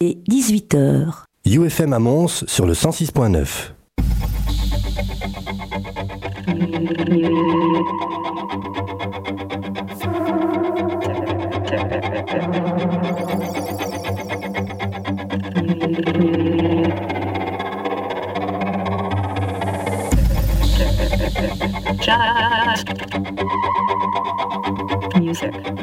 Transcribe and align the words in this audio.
Et 0.00 0.16
18h. 0.30 1.24
UFM 1.44 1.92
à 1.92 1.98
Mons 1.98 2.44
sur 2.46 2.66
le 2.66 2.72
106.9. 2.72 3.72
Just 22.00 22.86
music. 25.18 25.77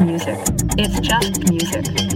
Music. 0.00 0.38
It's 0.78 1.00
just 1.00 1.50
music. 1.50 2.07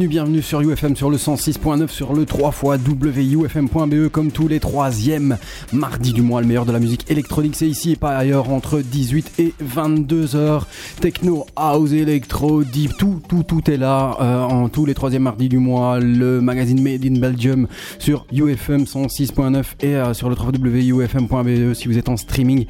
Bienvenue, 0.00 0.08
bienvenue 0.08 0.42
sur 0.42 0.62
UFM 0.62 0.96
sur 0.96 1.10
le 1.10 1.18
106.9 1.18 1.88
sur 1.88 2.14
le 2.14 2.24
3 2.24 2.52
fois 2.52 2.78
WUFM.be 2.78 4.08
comme 4.08 4.32
tous 4.32 4.48
les 4.48 4.58
troisièmes 4.58 5.36
mardis 5.74 6.14
du 6.14 6.22
mois. 6.22 6.40
Le 6.40 6.46
meilleur 6.46 6.64
de 6.64 6.72
la 6.72 6.78
musique 6.78 7.10
électronique, 7.10 7.54
c'est 7.54 7.68
ici 7.68 7.92
et 7.92 7.96
pas 7.96 8.16
ailleurs 8.16 8.48
entre 8.48 8.80
18 8.80 9.32
et 9.38 9.52
22 9.60 10.36
heures. 10.36 10.66
Techno, 11.00 11.46
house, 11.56 11.92
électro, 11.92 12.62
deep, 12.62 12.94
tout, 12.98 13.22
tout, 13.26 13.42
tout 13.42 13.70
est 13.70 13.78
là 13.78 14.18
euh, 14.20 14.42
en 14.42 14.68
tous 14.68 14.84
les 14.84 14.92
troisièmes 14.92 15.22
mardis 15.22 15.48
du 15.48 15.56
mois. 15.56 15.98
Le 15.98 16.42
magazine 16.42 16.82
Made 16.82 17.06
in 17.06 17.18
Belgium 17.18 17.68
sur 17.98 18.26
UFM 18.30 18.82
106.9 18.82 19.64
et 19.80 19.96
euh, 19.96 20.12
sur 20.12 20.28
le 20.28 20.34
3 20.34 20.52
WUFM.be 20.58 21.48
E 21.48 21.72
si 21.72 21.88
vous 21.88 21.96
êtes 21.96 22.10
en 22.10 22.18
streaming. 22.18 22.66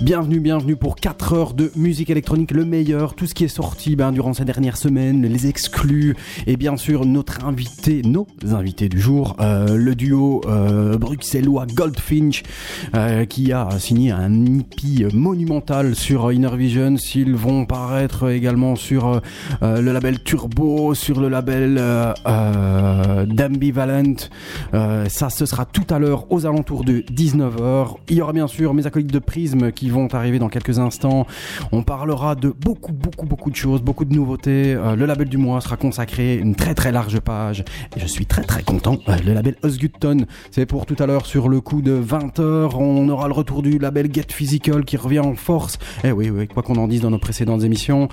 Bienvenue, 0.00 0.40
bienvenue 0.40 0.74
pour 0.74 0.96
4 0.96 1.34
heures 1.34 1.52
de 1.52 1.70
musique 1.76 2.08
électronique, 2.08 2.52
le 2.52 2.64
meilleur, 2.64 3.14
tout 3.14 3.26
ce 3.26 3.34
qui 3.34 3.44
est 3.44 3.48
sorti 3.48 3.94
ben, 3.94 4.10
durant 4.10 4.32
ces 4.32 4.46
dernières 4.46 4.78
semaines, 4.78 5.26
les 5.26 5.46
exclus 5.46 6.16
et 6.46 6.56
bien 6.56 6.78
sûr 6.78 7.04
notre 7.04 7.44
invité, 7.44 8.00
nos 8.00 8.26
invités 8.54 8.88
du 8.88 8.98
jour, 8.98 9.36
euh, 9.40 9.76
le 9.76 9.94
duo 9.94 10.40
bruxellois 10.98 11.66
Goldfinch 11.66 12.42
qui 13.28 13.52
a 13.52 13.68
signé 13.78 14.12
un 14.12 14.46
EP 14.46 15.08
monumental 15.12 15.94
sur 15.94 16.32
Inner 16.32 16.56
Vision. 16.56 16.94
Ils 17.14 17.34
vont 17.34 17.65
paraître 17.66 18.30
également 18.30 18.76
sur 18.76 19.06
euh, 19.06 19.20
euh, 19.62 19.80
le 19.80 19.92
label 19.92 20.22
Turbo, 20.22 20.94
sur 20.94 21.20
le 21.20 21.28
label 21.28 21.76
euh, 21.78 23.26
d'Ambivalent. 23.26 24.14
Ça, 25.08 25.30
ce 25.30 25.46
sera 25.46 25.64
tout 25.64 25.86
à 25.90 25.98
l'heure 25.98 26.30
aux 26.30 26.46
alentours 26.46 26.84
de 26.84 27.00
19h. 27.00 27.96
Il 28.08 28.16
y 28.16 28.22
aura 28.22 28.32
bien 28.32 28.46
sûr 28.46 28.74
mes 28.74 28.86
acolytes 28.86 29.12
de 29.12 29.18
Prisme 29.18 29.72
qui 29.72 29.90
vont 29.90 30.08
arriver 30.14 30.38
dans 30.38 30.48
quelques 30.48 30.78
instants. 30.78 31.26
On 31.72 31.82
parlera 31.82 32.34
de 32.34 32.48
beaucoup, 32.48 32.92
beaucoup, 32.92 33.26
beaucoup 33.26 33.50
de 33.50 33.56
choses, 33.56 33.82
beaucoup 33.82 34.04
de 34.04 34.14
nouveautés. 34.14 34.74
Le 34.74 35.06
label 35.06 35.28
du 35.28 35.36
mois 35.36 35.60
sera 35.60 35.76
consacré 35.76 36.36
une 36.36 36.54
très 36.54 36.74
très 36.74 36.92
large 36.92 37.20
page 37.20 37.64
et 37.96 38.00
je 38.00 38.06
suis 38.06 38.26
très 38.26 38.42
très 38.42 38.62
content. 38.62 38.98
Le 39.24 39.32
label 39.32 39.56
Osgutton, 39.62 40.26
c'est 40.50 40.66
pour 40.66 40.86
tout 40.86 40.96
à 40.98 41.06
l'heure 41.06 41.26
sur 41.26 41.48
le 41.48 41.60
coup 41.60 41.82
de 41.82 42.00
20h. 42.00 42.76
On 42.76 43.08
aura 43.08 43.28
le 43.28 43.34
retour 43.34 43.62
du 43.62 43.78
label 43.78 44.08
Get 44.12 44.26
Physical 44.30 44.84
qui 44.84 44.96
revient 44.96 45.20
en 45.20 45.34
force. 45.34 45.78
Eh 46.04 46.12
oui, 46.12 46.30
oui, 46.30 46.46
quoi 46.48 46.62
qu'on 46.62 46.76
en 46.76 46.88
dise 46.88 47.00
dans 47.00 47.10
nos 47.10 47.18
émissions. 47.60 48.08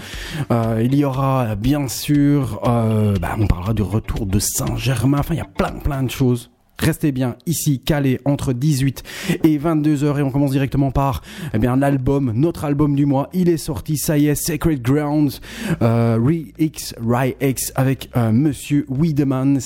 Euh, 0.52 0.81
il 0.84 0.96
y 0.96 1.06
aura 1.06 1.56
bien 1.56 1.88
sûr, 1.88 2.59
euh, 2.66 3.16
bah, 3.22 3.36
on 3.40 3.48
parlera 3.48 3.74
du 3.74 3.81
retour 3.81 4.26
de 4.26 4.40
Saint-Germain. 4.40 5.20
Enfin, 5.20 5.34
il 5.36 5.38
y 5.38 5.42
a 5.42 5.46
plein 5.46 5.72
plein 5.72 6.04
de 6.04 6.12
choses. 6.12 6.50
Restez 6.80 7.12
bien 7.12 7.36
ici, 7.46 7.80
calé 7.80 8.20
entre 8.26 8.52
18 8.52 9.04
et 9.44 9.58
22 9.58 10.04
heures 10.04 10.20
et 10.20 10.24
on 10.24 10.31
commence 10.31 10.52
directement 10.52 10.92
par 10.92 11.22
eh 11.54 11.59
bien 11.59 11.78
l'album, 11.78 12.34
notre 12.36 12.66
album 12.66 12.96
du 12.96 13.06
mois. 13.06 13.30
Il 13.31 13.48
est 13.48 13.58
sorti, 13.58 13.96
ça 13.98 14.18
y 14.18 14.28
est, 14.28 14.36
Sacred 14.36 14.81
Grounds, 14.81 15.40
euh, 15.81 16.18
Re-X, 16.20 16.96
Ry-X 17.00 17.74
avec 17.75 18.10
euh, 18.18 18.31
Monsieur 18.31 18.86
Wiedemann. 18.90 19.60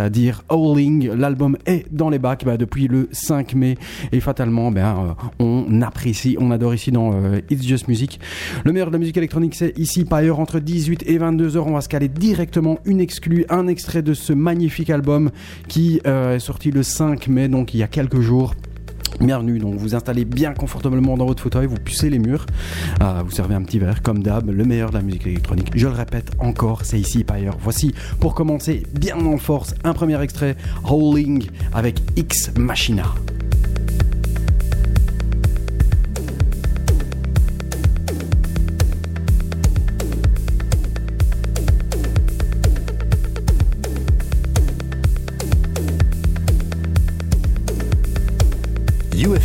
C'est-à-dire 0.00 0.44
Howling, 0.48 1.10
l'album 1.10 1.58
est 1.66 1.84
dans 1.92 2.08
les 2.08 2.18
bacs 2.18 2.46
bah, 2.46 2.56
depuis 2.56 2.88
le 2.88 3.10
5 3.12 3.54
mai 3.54 3.76
et 4.12 4.20
fatalement 4.20 4.70
ben, 4.70 5.14
on 5.38 5.82
apprécie, 5.82 6.38
on 6.40 6.50
adore 6.50 6.74
ici 6.74 6.90
dans 6.90 7.12
euh, 7.12 7.42
It's 7.50 7.66
Just 7.66 7.86
Music. 7.86 8.18
Le 8.64 8.72
meilleur 8.72 8.88
de 8.88 8.94
la 8.94 8.98
musique 8.98 9.18
électronique 9.18 9.54
c'est 9.54 9.78
ici 9.78 10.06
pas 10.06 10.16
ailleurs 10.16 10.40
entre 10.40 10.58
18 10.58 11.04
et 11.06 11.18
22 11.18 11.58
heures. 11.58 11.66
On 11.66 11.74
va 11.74 11.82
se 11.82 11.90
caler 11.90 12.08
directement 12.08 12.78
une 12.86 12.98
exclue, 12.98 13.44
un 13.50 13.66
extrait 13.68 14.00
de 14.00 14.14
ce 14.14 14.32
magnifique 14.32 14.88
album 14.88 15.32
qui 15.68 16.00
euh, 16.06 16.36
est 16.36 16.40
sorti 16.40 16.70
le 16.70 16.82
5 16.82 17.28
mai, 17.28 17.48
donc 17.48 17.74
il 17.74 17.80
y 17.80 17.82
a 17.82 17.88
quelques 17.88 18.20
jours. 18.20 18.54
Bienvenue, 19.20 19.58
donc 19.58 19.74
vous 19.74 19.94
installez 19.94 20.24
bien 20.24 20.54
confortablement 20.54 21.18
dans 21.18 21.26
votre 21.26 21.42
fauteuil, 21.42 21.66
vous 21.66 21.76
pucez 21.76 22.08
les 22.08 22.18
murs, 22.18 22.46
euh, 23.02 23.22
vous 23.22 23.30
servez 23.30 23.54
un 23.54 23.60
petit 23.60 23.78
verre 23.78 24.00
comme 24.00 24.22
d'hab, 24.22 24.48
le 24.48 24.64
meilleur 24.64 24.88
de 24.88 24.94
la 24.94 25.02
musique 25.02 25.26
électronique. 25.26 25.70
Je 25.74 25.88
le 25.88 25.92
répète 25.92 26.30
encore, 26.38 26.86
c'est 26.86 26.98
ici 26.98 27.22
pas 27.22 27.34
ailleurs. 27.34 27.58
Voici 27.60 27.94
pour 28.18 28.34
commencer 28.34 28.82
bien 28.98 29.18
en 29.26 29.36
force 29.36 29.74
un 29.84 29.92
premier 29.92 30.20
extrait, 30.22 30.56
Howling 30.84 31.48
avec 31.74 32.00
X 32.16 32.50
Machina. 32.56 33.12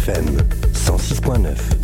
UFM 0.06 0.38
106.9. 0.74 1.75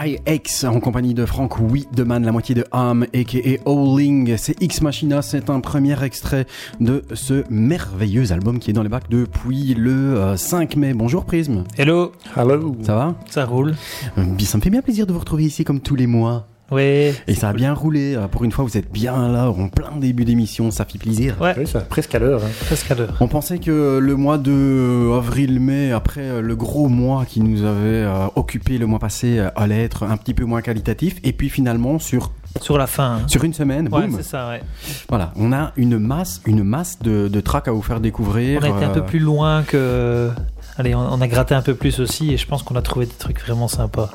Rye 0.00 0.18
X 0.26 0.64
en 0.64 0.80
compagnie 0.80 1.12
de 1.12 1.26
Frank 1.26 1.58
Wiedemann, 1.60 2.24
la 2.24 2.32
moitié 2.32 2.54
de 2.54 2.64
Ham, 2.72 3.02
a.k.a. 3.14 3.68
Owling. 3.68 4.34
C'est 4.38 4.60
X 4.62 4.80
Machina, 4.80 5.20
c'est 5.20 5.50
un 5.50 5.60
premier 5.60 6.02
extrait 6.02 6.46
de 6.80 7.04
ce 7.12 7.44
merveilleux 7.50 8.32
album 8.32 8.60
qui 8.60 8.70
est 8.70 8.72
dans 8.72 8.82
les 8.82 8.88
bacs 8.88 9.10
depuis 9.10 9.74
le 9.74 10.16
euh, 10.16 10.36
5 10.38 10.76
mai. 10.76 10.94
Bonjour 10.94 11.26
Prism, 11.26 11.64
Hello, 11.76 12.12
Hello. 12.34 12.74
ça 12.82 12.94
va? 12.94 13.14
Ça 13.28 13.44
roule. 13.44 13.74
Euh, 14.16 14.24
Ça 14.38 14.56
me 14.56 14.62
fait 14.62 14.70
bien 14.70 14.80
plaisir 14.80 15.06
de 15.06 15.12
vous 15.12 15.18
retrouver 15.18 15.44
ici 15.44 15.64
comme 15.64 15.80
tous 15.80 15.96
les 15.96 16.06
mois. 16.06 16.46
Ouais. 16.70 17.14
Et 17.26 17.34
ça 17.34 17.48
a 17.48 17.52
bien 17.52 17.74
roulé. 17.74 18.14
Euh, 18.14 18.28
Pour 18.28 18.44
une 18.44 18.52
fois, 18.52 18.64
vous 18.64 18.76
êtes 18.76 18.90
bien 18.92 19.28
là, 19.28 19.50
en 19.50 19.68
plein 19.68 19.96
début 19.96 20.24
d'émission, 20.24 20.70
ça 20.70 20.84
fait 20.84 20.98
plaisir. 20.98 21.36
Ouais, 21.40 21.54
Oui, 21.58 21.66
ça, 21.66 21.80
presque 21.80 22.14
à 22.14 22.18
l'heure. 22.18 22.42
hein. 22.44 22.48
presque 22.66 22.90
à 22.90 22.94
l'heure. 22.94 23.14
On 23.20 23.28
pensait 23.28 23.58
que 23.58 23.98
le 23.98 24.16
mois 24.16 24.38
de 24.38 25.10
avril-mai, 25.16 25.92
après 25.92 26.20
euh, 26.22 26.40
le 26.40 26.56
gros 26.56 26.88
mois 26.88 27.24
qui 27.24 27.40
nous 27.40 27.64
avait 27.64 28.04
euh, 28.04 28.26
occupé 28.36 28.78
le 28.78 28.86
mois 28.86 28.98
passé, 28.98 29.38
euh, 29.38 29.48
allait 29.56 29.82
être 29.84 30.04
un 30.04 30.16
petit 30.16 30.34
peu 30.34 30.44
moins 30.44 30.62
qualitatif. 30.62 31.16
Et 31.24 31.32
puis 31.32 31.48
finalement, 31.48 31.98
sur, 31.98 32.32
Sur 32.60 32.78
la 32.78 32.86
fin. 32.86 33.16
hein. 33.16 33.22
sur 33.26 33.42
une 33.44 33.54
semaine, 33.54 33.88
Ouais, 33.92 34.06
boum, 34.06 34.16
c'est 34.16 34.22
ça, 34.28 34.48
ouais. 34.50 34.60
voilà, 35.08 35.32
on 35.36 35.52
a 35.52 35.72
une 35.76 35.98
masse, 35.98 36.40
une 36.46 36.62
masse 36.62 36.98
de, 37.00 37.28
de 37.28 37.40
tracks 37.40 37.68
à 37.68 37.72
vous 37.72 37.82
faire 37.82 38.00
découvrir. 38.00 38.60
On 38.62 38.64
a 38.64 38.68
été 38.68 38.84
un 38.84 38.90
euh, 38.90 38.94
peu 38.94 39.02
plus 39.04 39.18
loin 39.18 39.62
que. 39.64 40.30
Allez, 40.76 40.94
on, 40.94 41.00
on 41.00 41.20
a 41.20 41.26
gratté 41.28 41.54
un 41.54 41.62
peu 41.62 41.74
plus 41.74 41.98
aussi 42.00 42.32
et 42.32 42.36
je 42.36 42.46
pense 42.46 42.62
qu'on 42.62 42.76
a 42.76 42.82
trouvé 42.82 43.06
des 43.06 43.12
trucs 43.14 43.40
vraiment 43.40 43.68
sympas. 43.68 44.10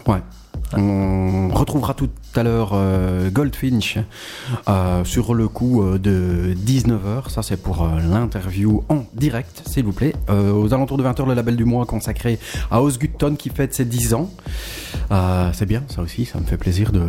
On 0.73 1.49
retrouvera 1.53 1.93
tout 1.93 2.09
à 2.35 2.43
l'heure 2.43 2.71
euh, 2.73 3.29
Goldfinch 3.29 3.97
euh, 4.67 5.03
sur 5.05 5.33
le 5.33 5.47
coup 5.47 5.81
euh, 5.81 5.99
de 5.99 6.53
19h. 6.55 7.29
Ça, 7.29 7.43
c'est 7.43 7.61
pour 7.61 7.83
euh, 7.83 7.99
l'interview 8.01 8.83
en 8.89 9.03
direct, 9.13 9.63
s'il 9.67 9.85
vous 9.85 9.93
plaît. 9.93 10.13
Aux 10.29 10.73
alentours 10.73 10.97
de 10.97 11.03
20h, 11.03 11.27
le 11.27 11.33
label 11.33 11.55
du 11.55 11.65
mois 11.65 11.85
consacré 11.85 12.39
à 12.71 12.81
Osgutton 12.81 13.35
qui 13.35 13.49
fête 13.49 13.73
ses 13.73 13.85
10 13.85 14.13
ans. 14.15 14.31
C'est 15.53 15.65
bien, 15.65 15.83
ça 15.87 16.01
aussi, 16.01 16.25
ça 16.25 16.39
me 16.39 16.45
fait 16.45 16.57
plaisir 16.57 16.91
de, 16.91 17.03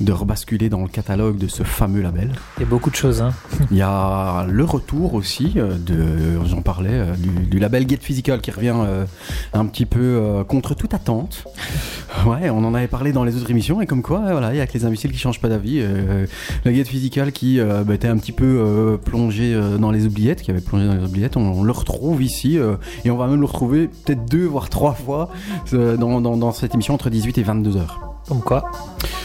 de 0.00 0.12
rebasculer 0.12 0.68
dans 0.68 0.82
le 0.82 0.88
catalogue 0.88 1.38
de 1.38 1.48
ce 1.48 1.62
fameux 1.62 2.02
label. 2.02 2.30
Il 2.58 2.60
y 2.60 2.66
a 2.66 2.68
beaucoup 2.68 2.90
de 2.90 2.94
choses, 2.94 3.22
hein. 3.22 3.32
Il 3.70 3.76
y 3.76 3.82
a 3.82 4.46
le 4.48 4.64
retour 4.64 5.14
aussi 5.14 5.54
de, 5.54 6.44
j'en 6.44 6.62
parlais, 6.62 7.04
du, 7.16 7.28
du 7.46 7.58
label 7.58 7.88
Get 7.88 7.98
Physical 8.02 8.40
qui 8.40 8.50
revient 8.50 8.74
un 9.52 9.66
petit 9.66 9.86
peu 9.86 10.44
contre 10.46 10.74
toute 10.74 10.94
attente. 10.94 11.44
Ouais, 12.26 12.50
on 12.50 12.64
en 12.64 12.74
avait 12.74 12.88
parlé 12.90 13.12
dans 13.12 13.24
les 13.24 13.36
autres 13.36 13.50
émissions 13.50 13.80
et 13.80 13.86
comme 13.86 14.02
quoi, 14.02 14.20
voilà, 14.32 14.52
il 14.52 14.58
y 14.58 14.60
a 14.60 14.66
que 14.66 14.74
les 14.74 14.84
imbéciles 14.84 15.12
qui 15.12 15.18
changent 15.18 15.40
pas 15.40 15.48
d'avis. 15.48 15.80
Euh, 15.80 16.26
le 16.64 16.72
Get 16.72 16.84
Physical 16.84 17.32
qui 17.32 17.58
euh, 17.60 17.82
bah, 17.84 17.94
était 17.94 18.08
un 18.08 18.18
petit 18.18 18.32
peu 18.32 18.44
euh, 18.44 18.96
plongé 18.96 19.54
euh, 19.54 19.78
dans 19.78 19.90
les 19.90 20.06
oubliettes, 20.06 20.42
qui 20.42 20.50
avait 20.50 20.60
plongé 20.60 20.86
dans 20.86 20.94
les 20.94 21.04
oubliettes, 21.04 21.36
on, 21.36 21.52
on 21.52 21.62
le 21.62 21.72
retrouve 21.72 22.22
ici 22.22 22.58
euh, 22.58 22.74
et 23.04 23.10
on 23.10 23.16
va 23.16 23.26
même 23.26 23.40
le 23.40 23.46
retrouver 23.46 23.88
peut-être 23.88 24.24
deux 24.28 24.44
voire 24.44 24.68
trois 24.68 24.92
fois 24.92 25.30
dans, 25.72 26.20
dans, 26.20 26.36
dans 26.36 26.52
cette 26.52 26.74
émission 26.74 26.94
entre 26.94 27.10
18 27.10 27.38
et 27.38 27.42
22 27.42 27.76
heures. 27.76 28.00
Comme 28.28 28.40
quoi. 28.42 28.70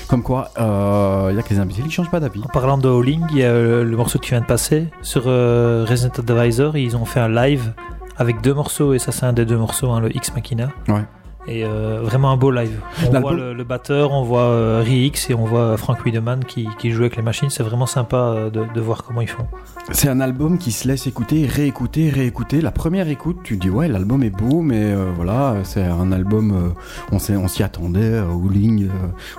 Comme 0.08 0.24
quoi, 0.24 0.52
il 0.58 1.36
y 1.36 1.40
a 1.40 1.42
que 1.42 1.54
les 1.54 1.60
imbéciles 1.60 1.86
qui 1.86 1.92
changent 1.92 2.12
pas 2.12 2.20
d'avis. 2.20 2.42
En 2.44 2.48
parlant 2.48 2.78
de 2.78 2.88
Howling, 2.88 3.22
il 3.32 3.38
y 3.38 3.44
a 3.44 3.54
le 3.54 3.96
morceau 3.98 4.20
qui 4.20 4.30
vient 4.30 4.42
de 4.42 4.46
passer. 4.46 4.88
Sur 5.02 5.24
Resident 5.26 6.14
Advisor, 6.18 6.78
ils 6.78 6.96
ont 6.96 7.06
fait 7.06 7.20
un 7.20 7.30
live 7.30 7.74
avec 8.18 8.42
deux 8.42 8.54
morceaux 8.54 8.94
et 8.94 9.00
ça, 9.00 9.12
c'est 9.12 9.26
un 9.26 9.34
des 9.34 9.46
deux 9.46 9.58
morceaux, 9.58 9.92
hein, 9.92 10.00
le 10.00 10.16
X 10.16 10.34
Machina. 10.34 10.70
Ouais. 10.88 11.04
Et 11.48 11.64
euh, 11.64 12.00
vraiment 12.02 12.32
un 12.32 12.38
beau 12.38 12.50
live. 12.50 12.80
On 13.08 13.12
L'album- 13.12 13.22
voit 13.22 13.34
le, 13.34 13.54
le 13.54 13.64
batteur, 13.64 14.12
on 14.12 14.24
voit 14.24 14.42
euh, 14.42 14.82
Rix 14.84 15.12
et 15.30 15.36
on 15.36 15.46
voit 15.46 15.78
Frank 15.78 16.04
Wiedemann 16.04 16.44
qui, 16.44 16.68
qui 16.80 16.90
joue 16.90 17.02
avec 17.02 17.16
les 17.18 17.22
machines. 17.22 17.50
C'est 17.52 17.62
vraiment 17.62 17.86
sympa 17.86 18.18
euh, 18.18 18.50
de, 18.50 18.64
de 18.74 18.82
voir 18.82 19.04
comment 19.04 19.22
ils 19.22 19.28
font. 19.30 19.46
C'est 19.92 20.10
un 20.10 20.20
album 20.22 20.58
qui 20.58 20.72
se 20.72 20.88
laisse 20.88 21.06
écouter, 21.06 21.46
réécouter, 21.46 22.10
réécouter. 22.10 22.62
La 22.62 22.72
première 22.72 23.08
écoute, 23.10 23.38
tu 23.44 23.58
dis 23.58 23.70
ouais, 23.70 23.88
l'album 23.88 24.24
est 24.24 24.32
beau, 24.32 24.62
mais 24.62 24.82
euh, 24.84 25.12
voilà, 25.16 25.58
c'est 25.64 25.84
un 25.84 26.12
album, 26.12 26.74
on 27.12 27.20
s'est- 27.20 27.36
on 27.38 27.48
s'y 27.48 27.62
attendait, 27.62 28.20
au 28.22 28.42
euh, 28.50 28.88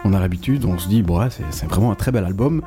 on 0.04 0.12
a 0.14 0.20
l'habitude, 0.20 0.64
on 0.64 0.78
se 0.78 0.88
dit 0.88 1.02
bon, 1.02 1.18
ouais, 1.18 1.30
c'est- 1.30 1.42
c'est 1.50 1.66
vraiment 1.66 1.90
un 1.90 1.96
très 1.96 2.12
bel 2.12 2.24
album. 2.24 2.62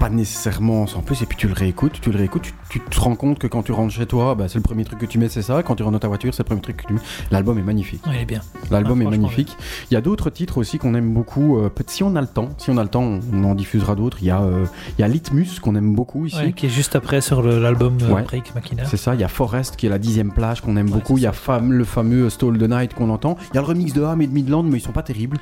Pas 0.00 0.08
nécessairement 0.08 0.86
sans 0.86 1.02
plus, 1.02 1.20
et 1.22 1.26
puis 1.26 1.36
tu 1.36 1.46
le 1.46 1.52
réécoutes, 1.52 2.00
tu 2.00 2.10
le 2.10 2.16
réécoutes, 2.16 2.42
tu, 2.42 2.52
tu 2.70 2.80
te 2.80 2.98
rends 2.98 3.14
compte 3.16 3.38
que 3.38 3.46
quand 3.46 3.62
tu 3.62 3.72
rentres 3.72 3.92
chez 3.92 4.06
toi, 4.06 4.34
bah, 4.34 4.48
c'est 4.48 4.56
le 4.56 4.62
premier 4.62 4.84
truc 4.84 4.98
que 4.98 5.04
tu 5.04 5.18
mets, 5.18 5.28
c'est 5.28 5.42
ça. 5.42 5.62
Quand 5.62 5.74
tu 5.76 5.82
rentres 5.82 5.92
dans 5.92 5.98
ta 5.98 6.08
voiture, 6.08 6.32
c'est 6.32 6.42
le 6.42 6.46
premier 6.46 6.62
truc 6.62 6.78
que 6.78 6.86
tu 6.86 6.94
mets. 6.94 7.00
L'album 7.30 7.58
est 7.58 7.62
magnifique. 7.62 8.04
Ouais, 8.06 8.14
il 8.16 8.22
est 8.22 8.24
bien. 8.24 8.40
L'album 8.70 8.98
Ah, 9.02 9.04
est 9.04 9.10
magnifique. 9.10 9.54
Il 9.90 9.94
y 9.94 9.96
a 9.98 10.00
d'autres 10.00 10.30
titres 10.30 10.56
aussi 10.56 10.78
qu'on 10.78 10.94
aime 10.94 11.12
beaucoup. 11.12 11.58
euh, 11.58 11.68
si 11.86 12.02
on 12.02 12.16
a 12.16 12.20
le 12.22 12.26
temps, 12.26 12.48
si 12.56 12.70
on 12.70 12.78
a 12.78 12.82
le 12.82 12.88
temps, 12.88 13.02
on, 13.02 13.20
on 13.32 13.44
en 13.44 13.54
diffusera 13.54 13.94
d'autres. 13.94 14.16
Il 14.22 14.26
y 14.26 14.30
a, 14.30 14.40
euh, 14.40 14.64
il 14.98 15.02
y 15.02 15.04
a 15.04 15.08
Litmus 15.08 15.60
qu'on 15.60 15.74
aime 15.76 15.94
beaucoup 15.94 16.24
ici. 16.24 16.36
Ouais, 16.38 16.52
qui 16.54 16.64
est 16.66 16.70
juste 16.70 16.96
après 16.96 17.20
sur 17.20 17.42
l'album 17.42 17.98
euh, 18.00 18.14
Ouais. 18.14 18.24
X 18.32 18.54
Machina. 18.54 18.84
C'est 18.86 18.96
ça, 18.96 19.14
il 19.14 19.20
y 19.20 19.24
a 19.24 19.28
Forest 19.28 19.76
qui 19.76 19.84
est 19.84 19.90
la 19.90 19.98
dixième 19.98 20.32
plage 20.32 20.62
qu'on 20.62 20.78
aime 20.78 20.88
beaucoup, 20.88 21.18
il 21.18 21.24
y 21.24 21.26
a 21.26 21.32
fam- 21.32 21.68
le 21.68 21.84
fameux 21.84 22.30
Stole 22.30 22.56
the 22.56 22.70
Night 22.70 22.94
qu'on 22.94 23.10
entend, 23.10 23.36
il 23.52 23.56
y 23.56 23.58
a 23.58 23.60
le 23.60 23.66
remix 23.66 23.92
de 23.92 24.02
Ham 24.02 24.22
et 24.22 24.26
de 24.26 24.32
Midland 24.32 24.62
mais 24.62 24.78
ils 24.78 24.82
sont 24.82 24.92
pas 24.92 25.02
terribles. 25.02 25.36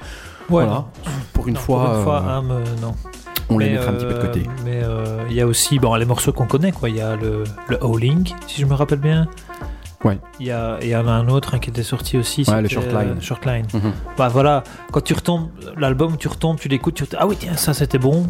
Voilà. 0.48 0.70
non. 0.72 0.84
Pour 1.32 1.46
une 1.46 1.54
Non, 1.54 1.60
fois, 1.60 1.84
pour 1.90 1.96
une 1.98 2.02
fois, 2.04 2.18
Ham, 2.32 2.48
non. 2.82 2.94
On 3.50 3.58
les 3.58 3.70
mettra 3.70 3.90
un 3.90 3.94
petit 3.94 4.04
peu 4.06 4.12
de 4.14 4.18
euh, 4.18 4.26
côté. 4.26 4.42
Mais 4.64 4.82
euh, 4.82 5.04
il 5.30 5.36
y 5.36 5.40
a 5.40 5.46
aussi 5.46 5.78
bon, 5.78 5.94
les 5.94 6.04
morceaux 6.04 6.32
qu'on 6.32 6.46
connaît, 6.46 6.72
quoi. 6.72 6.88
Il 6.88 6.96
y 6.96 7.00
a 7.00 7.16
le, 7.16 7.44
le 7.68 7.82
Howling, 7.82 8.32
si 8.46 8.60
je 8.60 8.66
me 8.66 8.74
rappelle 8.74 9.00
bien. 9.00 9.28
Ouais. 10.04 10.18
Il 10.38 10.46
y, 10.46 10.52
a, 10.52 10.78
il 10.80 10.88
y 10.88 10.94
en 10.94 11.08
a 11.08 11.10
un 11.10 11.28
autre 11.28 11.54
hein, 11.54 11.58
qui 11.58 11.70
était 11.70 11.82
sorti 11.82 12.16
aussi. 12.18 12.44
Ouais, 12.48 12.62
le 12.62 12.68
Shortline. 12.68 13.16
euh, 13.16 13.20
Shortline. 13.20 13.66
Mhm. 13.74 13.92
Bah 14.16 14.28
voilà, 14.28 14.62
quand 14.92 15.00
tu 15.00 15.12
retombes, 15.12 15.48
l'album, 15.76 16.16
tu 16.16 16.28
retombes, 16.28 16.56
tu 16.60 16.68
l'écoutes, 16.68 16.94
tu 16.94 17.06
te 17.06 17.16
ah 17.18 17.26
oui, 17.26 17.36
tiens, 17.38 17.56
ça 17.56 17.74
c'était 17.74 17.98
bon. 17.98 18.26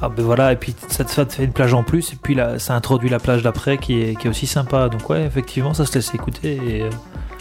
Ah 0.00 0.08
ben 0.08 0.24
voilà, 0.24 0.50
et 0.52 0.56
puis 0.56 0.74
ça 0.88 1.04
te, 1.04 1.10
ça 1.10 1.26
te 1.26 1.34
fait 1.34 1.44
une 1.44 1.52
plage 1.52 1.74
en 1.74 1.82
plus, 1.82 2.14
et 2.14 2.16
puis 2.16 2.34
là, 2.34 2.58
ça 2.58 2.74
introduit 2.74 3.10
la 3.10 3.18
plage 3.18 3.42
d'après 3.42 3.76
qui 3.76 4.00
est, 4.00 4.18
qui 4.18 4.28
est 4.28 4.30
aussi 4.30 4.46
sympa. 4.46 4.88
Donc 4.88 5.10
ouais, 5.10 5.24
effectivement, 5.24 5.74
ça 5.74 5.84
se 5.84 5.92
laisse 5.92 6.14
écouter, 6.14 6.58
et 6.66 6.82
euh, 6.84 6.90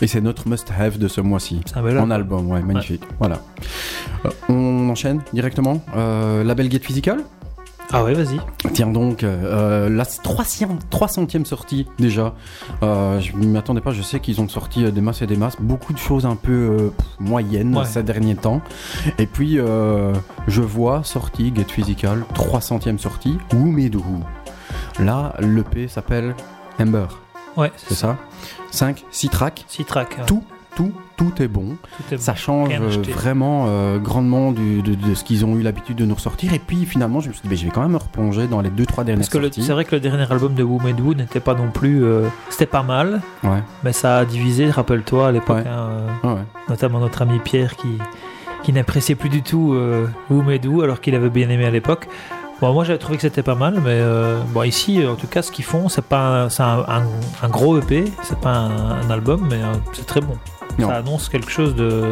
Et 0.02 0.08
c'est 0.08 0.22
notre 0.22 0.48
must-have 0.48 0.98
de 0.98 1.08
ce 1.08 1.20
mois-ci. 1.22 1.62
En 1.76 2.10
album. 2.12 2.50
ouais, 2.52 2.62
magnifique. 2.62 3.04
Voilà. 3.20 3.40
Euh, 4.26 4.30
on 4.48 4.90
enchaîne 4.90 5.22
directement. 5.34 5.82
Euh, 5.96 6.44
label 6.44 6.72
Get 6.72 6.80
Physical 6.80 7.20
Ah 7.92 8.04
ouais, 8.06 8.14
vas-y. 8.14 8.40
Tiens 8.74 8.88
donc, 8.88 9.24
euh, 9.24 9.90
la 9.90 10.06
300, 10.06 10.78
300e 10.90 11.44
sortie 11.44 11.86
déjà. 11.98 12.34
Euh, 12.82 13.20
je 13.20 13.36
ne 13.36 13.46
m'attendais 13.48 13.82
pas, 13.82 13.92
je 13.92 14.02
sais 14.02 14.20
qu'ils 14.22 14.40
ont 14.40 14.48
sorti 14.48 14.90
des 14.90 15.02
masses 15.02 15.22
et 15.22 15.28
des 15.28 15.36
masses, 15.36 15.58
beaucoup 15.60 15.92
de 15.92 15.98
choses 15.98 16.26
un 16.26 16.36
peu 16.38 16.52
euh, 16.52 16.90
moyennes 17.20 17.76
Ouais. 17.76 17.84
ces 17.86 18.02
derniers 18.04 18.36
temps. 18.36 18.62
Et 19.18 19.26
puis, 19.26 19.58
je 20.48 20.62
vois 20.62 21.04
sortie 21.04 21.52
Get 21.54 21.66
Physical, 21.68 22.24
300e 22.36 22.98
sortie, 23.00 23.38
Who 23.54 23.66
Made 23.66 23.96
Who. 23.96 25.04
Là, 25.04 25.34
l'EP 25.40 25.88
s'appelle 25.90 26.36
Ember, 26.80 27.08
Ouais, 27.58 27.72
c'est 27.76 27.96
ça? 27.96 28.16
5, 28.72 29.04
6 29.12 29.30
tracks, 29.30 29.66
Six 29.68 29.86
tracks. 29.86 30.16
hein. 30.20 30.24
tout, 30.28 30.44
tout, 30.76 30.92
tout 31.18 31.34
est 31.42 31.48
bon. 31.48 31.76
Tout 31.98 32.14
est 32.14 32.18
Ça 32.18 32.36
change 32.36 32.70
vraiment 33.10 33.66
euh, 33.68 33.98
grandement 33.98 34.52
du- 34.52 34.82
de, 34.82 34.96
de 34.96 35.14
ce 35.16 35.24
qu'ils 35.24 35.44
ont 35.46 35.58
eu 35.58 35.62
l'habitude 35.62 35.98
de 35.98 36.06
nous 36.06 36.16
ressortir. 36.16 36.54
Et 36.54 36.60
puis 36.60 36.86
finalement, 36.86 37.20
je 37.20 37.30
me 37.30 37.34
suis 37.34 37.48
dit, 37.50 37.58
je 37.58 37.66
vais 37.66 37.72
quand 37.72 37.82
même 37.82 37.92
me 37.92 37.98
replonger 37.98 38.48
dans 38.48 38.62
les 38.62 38.70
2-3 38.70 39.04
dernières 39.04 39.18
Parce 39.18 39.30
que 39.30 39.62
c'est 39.62 39.74
vrai 39.74 39.84
que 39.86 39.96
le 39.96 40.00
dernier 40.00 40.32
album 40.32 40.54
de 40.54 40.64
Woo 40.64 40.80
n'était 41.16 41.40
pas 41.42 41.54
non 41.56 41.70
plus. 41.72 42.04
euh, 42.04 42.28
C'était 42.50 42.66
pas 42.66 42.84
mal, 42.84 43.22
Ouais, 43.44 43.62
mais 43.84 43.92
ça 43.94 44.20
a 44.20 44.26
divisé, 44.26 44.70
rappelle-toi, 44.70 45.28
à 45.28 45.32
l'époque, 45.32 45.58
Ouais. 45.58 45.68
hein, 45.68 45.90
euh, 46.24 46.36
ouais, 46.36 46.42
notamment 46.70 47.00
notre 47.00 47.22
ami 47.24 47.40
Pierre 47.40 47.76
qui, 47.76 47.98
qui 48.64 48.72
n'appréciait 48.72 49.16
plus 49.16 49.30
du 49.30 49.42
tout 49.42 49.76
Woo 50.30 50.82
alors 50.82 51.02
qu'il 51.02 51.16
avait 51.16 51.30
bien 51.30 51.50
aimé 51.50 51.66
à 51.66 51.72
l'époque. 51.72 52.08
Bon, 52.62 52.74
moi 52.74 52.84
j'avais 52.84 53.00
trouvé 53.00 53.16
que 53.16 53.22
c'était 53.22 53.44
pas 53.44 53.56
mal, 53.56 53.76
mais 53.76 54.00
euh, 54.02 54.42
bon, 54.50 54.64
ici, 54.64 55.06
en 55.08 55.16
tout 55.16 55.28
cas, 55.28 55.42
ce 55.42 55.50
qu'ils 55.52 55.64
font, 55.64 55.88
c'est 55.88 56.04
pas 56.04 56.44
un, 56.44 56.50
c'est 56.50 56.64
un, 56.64 56.80
un- 56.88 57.06
un 57.42 57.48
gros 57.48 57.78
EP, 57.80 58.04
c'est 58.24 58.38
pas 58.40 58.52
un, 58.52 59.10
album, 59.10 59.48
mais 59.50 59.58
euh, 59.64 59.74
c'est 59.94 60.06
très 60.06 60.20
bon. 60.20 60.38
Non. 60.78 60.90
Ça 60.90 60.96
annonce 60.98 61.30
quelque 61.30 61.50
chose 61.52 61.74
de. 61.76 62.12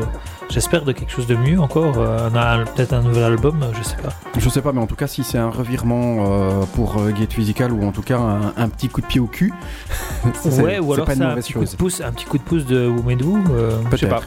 J'espère 0.49 0.83
de 0.85 0.91
quelque 0.93 1.11
chose 1.11 1.27
de 1.27 1.35
mieux 1.35 1.59
encore. 1.59 1.97
euh, 1.97 2.29
un- 2.29 2.61
un- 2.61 2.65
Peut-être 2.65 2.93
un 2.93 3.01
nouvel 3.01 3.23
album, 3.23 3.57
euh, 3.61 3.67
je 3.77 3.83
sais 3.83 3.97
pas. 3.97 4.09
Je 4.37 4.49
sais 4.49 4.61
pas, 4.61 4.71
mais 4.71 4.79
en 4.81 4.87
tout 4.87 4.95
cas, 4.95 5.07
si 5.07 5.23
c'est 5.23 5.37
un 5.37 5.49
revirement 5.49 6.25
euh, 6.31 6.63
pour 6.75 6.97
euh, 6.97 7.13
Get 7.15 7.27
Physical 7.29 7.71
ou 7.73 7.85
en 7.85 7.91
tout 7.91 8.01
cas 8.01 8.17
un, 8.17 8.53
un 8.55 8.69
petit 8.69 8.87
coup 8.87 9.01
de 9.01 9.05
pied 9.07 9.19
au 9.19 9.27
cul, 9.27 9.53
c'est 10.33 10.61
Ouais, 10.61 10.79
ou 10.79 10.93
alors 10.93 11.05
pas 11.05 11.15
une 11.15 11.23
un 11.23 11.29
mauvaise 11.29 11.43
petit, 11.45 11.53
coup 11.53 11.59
de 11.59 11.65
chose. 11.65 11.75
pouce, 11.75 12.01
un 12.01 12.11
petit 12.11 12.25
coup 12.25 12.37
de 12.37 12.43
pouce 12.43 12.65
de 12.65 12.87
Woo 12.87 13.03
Made 13.03 13.21
Woo, 13.23 13.37
euh, 13.51 13.71
je 13.91 13.97
sais 13.97 14.07
pas. 14.07 14.21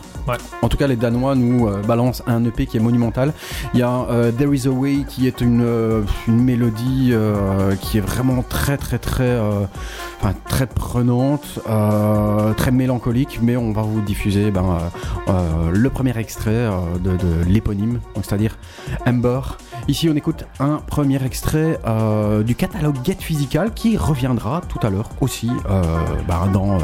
En 0.63 0.69
tout 0.69 0.77
cas, 0.77 0.87
les 0.87 0.95
Danois 0.97 1.35
nous 1.35 1.67
euh, 1.67 1.83
balancent 1.83 2.23
un 2.27 2.45
EP 2.45 2.67
qui 2.67 2.77
est 2.77 2.81
monumental. 2.81 3.33
Il 3.75 3.81
y 3.81 3.83
a 3.83 4.07
euh, 4.11 4.31
There 4.31 4.55
Is 4.55 4.69
a 4.69 4.71
Way 4.71 5.05
qui 5.09 5.27
est 5.27 5.41
une, 5.41 5.63
euh, 5.65 6.03
une 6.29 6.45
mélodie 6.45 7.11
euh, 7.13 7.75
qui 7.81 7.99
est 7.99 8.03
vraiment 8.03 8.45
très 8.49 8.77
très 8.77 8.99
très 8.99 9.25
euh, 9.25 9.65
enfin, 10.21 10.35
très 10.49 10.67
prenante, 10.67 11.59
euh, 11.69 12.53
très 12.53 12.71
mélancolique, 12.71 13.41
mais 13.43 13.57
on 13.57 13.73
va 13.73 13.83
vous 13.83 14.03
diffuser 14.03 14.51
ben, 14.53 14.79
euh, 15.29 15.33
euh, 15.33 15.71
le 15.73 15.91
premier 15.91 16.10
extrait 16.19 16.51
euh, 16.51 16.99
de, 16.99 17.45
l'éponyme, 17.49 18.01
c'est-à-dire 18.17 18.57
Ember. 19.07 19.41
Ici, 19.89 20.09
on 20.11 20.17
écoute 20.17 20.45
un 20.59 20.77
premier 20.77 21.23
extrait 21.25 21.79
euh, 21.87 22.43
du 22.43 22.55
catalogue 22.55 22.97
Get 23.05 23.17
Physical 23.21 23.73
qui 23.73 23.97
reviendra 23.97 24.61
tout 24.69 24.79
à 24.87 24.91
l'heure 24.91 25.11
aussi 25.21 25.51
euh, 25.69 25.83
ben, 26.29 26.49
dans 26.53 26.79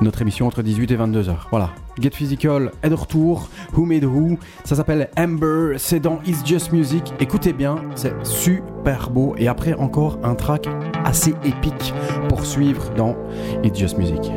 notre 0.00 0.22
émission 0.22 0.46
entre 0.46 0.62
18 0.62 0.90
et 0.90 0.96
22 0.96 1.28
heures. 1.28 1.48
Voilà. 1.50 1.70
Get 2.00 2.10
Physical 2.10 2.72
est 2.82 2.88
de 2.88 2.94
retour. 2.94 3.48
Who 3.76 3.84
Made 3.84 4.04
Who? 4.04 4.38
Ça 4.64 4.74
s'appelle 4.74 5.10
Amber. 5.16 5.74
C'est 5.78 6.00
dans 6.00 6.20
It's 6.26 6.44
Just 6.44 6.72
Music. 6.72 7.12
Écoutez 7.20 7.52
bien, 7.52 7.76
c'est 7.94 8.14
super 8.24 9.10
beau. 9.10 9.34
Et 9.38 9.48
après, 9.48 9.74
encore 9.74 10.18
un 10.22 10.34
track 10.34 10.68
assez 11.04 11.34
épique 11.44 11.94
pour 12.28 12.44
suivre 12.44 12.90
dans 12.96 13.16
It's 13.62 13.78
Just 13.78 13.98
Music. 13.98 14.32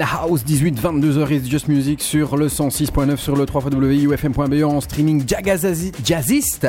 In 0.00 0.04
house, 0.04 0.42
18, 0.44 0.80
22h, 0.80 1.30
it's 1.32 1.48
just 1.48 1.68
music 1.68 2.00
sur 2.00 2.36
le 2.36 2.48
106.9, 2.48 3.16
sur 3.16 3.36
le 3.36 3.44
3 3.46 3.62
wufm.be 3.70 4.62
en 4.64 4.80
streaming 4.80 5.24
jagazazi- 5.26 5.92
jazziste. 6.04 6.68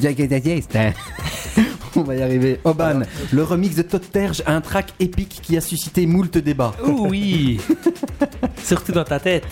Jagazaziiste. 0.00 0.78
On 1.96 2.02
va 2.02 2.14
y 2.14 2.22
arriver. 2.22 2.60
Oban, 2.64 3.00
le 3.32 3.42
remix 3.42 3.74
de 3.74 3.82
Todd 3.82 4.02
Terge, 4.12 4.42
un 4.46 4.60
track 4.60 4.94
épique 5.00 5.40
qui 5.42 5.56
a 5.56 5.60
suscité 5.60 6.06
moult 6.06 6.38
débats. 6.38 6.72
Ouh, 6.86 7.08
oui 7.08 7.60
Surtout 8.64 8.92
dans 8.92 9.02
ta 9.04 9.18
tête. 9.18 9.44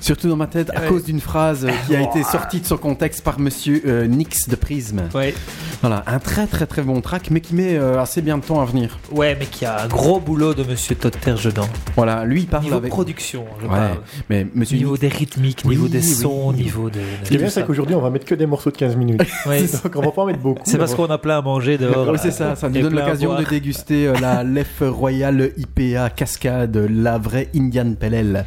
Surtout 0.00 0.28
dans 0.28 0.36
ma 0.36 0.46
tête, 0.46 0.70
à 0.74 0.80
Ouais. 0.80 0.88
cause 0.88 1.04
d'une 1.04 1.20
phrase 1.20 1.66
qui 1.86 1.94
a 1.94 2.00
été 2.00 2.22
sortie 2.22 2.60
de 2.60 2.66
son 2.66 2.78
contexte 2.78 3.22
par 3.22 3.38
monsieur 3.38 3.82
euh, 3.86 4.06
Nix 4.06 4.48
de 4.48 4.56
Prism. 4.56 5.02
Ouais. 5.14 5.34
Voilà, 5.82 6.04
un 6.06 6.20
très 6.20 6.46
très 6.46 6.64
très 6.66 6.82
bon 6.82 7.00
track, 7.00 7.30
mais 7.32 7.40
qui 7.40 7.56
met 7.56 7.74
euh, 7.76 8.00
assez 8.00 8.22
bien 8.22 8.38
de 8.38 8.44
temps 8.44 8.60
à 8.60 8.64
venir. 8.64 9.00
Ouais, 9.10 9.36
mais 9.38 9.46
qui 9.46 9.64
a 9.64 9.82
un 9.82 9.88
gros 9.88 10.20
boulot 10.20 10.54
de 10.54 10.62
Monsieur 10.62 10.94
Todd 10.94 11.12
Terge 11.20 11.44
dedans. 11.46 11.66
Voilà, 11.96 12.24
lui 12.24 12.42
il 12.42 12.46
parle 12.46 12.62
Niveau 12.64 12.76
avec. 12.76 12.90
production, 12.90 13.44
je 13.60 13.64
Ouais, 13.66 13.70
parle. 13.72 13.98
mais 14.30 14.46
monsieur 14.54 14.76
Niveau 14.76 14.96
des 14.96 15.08
rythmiques, 15.08 15.62
Oui, 15.64 15.74
niveau 15.74 15.88
des 15.88 15.98
oui. 15.98 16.04
sons, 16.04 16.52
niveau 16.52 16.88
de. 16.88 17.00
Ce 17.24 17.28
qui 17.28 17.34
est 17.34 17.38
bien, 17.38 17.48
c'est 17.48 17.60
ça. 17.60 17.62
qu'aujourd'hui, 17.66 17.96
on 17.96 18.00
va 18.00 18.10
mettre 18.10 18.26
que 18.26 18.36
des 18.36 18.46
morceaux 18.46 18.70
de 18.70 18.76
15 18.76 18.94
minutes. 18.94 19.20
Donc, 19.82 19.96
on 19.96 20.02
va 20.02 20.12
pas 20.12 20.22
en 20.22 20.26
mettre 20.26 20.38
beaucoup. 20.38 20.62
C'est 20.64 20.78
parce 20.78 20.94
qu'on 20.94 21.06
a 21.06 21.18
plein 21.18 21.38
à 21.38 21.42
manger 21.42 21.78
dehors. 21.78 22.08
Oui, 22.08 22.18
c'est 22.22 22.30
ça, 22.30 22.54
ça 22.54 22.68
nous 22.68 22.80
donne 22.80 22.94
l'occasion 22.94 23.34
de 23.36 23.42
déguster 23.44 24.06
euh, 24.06 24.14
la 24.20 24.44
Lef 24.52 24.82
Royal 24.86 25.50
IPA 25.56 26.10
Cascade, 26.10 26.76
la 26.76 27.18
vraie 27.18 27.48
Indian 27.56 27.92
Pale 27.98 28.14
Ale. 28.14 28.46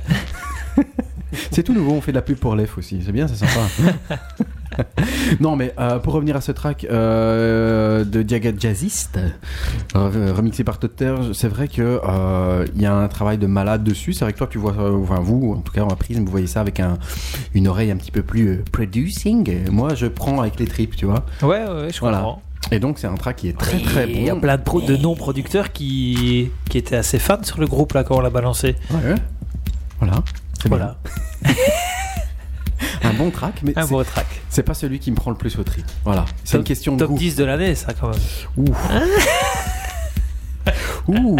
c'est 1.51 1.63
tout 1.63 1.73
nouveau, 1.73 1.91
on 1.95 2.01
fait 2.01 2.11
de 2.13 2.17
la 2.17 2.21
pub 2.21 2.37
pour 2.37 2.55
Lef 2.55 2.77
aussi, 2.77 3.01
c'est 3.05 3.11
bien, 3.11 3.27
c'est 3.27 3.35
sympa. 3.45 4.15
non, 5.39 5.55
mais 5.55 5.73
euh, 5.79 5.99
pour 5.99 6.13
revenir 6.13 6.35
à 6.35 6.41
ce 6.41 6.51
track 6.51 6.85
euh, 6.89 8.03
de 8.03 8.21
Diaga 8.21 8.51
Jazziste, 8.57 9.19
euh, 9.95 10.33
remixé 10.35 10.63
par 10.63 10.79
Totter, 10.79 11.13
c'est 11.33 11.47
vrai 11.47 11.67
que 11.67 11.99
euh, 12.07 12.65
il 12.75 12.81
y 12.81 12.85
a 12.85 12.93
un 12.95 13.07
travail 13.07 13.37
de 13.37 13.47
malade 13.47 13.83
dessus. 13.83 14.13
C'est 14.13 14.25
vrai 14.25 14.33
que 14.33 14.37
toi, 14.37 14.47
tu 14.47 14.57
vois, 14.57 14.73
enfin 15.01 15.19
vous, 15.19 15.53
en 15.57 15.61
tout 15.61 15.71
cas, 15.73 15.83
en 15.83 15.87
Prism, 15.95 16.23
vous 16.25 16.31
voyez 16.31 16.47
ça 16.47 16.61
avec 16.61 16.79
un, 16.79 16.97
une 17.53 17.67
oreille 17.67 17.91
un 17.91 17.97
petit 17.97 18.11
peu 18.11 18.21
plus 18.23 18.63
producing. 18.71 19.69
Moi, 19.71 19.95
je 19.95 20.07
prends 20.07 20.41
avec 20.41 20.59
les 20.59 20.67
tripes, 20.67 20.95
tu 20.95 21.05
vois. 21.05 21.25
Ouais, 21.41 21.63
ouais, 21.67 21.89
je 21.93 21.99
Voilà. 21.99 22.17
comprends. 22.17 22.41
Et 22.71 22.79
donc, 22.79 22.97
c'est 22.97 23.05
un 23.07 23.13
track 23.15 23.35
qui 23.35 23.49
est 23.49 23.57
très 23.57 23.79
très 23.79 24.07
bon. 24.07 24.13
Il 24.15 24.23
y 24.25 24.29
a 24.29 24.35
plein 24.35 24.57
de, 24.57 24.63
pro- 24.63 24.81
de 24.81 24.97
non-producteurs 24.97 25.71
qui, 25.71 26.49
qui 26.69 26.77
étaient 26.79 26.95
assez 26.95 27.19
fans 27.19 27.43
sur 27.43 27.59
le 27.59 27.67
groupe 27.67 27.93
là 27.93 28.03
quand 28.03 28.17
on 28.17 28.21
l'a 28.21 28.31
balancé. 28.31 28.75
Ouais. 28.89 29.13
Voilà. 29.99 30.15
C'est 30.59 30.67
Voilà, 30.69 30.97
bien. 31.43 31.53
Un 33.03 33.13
bon 33.13 33.29
track, 33.31 33.61
mais 33.63 33.77
un 33.77 33.83
c'est- 33.83 33.89
beau 33.89 34.03
track. 34.03 34.25
c'est 34.49 34.63
pas 34.63 34.73
celui 34.73 34.99
qui 34.99 35.11
me 35.11 35.15
prend 35.15 35.31
le 35.31 35.37
plus 35.37 35.57
au 35.57 35.63
trip. 35.63 35.85
Voilà. 36.03 36.25
C'est 36.43 36.57
une 36.57 36.63
question 36.63 36.93
de 36.95 36.99
Top 36.99 37.09
goût. 37.11 37.17
10 37.17 37.35
de 37.35 37.43
l'année, 37.45 37.75
ça 37.75 37.93
quand 37.93 38.09
même. 38.09 38.19
Ouh. 38.57 38.65
Ouh. 41.07 41.37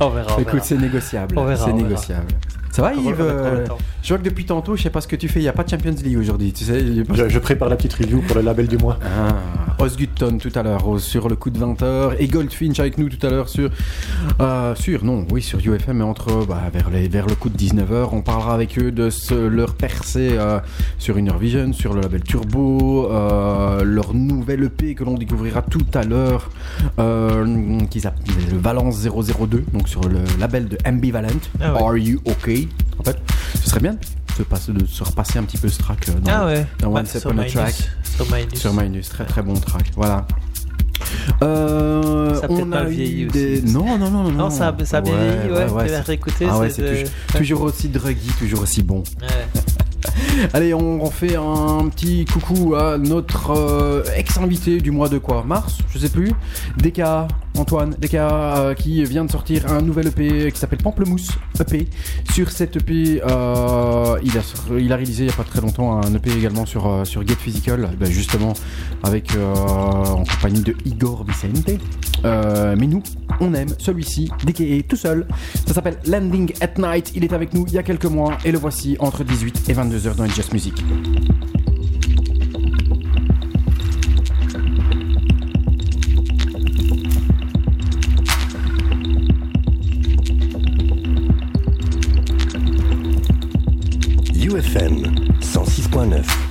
On 0.00 0.08
verra. 0.10 0.36
on 0.36 0.40
Écoute, 0.40 0.60
c'est 0.62 0.76
négociable. 0.78 1.36
On 1.38 1.44
verra, 1.44 1.66
C'est 1.66 1.72
négociable. 1.72 2.26
Ça 2.78 2.82
va, 2.84 2.94
Yves 2.94 3.16
euh. 3.18 3.66
Je 4.04 4.08
vois 4.10 4.18
que 4.18 4.22
depuis 4.22 4.44
tantôt, 4.44 4.76
je 4.76 4.84
sais 4.84 4.90
pas 4.90 5.00
ce 5.00 5.08
que 5.08 5.16
tu 5.16 5.26
fais. 5.26 5.40
Il 5.40 5.42
n'y 5.42 5.48
a 5.48 5.52
pas 5.52 5.64
de 5.64 5.68
Champions 5.68 5.96
League 6.00 6.16
aujourd'hui. 6.16 6.52
Tu 6.52 6.62
sais, 6.62 6.80
Je, 7.12 7.28
je 7.28 7.38
prépare 7.40 7.68
la 7.68 7.74
petite 7.74 7.94
review 7.94 8.22
pour 8.22 8.36
le 8.36 8.42
label 8.42 8.68
du 8.68 8.78
mois. 8.78 9.00
Ah, 9.02 9.34
Osgutton 9.80 10.38
tout 10.38 10.50
à 10.56 10.62
l'heure 10.62 10.98
sur 10.98 11.28
le 11.28 11.36
coup 11.36 11.50
de 11.50 11.58
20h 11.58 12.16
et 12.18 12.26
Goldfinch 12.26 12.80
avec 12.80 12.98
nous 12.98 13.08
tout 13.08 13.24
à 13.24 13.30
l'heure 13.30 13.48
sur 13.48 13.70
euh, 14.40 14.74
sur 14.74 15.04
non 15.04 15.24
oui 15.30 15.40
sur 15.40 15.60
UFM 15.60 15.98
mais 15.98 16.04
entre 16.04 16.44
bah, 16.46 16.62
vers 16.72 16.90
les 16.90 17.06
vers 17.06 17.26
le 17.26 17.36
coup 17.36 17.48
de 17.48 17.56
19h 17.56 18.08
on 18.12 18.22
parlera 18.22 18.54
avec 18.54 18.76
eux 18.78 18.90
de 18.90 19.08
ce, 19.08 19.34
leur 19.34 19.74
percée 19.74 20.30
euh, 20.32 20.58
sur 20.98 21.14
Vision 21.38 21.72
sur 21.72 21.94
le 21.94 22.00
label 22.00 22.22
Turbo 22.22 23.08
euh, 23.10 23.84
leur 23.84 24.14
nouvelle 24.14 24.64
EP 24.64 24.94
que 24.94 25.04
l'on 25.04 25.14
découvrira 25.14 25.62
tout 25.62 25.86
à 25.94 26.02
l'heure 26.02 26.50
euh, 26.98 27.78
qui 27.90 28.00
s'appelle 28.00 28.34
le 28.50 28.58
Valence 28.58 29.06
002 29.06 29.64
donc 29.72 29.88
sur 29.88 30.08
le 30.08 30.18
label 30.40 30.68
de 30.68 30.76
Ambivalent 30.84 31.28
Ah 31.60 31.74
ouais. 31.74 31.82
Are 31.82 31.96
You 31.96 32.20
OK 32.24 32.67
en 32.98 33.02
fait 33.04 33.18
ce 33.62 33.70
serait 33.70 33.80
bien 33.80 33.92
de 33.94 33.98
se, 34.36 34.42
passer, 34.42 34.72
de 34.72 34.86
se 34.86 35.02
repasser 35.04 35.38
un 35.38 35.42
petit 35.44 35.58
peu 35.58 35.68
ce 35.68 35.78
track 35.78 36.08
euh, 36.08 36.12
dans, 36.20 36.30
Ah 36.32 36.46
ouais. 36.46 36.66
dans 36.80 36.94
One 36.94 37.06
Step 37.06 37.26
on 37.26 37.38
a. 37.38 37.44
Track. 37.44 37.74
Sur 38.04 38.26
Minus. 38.32 38.60
Sur 38.60 38.72
Minus, 38.72 39.08
très 39.08 39.24
très 39.24 39.42
bon 39.42 39.54
track. 39.54 39.90
Voilà. 39.96 40.26
Euh, 41.42 42.34
Ça 42.40 42.46
on 42.50 42.72
a 42.72 42.84
vieilli 42.84 43.22
eu 43.22 43.28
aussi. 43.28 43.38
des... 43.38 43.62
Non, 43.62 43.98
non, 43.98 44.10
non, 44.10 44.24
non. 44.24 44.30
Non, 44.32 44.50
ça, 44.50 44.68
a- 44.78 44.84
ça 44.84 44.98
a 44.98 45.00
bien 45.00 45.14
vieilli, 45.16 45.50
ouais. 45.52 45.66
Ah 45.68 46.58
ouais, 46.58 46.70
c'est 46.70 46.82
c'est 46.82 47.02
de- 47.04 47.08
tou- 47.32 47.38
toujours 47.38 47.62
aussi 47.62 47.88
druggy, 47.88 48.30
toujours 48.38 48.62
aussi 48.62 48.82
bon. 48.82 49.02
Ouais. 49.20 49.26
Allez, 50.52 50.74
on 50.74 51.00
refait 51.00 51.36
un 51.36 51.88
petit 51.88 52.24
coucou 52.24 52.74
à 52.74 52.98
notre 52.98 53.50
euh, 53.50 54.04
ex-invité 54.16 54.80
du 54.80 54.90
mois 54.90 55.08
de 55.08 55.18
quoi? 55.18 55.44
Mars? 55.44 55.78
Je 55.92 55.98
sais 55.98 56.08
plus. 56.08 56.32
DK, 56.78 57.02
Antoine, 57.58 57.96
DK 57.98 58.14
euh, 58.14 58.74
qui 58.74 59.02
vient 59.04 59.24
de 59.24 59.30
sortir 59.30 59.70
un 59.70 59.82
nouvel 59.82 60.08
EP 60.08 60.52
qui 60.52 60.58
s'appelle 60.58 60.78
Pamplemousse 60.78 61.30
EP. 61.60 61.88
Sur 62.32 62.50
cet 62.50 62.76
EP, 62.76 63.20
euh, 63.22 64.18
il, 64.22 64.38
a, 64.38 64.86
réalisé 64.94 65.24
il 65.24 65.26
n'y 65.26 65.32
a 65.32 65.36
pas 65.36 65.44
très 65.44 65.60
longtemps 65.60 66.00
un 66.00 66.14
EP 66.14 66.30
également 66.30 66.66
sur, 66.66 66.86
euh, 66.86 67.04
sur 67.04 67.26
Get 67.26 67.34
Physical, 67.34 67.90
ben, 67.98 68.10
justement 68.10 68.52
avec 69.02 69.32
en 69.36 70.24
compagnie 70.24 70.62
de 70.62 70.74
Igor 70.84 71.24
Vicente. 71.24 71.80
Mais 72.24 72.86
nous, 72.86 73.02
on 73.40 73.54
aime 73.54 73.74
celui-ci, 73.78 74.30
DK 74.44 74.86
tout 74.86 74.96
seul. 74.96 75.26
Ça 75.66 75.74
s'appelle 75.74 75.98
Landing 76.06 76.52
at 76.60 76.78
Night. 76.78 77.12
Il 77.14 77.24
est 77.24 77.32
avec 77.32 77.54
nous 77.54 77.64
il 77.68 77.74
y 77.74 77.78
a 77.78 77.82
quelques 77.82 78.06
mois 78.06 78.38
et 78.44 78.52
le 78.52 78.58
voici 78.58 78.96
entre 79.00 79.24
18 79.24 79.68
et 79.68 79.72
22 79.72 80.06
heures 80.06 80.14
dans 80.14 80.26
Just 80.26 80.52
Music. 80.52 80.74
106.9. 95.90 96.47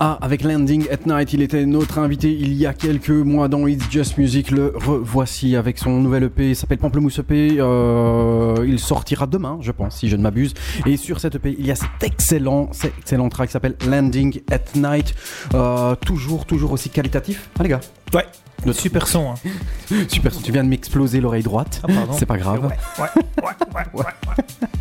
KA 0.00 0.18
avec 0.20 0.42
Landing 0.42 0.86
at 0.90 1.06
Night. 1.06 1.32
Il 1.32 1.42
était 1.42 1.66
notre 1.66 1.98
invité 1.98 2.32
il 2.32 2.54
y 2.54 2.66
a 2.66 2.72
quelques 2.74 3.10
mois 3.10 3.48
dans 3.48 3.66
It's 3.66 3.90
Just 3.90 4.18
Music. 4.18 4.50
Le 4.50 4.72
revoici 4.74 5.56
avec 5.56 5.78
son 5.78 5.90
nouvel 6.00 6.24
EP. 6.24 6.50
Il 6.50 6.56
s'appelle 6.56 6.78
Pamplemousse 6.78 7.18
EP. 7.18 7.56
Euh, 7.58 8.64
il 8.66 8.78
sortira 8.78 9.26
demain, 9.26 9.58
je 9.60 9.72
pense, 9.72 9.96
si 9.96 10.08
je 10.08 10.16
ne 10.16 10.22
m'abuse. 10.22 10.54
Et 10.86 10.96
sur 10.96 11.20
cet 11.20 11.34
EP, 11.34 11.54
il 11.58 11.66
y 11.66 11.70
a 11.70 11.74
cet 11.74 12.02
excellent, 12.02 12.68
cet 12.72 12.92
excellent 12.98 13.28
track 13.28 13.48
qui 13.48 13.52
s'appelle 13.52 13.76
Landing 13.86 14.40
at 14.50 14.78
Night. 14.78 15.14
Euh, 15.54 15.94
toujours, 15.96 16.46
toujours 16.46 16.72
aussi 16.72 16.90
qualitatif. 16.90 17.50
Ah 17.58 17.62
les 17.62 17.68
gars? 17.68 17.80
Ouais. 18.14 18.26
Super 18.72 19.06
son. 19.06 19.30
Hein. 19.32 19.94
Super, 20.08 20.32
tu 20.32 20.52
viens 20.52 20.64
de 20.64 20.68
m'exploser 20.68 21.20
l'oreille 21.20 21.42
droite. 21.42 21.80
Ah, 21.84 21.92
pardon. 21.92 22.12
C'est 22.12 22.26
pas 22.26 22.36
grave. 22.36 22.66
Ouais, 22.66 23.04
ouais, 23.04 23.44
ouais. 23.44 23.59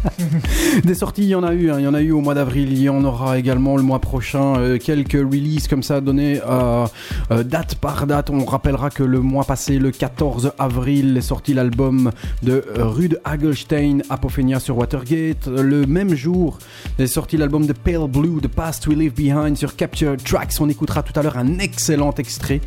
Des 0.83 0.93
sorties, 0.95 1.23
il 1.23 1.29
y 1.29 1.35
en 1.35 1.43
a 1.43 1.53
eu. 1.53 1.71
hein. 1.71 1.75
Il 1.79 1.83
y 1.83 1.87
en 1.87 1.93
a 1.93 2.01
eu 2.01 2.11
au 2.11 2.21
mois 2.21 2.33
d'avril. 2.33 2.71
Il 2.71 2.81
y 2.81 2.89
en 2.89 3.03
aura 3.03 3.37
également 3.37 3.75
le 3.77 3.83
mois 3.83 3.99
prochain. 3.99 4.55
euh, 4.57 4.77
quelques 4.77 5.13
releases 5.13 5.67
comme 5.67 5.83
ça 5.83 6.01
données 6.01 6.39
euh, 6.47 6.85
euh, 7.31 7.43
date 7.43 7.75
par 7.75 8.07
date. 8.07 8.29
On 8.29 8.45
rappellera 8.45 8.89
que 8.89 9.03
le 9.03 9.19
mois 9.19 9.43
passé, 9.43 9.77
le 9.79 9.91
14 9.91 10.53
avril, 10.57 11.17
est 11.17 11.21
sorti 11.21 11.53
l'album 11.53 12.11
de 12.43 12.63
Rude 12.77 13.19
Hagelstein, 13.25 13.99
Apophenia 14.09 14.59
sur 14.59 14.77
Watergate. 14.77 15.47
Le 15.47 15.85
même 15.85 16.15
jour 16.15 16.57
est 16.97 17.07
sorti 17.07 17.37
l'album 17.37 17.65
de 17.65 17.73
Pale 17.73 18.07
Blue, 18.07 18.39
The 18.41 18.47
Past 18.47 18.87
We 18.87 18.97
Leave 18.97 19.13
Behind 19.13 19.57
sur 19.57 19.75
Capture 19.75 20.15
Tracks. 20.17 20.53
On 20.59 20.69
écoutera 20.69 21.03
tout 21.03 21.17
à 21.19 21.23
l'heure 21.23 21.37
un 21.37 21.59
excellent 21.59 22.13
extrait. 22.17 22.61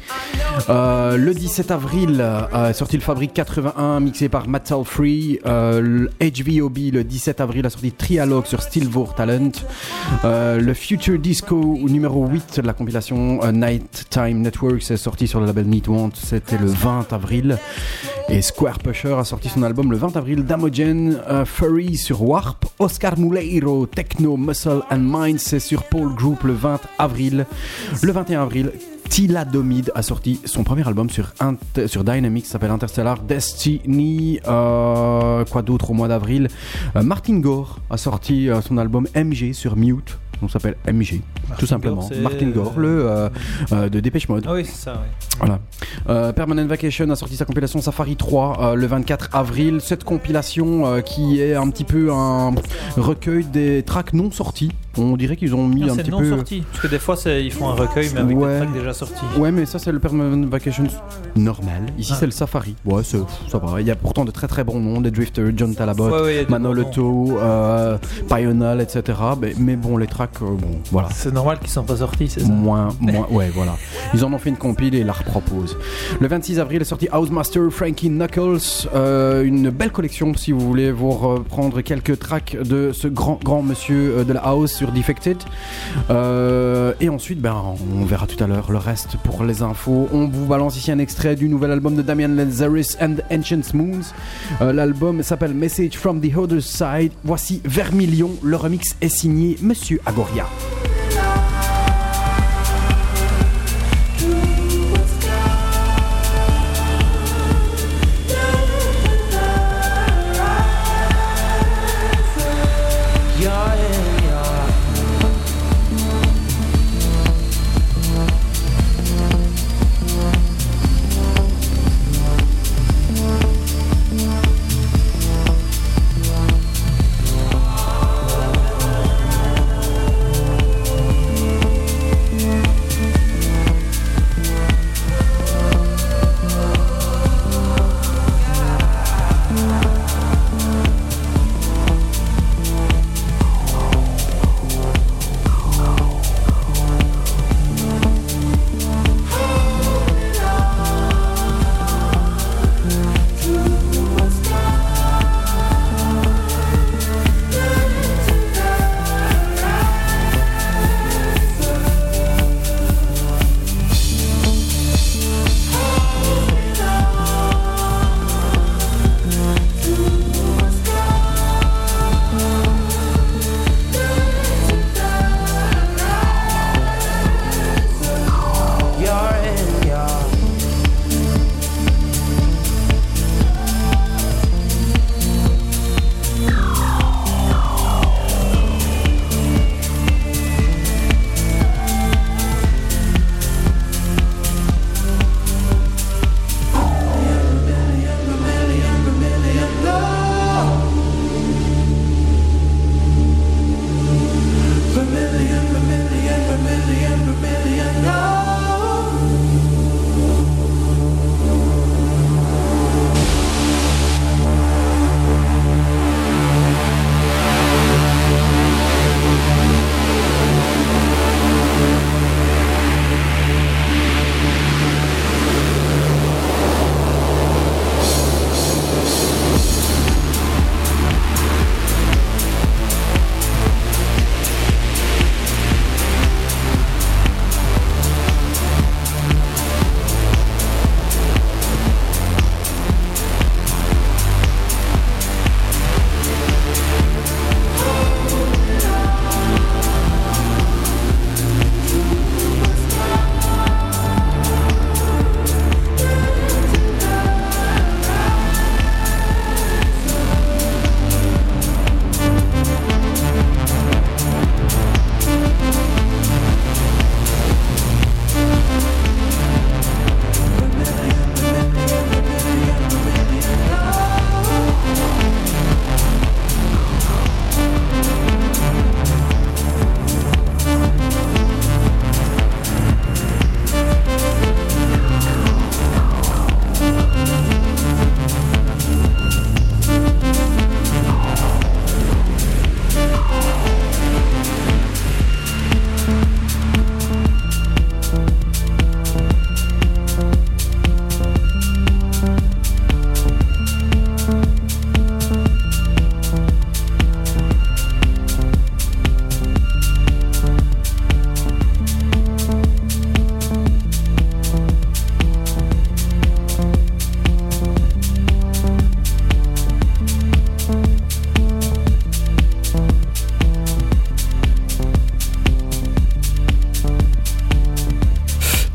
Le 0.68 1.32
17 1.32 1.70
avril 1.70 2.24
est 2.54 2.72
sorti 2.72 2.96
le 2.96 3.02
Fabrique 3.02 3.32
81 3.34 4.00
mixé 4.00 4.28
par 4.28 4.48
Metal 4.48 4.84
Free. 4.84 5.38
HVOB 5.44 6.78
le 6.92 7.04
17 7.04 7.21
avril 7.28 7.66
a 7.66 7.70
sorti 7.70 7.92
Trialogue 7.92 8.46
sur 8.46 8.62
Stillvore 8.62 9.14
Talent. 9.14 9.52
Euh, 10.24 10.58
le 10.58 10.74
Future 10.74 11.18
Disco 11.18 11.56
numéro 11.56 12.26
8 12.26 12.60
de 12.60 12.66
la 12.66 12.72
compilation 12.72 13.40
euh, 13.42 13.52
Night 13.52 14.06
Time 14.10 14.40
Networks 14.40 14.90
est 14.90 14.96
sorti 14.96 15.28
sur 15.28 15.40
le 15.40 15.46
label 15.46 15.66
Meat 15.66 15.88
Want. 15.88 16.10
C'était 16.14 16.58
le 16.58 16.66
20 16.66 17.12
avril. 17.12 17.58
Et 18.28 18.42
Square 18.42 18.78
Pusher 18.78 19.14
a 19.14 19.24
sorti 19.24 19.48
son 19.48 19.62
album 19.62 19.90
le 19.90 19.96
20 19.96 20.16
avril. 20.16 20.44
Damogen 20.44 21.20
euh, 21.28 21.44
Furry 21.44 21.96
sur 21.96 22.22
Warp. 22.22 22.66
Oscar 22.78 23.18
Muleiro 23.18 23.86
Techno 23.86 24.36
Muscle 24.36 24.82
and 24.90 24.98
Mind 24.98 25.38
c'est 25.38 25.60
sur 25.60 25.84
Paul 25.84 26.14
Group 26.14 26.42
le 26.44 26.54
20 26.54 26.80
avril. 26.98 27.46
Le 28.02 28.12
21 28.12 28.42
avril. 28.42 28.72
Tila 29.12 29.44
Domide 29.44 29.92
a 29.94 30.00
sorti 30.00 30.40
son 30.46 30.64
premier 30.64 30.86
album 30.88 31.10
sur, 31.10 31.34
Int- 31.40 31.86
sur 31.86 32.02
Dynamics, 32.02 32.46
s'appelle 32.46 32.70
Interstellar 32.70 33.18
Destiny. 33.18 34.40
Euh, 34.48 35.44
quoi 35.44 35.60
d'autre 35.60 35.90
au 35.90 35.92
mois 35.92 36.08
d'avril? 36.08 36.48
Euh, 36.96 37.02
Martin 37.02 37.38
Gore 37.40 37.78
a 37.90 37.98
sorti 37.98 38.48
euh, 38.48 38.62
son 38.62 38.78
album 38.78 39.06
MG 39.14 39.52
sur 39.52 39.76
Mute, 39.76 40.18
ça 40.48 40.54
s'appelle 40.58 40.76
MG, 40.92 41.20
tout 41.58 41.66
simplement. 41.66 42.02
Gore, 42.08 42.20
Martin 42.22 42.48
Gore, 42.50 42.72
le 42.76 42.88
euh, 43.08 43.28
euh, 43.72 43.88
de 43.88 44.00
Dépêche 44.00 44.28
Mode. 44.28 44.44
Ah 44.48 44.52
oui, 44.54 44.64
c'est 44.64 44.76
ça. 44.84 45.02
Voilà. 45.38 45.58
Euh, 46.08 46.32
Permanent 46.32 46.66
Vacation 46.66 47.08
a 47.10 47.16
sorti 47.16 47.36
sa 47.36 47.44
compilation 47.44 47.80
Safari 47.80 48.16
3 48.16 48.58
euh, 48.60 48.74
le 48.74 48.86
24 48.86 49.30
avril. 49.32 49.80
Cette 49.80 50.04
compilation 50.04 51.02
qui 51.02 51.40
est 51.40 51.54
un 51.54 51.68
petit 51.70 51.84
peu 51.84 52.12
un 52.12 52.52
recueil 52.96 53.44
des 53.44 53.82
tracks 53.82 54.12
non 54.12 54.30
sortis. 54.30 54.70
On 54.98 55.16
dirait 55.16 55.36
qu'ils 55.36 55.54
ont 55.54 55.66
mis 55.66 55.80
Non, 55.82 55.94
un 55.94 55.96
petit 55.96 56.10
non 56.10 56.18
peu. 56.18 56.28
sorti. 56.28 56.62
Parce 56.70 56.82
que 56.82 56.88
des 56.88 56.98
fois, 56.98 57.16
ils 57.26 57.50
font 57.52 57.68
un 57.70 57.74
recueil, 57.74 58.10
mais 58.14 58.20
avec 58.20 58.36
Ouais. 58.36 58.52
des 58.52 58.58
tracks 58.66 58.72
déjà 58.74 58.92
sortis. 58.92 59.24
Ouais, 59.38 59.50
mais 59.50 59.64
ça 59.64 59.78
c'est 59.78 59.90
le 59.92 59.98
Permanent 59.98 60.46
Vacation 60.48 60.84
normal. 61.34 61.82
Ici 61.98 62.12
Ah. 62.14 62.16
c'est 62.20 62.26
le 62.26 62.32
Safari. 62.32 62.74
Ouais, 62.84 63.02
ça 63.02 63.18
va. 63.58 63.80
Il 63.80 63.86
y 63.86 63.90
a 63.90 63.96
pourtant 63.96 64.24
de 64.24 64.30
très 64.30 64.48
très 64.48 64.64
bons 64.64 64.80
noms, 64.80 65.00
des 65.00 65.10
Drifter, 65.10 65.50
John 65.56 65.74
Talabot, 65.74 66.10
Ouais, 66.10 66.20
ouais, 66.22 66.46
Manolotto, 66.48 67.38
euh, 67.38 67.96
Pional, 68.28 68.80
etc. 68.80 69.18
Mais, 69.40 69.54
mais 69.58 69.76
bon, 69.76 69.96
les 69.96 70.06
tracks, 70.06 70.31
bon, 70.40 70.80
voilà. 70.90 71.08
C'est 71.14 71.32
normal 71.32 71.58
qu'ils 71.58 71.70
sont 71.70 71.82
pas 71.84 71.96
sortis, 71.96 72.28
c'est 72.28 72.40
ça 72.40 72.48
Moins, 72.48 72.88
moins, 73.00 73.26
ouais, 73.30 73.50
voilà. 73.54 73.76
Ils 74.14 74.24
en 74.24 74.32
ont 74.32 74.38
fait 74.38 74.50
une 74.50 74.56
compile 74.56 74.94
et 74.94 75.04
la 75.04 75.12
reproposent. 75.12 75.76
Le 76.20 76.28
26 76.28 76.58
avril 76.60 76.82
est 76.82 76.86
sorti 76.86 77.08
Housemaster 77.12 77.70
Frankie 77.70 78.08
Knuckles, 78.10 78.88
euh, 78.94 79.44
une 79.44 79.70
belle 79.70 79.92
collection 79.92 80.34
si 80.34 80.52
vous 80.52 80.60
voulez 80.60 80.92
vous 80.92 81.10
reprendre 81.10 81.80
quelques 81.80 82.18
tracks 82.18 82.56
de 82.56 82.92
ce 82.92 83.08
grand, 83.08 83.38
grand 83.42 83.62
monsieur 83.62 84.18
euh, 84.18 84.24
de 84.24 84.32
la 84.32 84.40
house 84.40 84.72
sur 84.72 84.92
Defected. 84.92 85.38
Euh, 86.10 86.92
et 87.00 87.08
ensuite, 87.08 87.40
ben, 87.40 87.56
on 88.00 88.04
verra 88.04 88.26
tout 88.26 88.42
à 88.42 88.46
l'heure 88.46 88.70
le 88.70 88.78
reste 88.78 89.16
pour 89.24 89.44
les 89.44 89.62
infos. 89.62 90.08
On 90.12 90.28
vous 90.28 90.46
balance 90.46 90.76
ici 90.76 90.90
un 90.90 90.98
extrait 90.98 91.36
du 91.36 91.48
nouvel 91.48 91.70
album 91.70 91.94
de 91.94 92.02
Damian 92.02 92.28
Lazarus 92.28 92.96
and 93.00 93.14
the 93.16 93.32
Ancient 93.32 93.74
Moons. 93.74 94.12
Euh, 94.60 94.72
L'album 94.72 95.22
s'appelle 95.22 95.54
Message 95.54 95.96
from 95.96 96.20
the 96.20 96.36
Other 96.36 96.60
Side. 96.62 97.12
Voici 97.24 97.60
Vermilion. 97.64 98.30
Le 98.42 98.56
remix 98.56 98.96
est 99.00 99.08
signé 99.08 99.56
Monsieur 99.62 100.00
Agoria. 100.06 100.21
Thank 100.24 100.91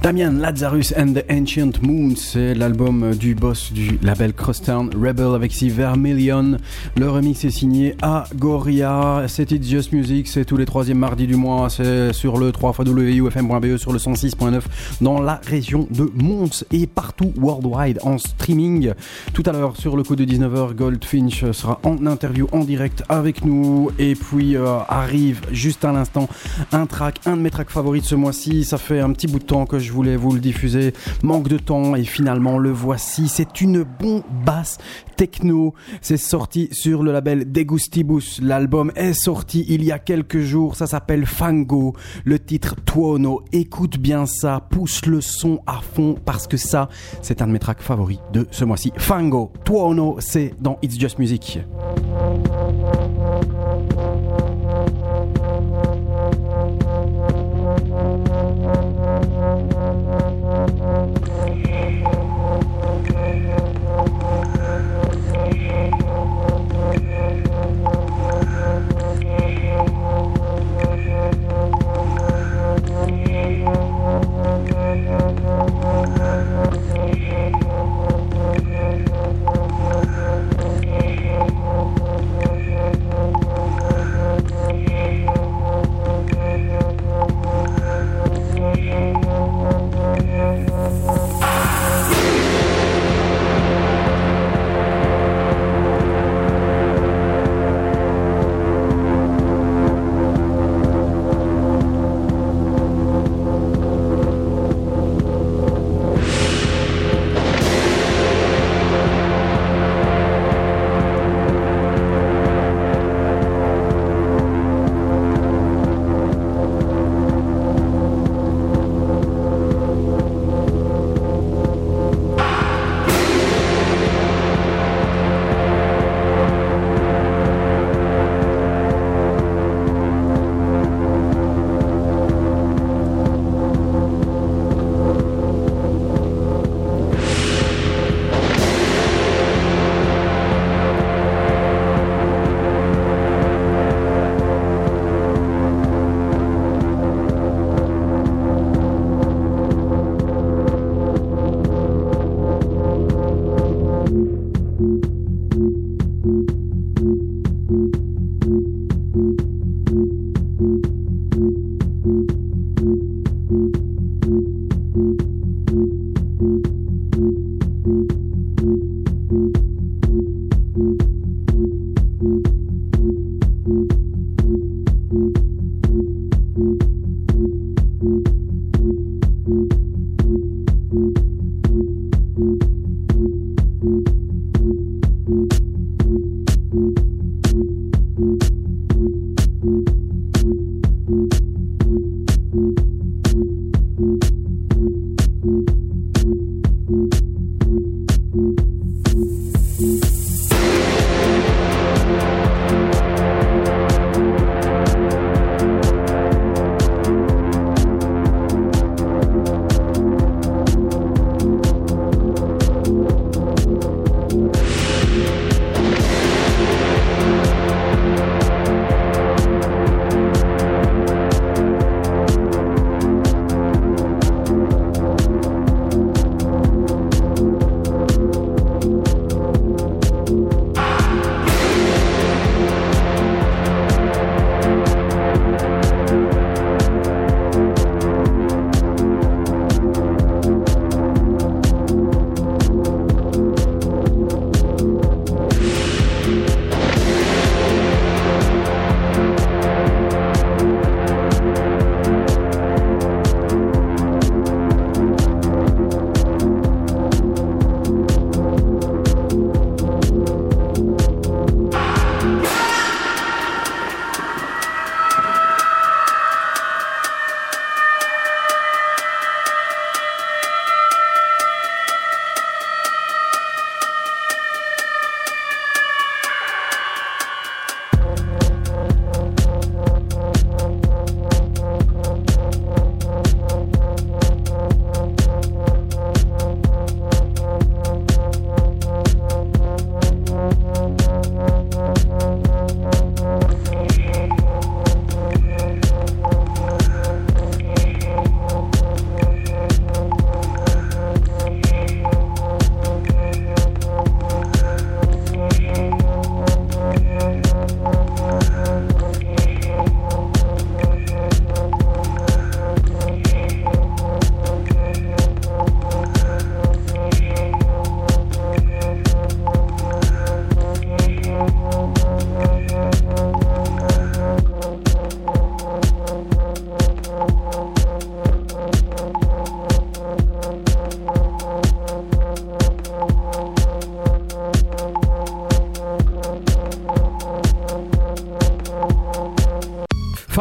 Damien 0.08 0.40
Lazarus 0.40 0.94
and 0.98 1.16
the 1.16 1.26
Ancient 1.30 1.82
Moons, 1.82 2.16
c'est 2.16 2.54
l'album 2.54 3.14
du 3.14 3.36
boss 3.36 3.74
du 3.74 4.00
label 4.02 4.32
Crosstown 4.32 4.90
Rebel 4.96 5.36
avec 5.36 5.52
si 5.52 5.70
Vermilion. 5.70 6.56
Le 6.96 7.10
remix 7.10 7.44
est 7.44 7.50
signé 7.50 7.94
Agoria. 8.02 9.26
C'est 9.28 9.52
It's 9.52 9.68
Just 9.68 9.92
Music, 9.92 10.30
c'est 10.30 10.46
tous 10.46 10.56
les 10.56 10.66
troisièmes 10.66 11.00
mardis 11.00 11.28
du 11.28 11.36
mois. 11.36 11.70
C'est 11.70 12.14
sur 12.14 12.38
le 12.38 12.54
3 12.54 12.74
wufm.be 12.86 13.66
E, 13.66 13.78
sur 13.78 13.92
le 13.92 14.00
106.9 14.00 14.62
dans 15.02 15.20
la 15.20 15.42
région 15.46 15.90
de 15.92 16.10
Mons 16.16 16.64
et 16.72 16.88
partout 16.88 17.34
worldwide 17.36 18.00
en 18.04 18.18
streaming. 18.18 18.94
Tout 19.34 19.44
à 19.46 19.52
l'heure 19.52 19.76
sur 19.76 19.98
le 19.98 20.04
coup 20.04 20.16
de 20.16 20.24
19h, 20.24 20.74
Goldfinch 20.74 21.52
sera 21.52 21.82
en 21.84 22.06
interview 22.06 22.48
en 22.54 22.64
direct 22.64 23.04
avec 23.10 23.44
nous. 23.44 23.92
Et 24.00 24.16
puis 24.16 24.56
euh, 24.56 24.78
arrive 24.88 25.42
juste 25.52 25.84
à 25.84 25.92
l'instant 25.92 26.30
un 26.72 26.86
track, 26.86 27.20
un 27.26 27.36
de 27.36 27.42
mes 27.42 27.52
tracks 27.52 27.72
favoris 27.72 28.04
de 28.04 28.08
ce 28.08 28.16
mois-ci. 28.16 28.64
Ça 28.64 28.78
fait 28.78 29.02
un 29.02 29.12
petit 29.12 29.28
bout 29.28 29.40
de 29.40 29.44
temps 29.44 29.66
que 29.66 29.80
je 29.80 29.97
voulais 29.98 30.16
vous 30.16 30.32
le 30.32 30.40
diffuser? 30.40 30.94
Manque 31.24 31.48
de 31.48 31.58
temps 31.58 31.96
et 31.96 32.04
finalement 32.04 32.60
le 32.60 32.70
voici. 32.72 33.28
C'est 33.28 33.62
une 33.62 33.84
bombasse 33.84 34.78
techno. 35.16 35.74
C'est 36.02 36.18
sorti 36.18 36.70
sur 36.72 37.02
le 37.02 37.12
label 37.12 37.52
Degustibus. 37.52 38.40
L'album 38.44 38.92
est 38.96 39.14
sorti 39.14 39.66
il 39.68 39.84
y 39.84 39.92
a 39.92 39.98
quelques 39.98 40.42
jours. 40.42 40.76
Ça 40.76 40.86
s'appelle 40.86 41.26
Fango. 41.26 41.96
Le 42.26 42.38
titre 42.38 42.76
Tuono. 42.86 43.42
Écoute 43.52 43.98
bien 43.98 44.28
ça. 44.28 44.62
Pousse 44.70 45.08
le 45.08 45.20
son 45.20 45.62
à 45.66 45.80
fond 45.82 46.16
parce 46.24 46.46
que 46.46 46.58
ça, 46.58 46.90
c'est 47.24 47.42
un 47.42 47.48
de 47.48 47.54
mes 47.54 47.60
tracks 47.60 47.82
favoris 47.82 48.20
de 48.32 48.46
ce 48.52 48.66
mois-ci. 48.66 48.94
Fango. 48.98 49.52
Tuono, 49.66 50.18
c'est 50.20 50.54
dans 50.62 50.78
It's 50.84 51.00
Just 51.00 51.18
Music. 51.18 51.60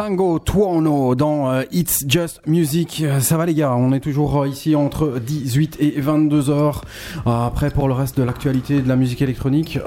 Fango 0.07 0.39
Tuono 0.39 1.15
dans 1.15 1.51
euh, 1.51 1.63
It's 1.69 2.05
Just 2.07 2.39
Music. 2.47 3.03
Euh, 3.03 3.19
Ça 3.19 3.35
va 3.35 3.45
les 3.45 3.53
gars, 3.53 3.75
on 3.75 3.91
est 3.91 3.99
toujours 3.99 4.43
euh, 4.43 4.47
ici 4.47 4.73
entre 4.73 5.19
18 5.19 5.75
et 5.81 5.99
22 5.99 6.49
heures. 6.49 6.85
Après 7.25 7.71
pour 7.71 7.89
le 7.89 7.93
reste 7.93 8.17
de 8.17 8.23
l'actualité 8.23 8.81
de 8.81 8.87
la 8.87 8.95
musique 8.95 9.21
électronique, 9.21 9.77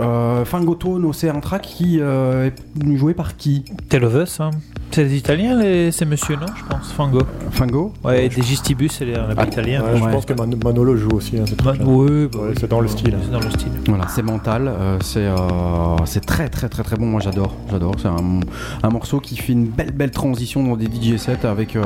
Fango 0.44 0.74
Tuono 0.74 1.14
c'est 1.14 1.30
un 1.30 1.40
track 1.40 1.62
qui 1.62 2.00
est 2.00 2.96
joué 2.96 3.14
par 3.14 3.38
qui? 3.38 3.64
Tell 3.88 4.04
of 4.04 4.14
Us, 4.14 4.40
hein. 4.40 4.50
C'est 4.90 5.04
les 5.04 5.16
Italiens, 5.16 5.58
les... 5.58 5.90
ces 5.90 6.04
non 6.04 6.10
Je 6.20 6.64
pense. 6.68 6.92
Fango. 6.92 7.20
Fango 7.60 7.92
Ouais, 8.02 8.26
des 8.30 8.40
Gistibus, 8.42 8.88
c'est 8.90 9.04
les 9.04 9.14
un 9.16 9.26
Ah, 9.36 9.44
italien. 9.44 9.82
Ouais, 9.82 9.90
Je 9.98 10.02
Ouais. 10.02 10.12
pense 10.12 10.24
que 10.24 10.32
Man- 10.32 10.54
Manolo 10.64 10.96
joue 10.96 11.10
aussi. 11.10 11.36
hein, 11.36 11.44
bah 11.62 11.74
oui. 11.84 12.28
c'est 12.58 12.68
dans 12.70 12.80
le 12.80 12.88
style. 12.88 13.14
C'est 13.22 13.30
dans 13.30 13.38
le 13.40 13.50
style. 13.50 13.68
Voilà, 13.86 14.08
c'est 14.08 14.22
mental, 14.22 14.66
euh, 14.66 14.96
c'est 15.02 15.26
euh, 15.26 15.36
c'est 16.06 16.24
très 16.24 16.48
très 16.48 16.70
très 16.70 16.82
très 16.82 16.96
bon. 16.96 17.04
Moi 17.04 17.20
j'adore, 17.20 17.54
j'adore. 17.70 17.96
C'est 18.00 18.08
un, 18.08 18.40
un 18.82 18.88
morceau 18.88 19.20
qui 19.20 19.36
fait 19.36 19.52
une 19.52 19.66
belle 19.66 19.90
belle 19.92 20.10
transition 20.10 20.62
dans 20.64 20.74
des 20.76 20.86
DJ 20.86 21.18
sets 21.18 21.44
avec. 21.46 21.76
euh, 21.76 21.82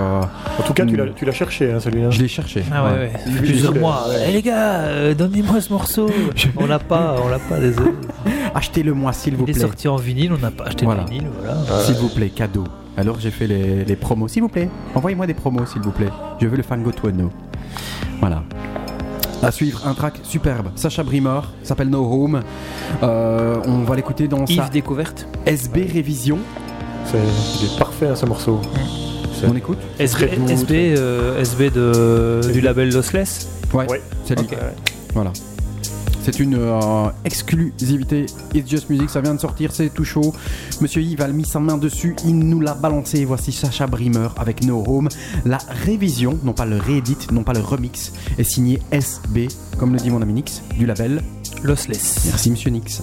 En 0.61 0.63
tout 0.63 0.75
cas, 0.75 0.87
tu 0.87 0.95
l'as- 0.95 1.09
tu 1.09 1.25
l'as 1.25 1.33
cherché, 1.33 1.73
hein, 1.73 1.81
celui-là. 1.81 2.11
je 2.11 2.23
l'ai 2.23 2.29
cherché. 2.29 2.63
Ah 2.73 2.85
ouais, 2.85 2.91
ouais. 2.93 3.13
Plusieurs 3.39 3.75
mois. 3.75 4.05
Eh 4.29 4.31
les 4.31 4.43
gars, 4.43 4.75
euh, 4.83 5.15
donnez-moi 5.15 5.61
ce 5.61 5.73
morceau. 5.73 6.09
On 6.57 6.67
l'a 6.67 6.79
pas, 6.79 7.17
on 7.25 7.29
l'a 7.29 7.41
pas, 7.41 7.59
désolé. 7.59 7.91
Achetez-le 8.55 8.95
moi 8.95 9.13
s'il 9.13 9.35
vous 9.35 9.43
Il 9.45 9.51
est 9.51 9.53
plaît. 9.55 9.63
sorti 9.63 9.89
en 9.89 9.97
vinyle, 9.97 10.33
on 10.35 10.39
n'a 10.39 10.53
pas 10.53 10.67
acheté 10.67 10.85
Voilà. 10.85 11.03
le 11.03 11.11
vinyle, 11.11 11.27
voilà. 11.37 11.57
S'il 11.83 11.97
vous 11.97 12.11
plaît, 12.11 12.29
cadeau. 12.29 12.63
Alors 12.97 13.19
j'ai 13.21 13.31
fait 13.31 13.47
les, 13.47 13.85
les 13.85 13.97
promos. 13.97 14.29
S'il 14.29 14.43
vous 14.43 14.49
plaît, 14.49 14.69
envoyez-moi 14.95 15.27
des 15.27 15.35
promos, 15.35 15.67
s'il 15.67 15.83
vous 15.83 15.91
plaît. 15.91 16.11
Je 16.41 16.47
veux 16.47 16.57
le 16.57 16.63
Fango 16.63 16.93
Tuono. 16.93 17.31
Voilà. 18.21 18.43
À 19.43 19.51
suivre, 19.51 19.87
un 19.87 19.95
track 19.95 20.21
superbe. 20.23 20.69
Sacha 20.77 21.03
Brimor, 21.03 21.51
s'appelle 21.63 21.89
No 21.91 22.05
Home. 22.11 22.41
Euh, 23.03 23.57
on 23.67 23.79
va 23.85 23.97
l'écouter 23.97 24.29
dans 24.29 24.45
Yves 24.47 24.57
sa 24.63 24.69
découverte. 24.69 25.27
SB 25.45 25.87
Révision. 25.93 26.39
C'est- 27.07 27.19
Il 27.61 27.67
est 27.75 27.79
parfait, 27.79 28.09
hein, 28.09 28.17
ce 28.17 28.25
morceau. 28.27 28.61
On 29.47 29.55
écoute 29.55 29.79
SB, 29.99 30.31
SB, 30.49 30.95
euh, 30.97 31.39
SB 31.43 31.69
de, 31.71 32.41
du 32.53 32.63
label 32.63 32.91
Lossless. 32.91 33.51
Ouais, 33.75 33.87
Ouais. 33.91 34.01
c'est 34.25 34.39
lui. 34.39 34.47
Ok. 34.51 34.57
Voilà. 35.13 35.33
C'est 36.25 36.41
une 36.41 36.55
euh, 36.55 37.11
exclusivité. 37.27 38.25
It's 38.55 38.67
Just 38.67 38.89
Music, 38.89 39.11
ça 39.11 39.21
vient 39.21 39.35
de 39.35 39.41
sortir, 39.41 39.75
c'est 39.75 39.91
tout 39.93 40.07
chaud. 40.07 40.33
Monsieur 40.81 41.03
Yves 41.03 41.21
a 41.21 41.29
mis 41.29 41.45
sa 41.45 41.61
main 41.61 41.77
dessus, 41.77 42.17
il 42.25 42.39
nous 42.39 42.63
l'a 42.63 42.73
balancé. 42.73 43.27
Voici 43.27 43.53
Sacha 43.53 43.87
Brimmer 43.87 44.29
avec 44.39 44.65
No 44.65 44.83
Home. 44.87 45.11
La 45.45 45.59
révision, 45.85 46.39
non 46.43 46.55
pas 46.55 46.65
le 46.65 46.79
réédit, 46.79 47.19
non 47.31 47.43
pas 47.43 47.53
le 47.53 47.61
remix, 47.61 48.11
est 48.39 48.45
signée 48.45 48.81
SB, 48.91 49.49
comme 49.79 49.93
le 49.93 49.99
dit 49.99 50.11
mon 50.11 50.23
ami 50.23 50.33
Nix, 50.33 50.63
du 50.79 50.87
label. 50.87 51.23
Lossless. 51.63 52.23
Merci 52.25 52.51
Monsieur 52.51 52.71
Nix. 52.71 53.03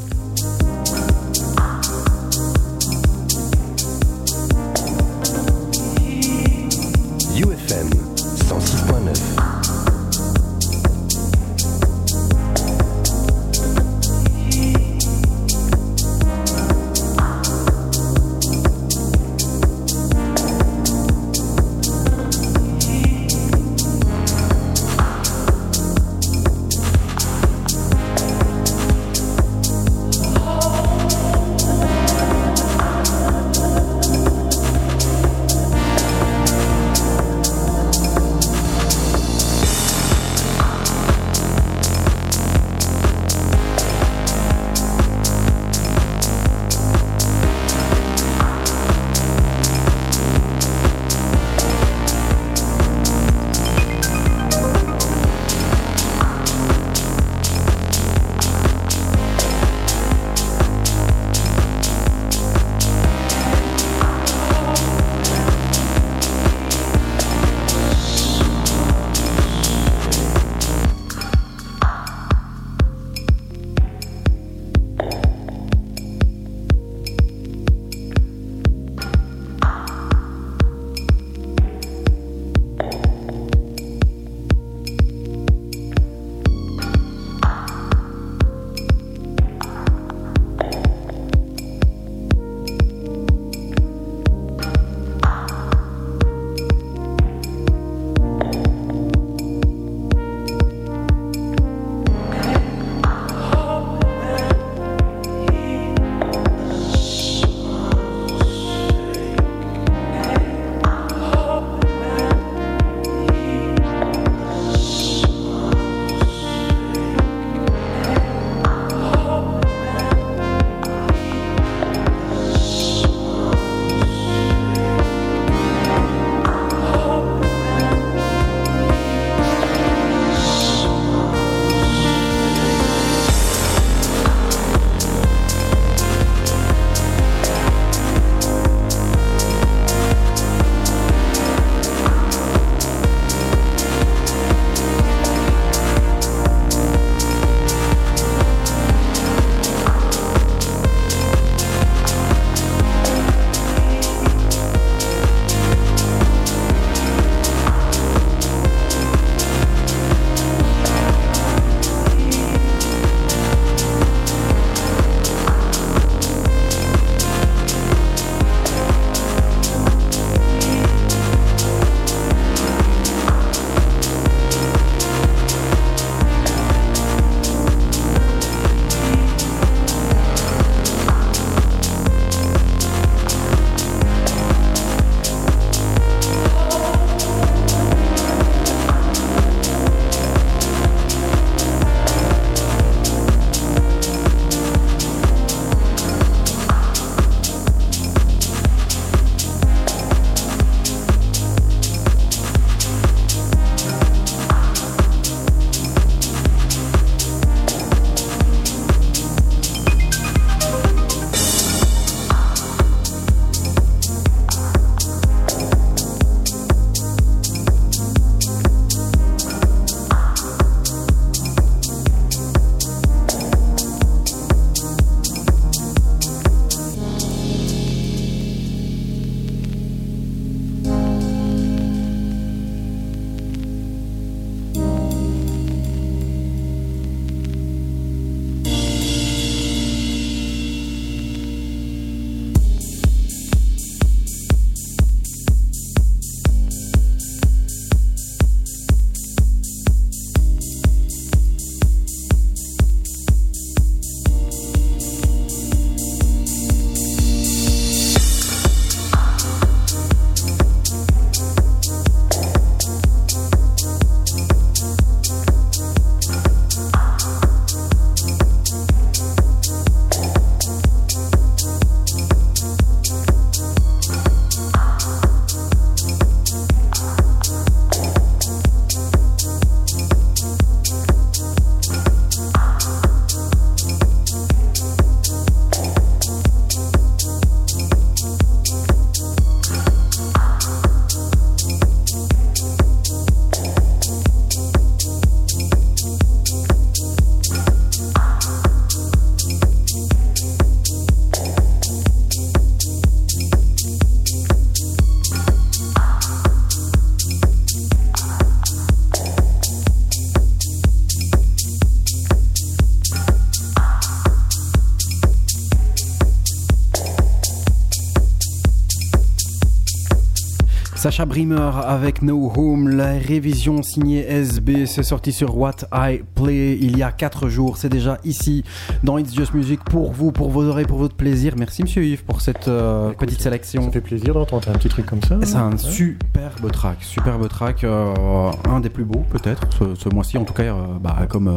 Sacha 321.02 321.26
Brimmer 321.26 321.72
avec 321.84 322.22
No 322.22 322.52
Home, 322.56 322.88
la 322.90 323.14
révision 323.14 323.82
signée 323.82 324.20
SB, 324.30 324.86
c'est 324.86 325.02
sorti 325.02 325.32
sur 325.32 325.58
What 325.58 325.78
I 325.92 326.22
Play 326.36 326.78
il 326.80 326.96
y 326.96 327.02
a 327.02 327.12
4 327.12 327.50
jours. 327.50 327.78
C'est 327.78 327.90
déjà 327.90 328.20
ici 328.24 328.64
dans 329.04 329.18
It's 329.18 329.34
Just 329.34 329.56
Music 329.56 329.80
pour 329.84 330.12
vous, 330.12 330.32
pour 330.32 330.52
vos 330.52 330.64
oreilles, 330.64 330.86
pour 330.86 331.00
votre 331.00 331.16
plaisir. 331.16 331.56
Merci 331.58 331.82
Monsieur 331.82 332.04
Yves 332.04 332.24
pour 332.24 332.42
cette 332.42 332.68
euh, 332.68 333.08
Écoute, 333.14 333.18
petite 333.30 333.40
Ça 333.40 333.46
sélection. 333.46 333.92
fait 333.92 334.00
plaisir 334.02 334.36
d'entendre 334.36 334.70
un 334.70 334.74
petit 334.74 334.90
truc 334.90 335.08
comme 335.08 335.24
ça. 335.24 335.40
C'est 335.42 335.56
un 335.56 335.72
Ouais. 335.72 335.78
superbe 335.80 336.72
track, 336.72 336.98
superbe 337.02 337.48
track, 337.48 337.84
euh, 337.84 338.52
un 338.70 338.80
des 338.80 338.90
plus 338.90 339.06
beaux 339.06 339.24
peut-être 339.32 339.62
ce, 339.80 339.96
ce 339.96 340.08
mois-ci. 340.10 340.38
En 340.38 340.44
tout 340.44 340.54
cas, 340.54 340.64
euh, 340.66 340.74
bah, 341.02 341.18
comme 341.28 341.48
euh, 341.48 341.56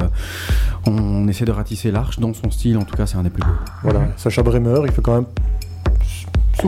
on 0.87 1.29
essaie 1.29 1.45
de 1.45 1.53
ratisser 1.53 1.91
l'arche 1.91 2.19
dans 2.19 2.33
son 2.33 2.51
style, 2.51 2.79
en 2.79 2.85
tout 2.85 2.97
cas, 2.97 3.05
c'est 3.05 3.19
un 3.19 3.23
des 3.23 3.31
plus 3.31 3.43
beaux. 3.43 3.53
Voilà, 3.83 4.07
Sacha 4.17 4.43
Bremer, 4.43 4.81
il 4.87 4.93
fait 4.93 5.03
quand 5.03 5.15
même 5.17 5.27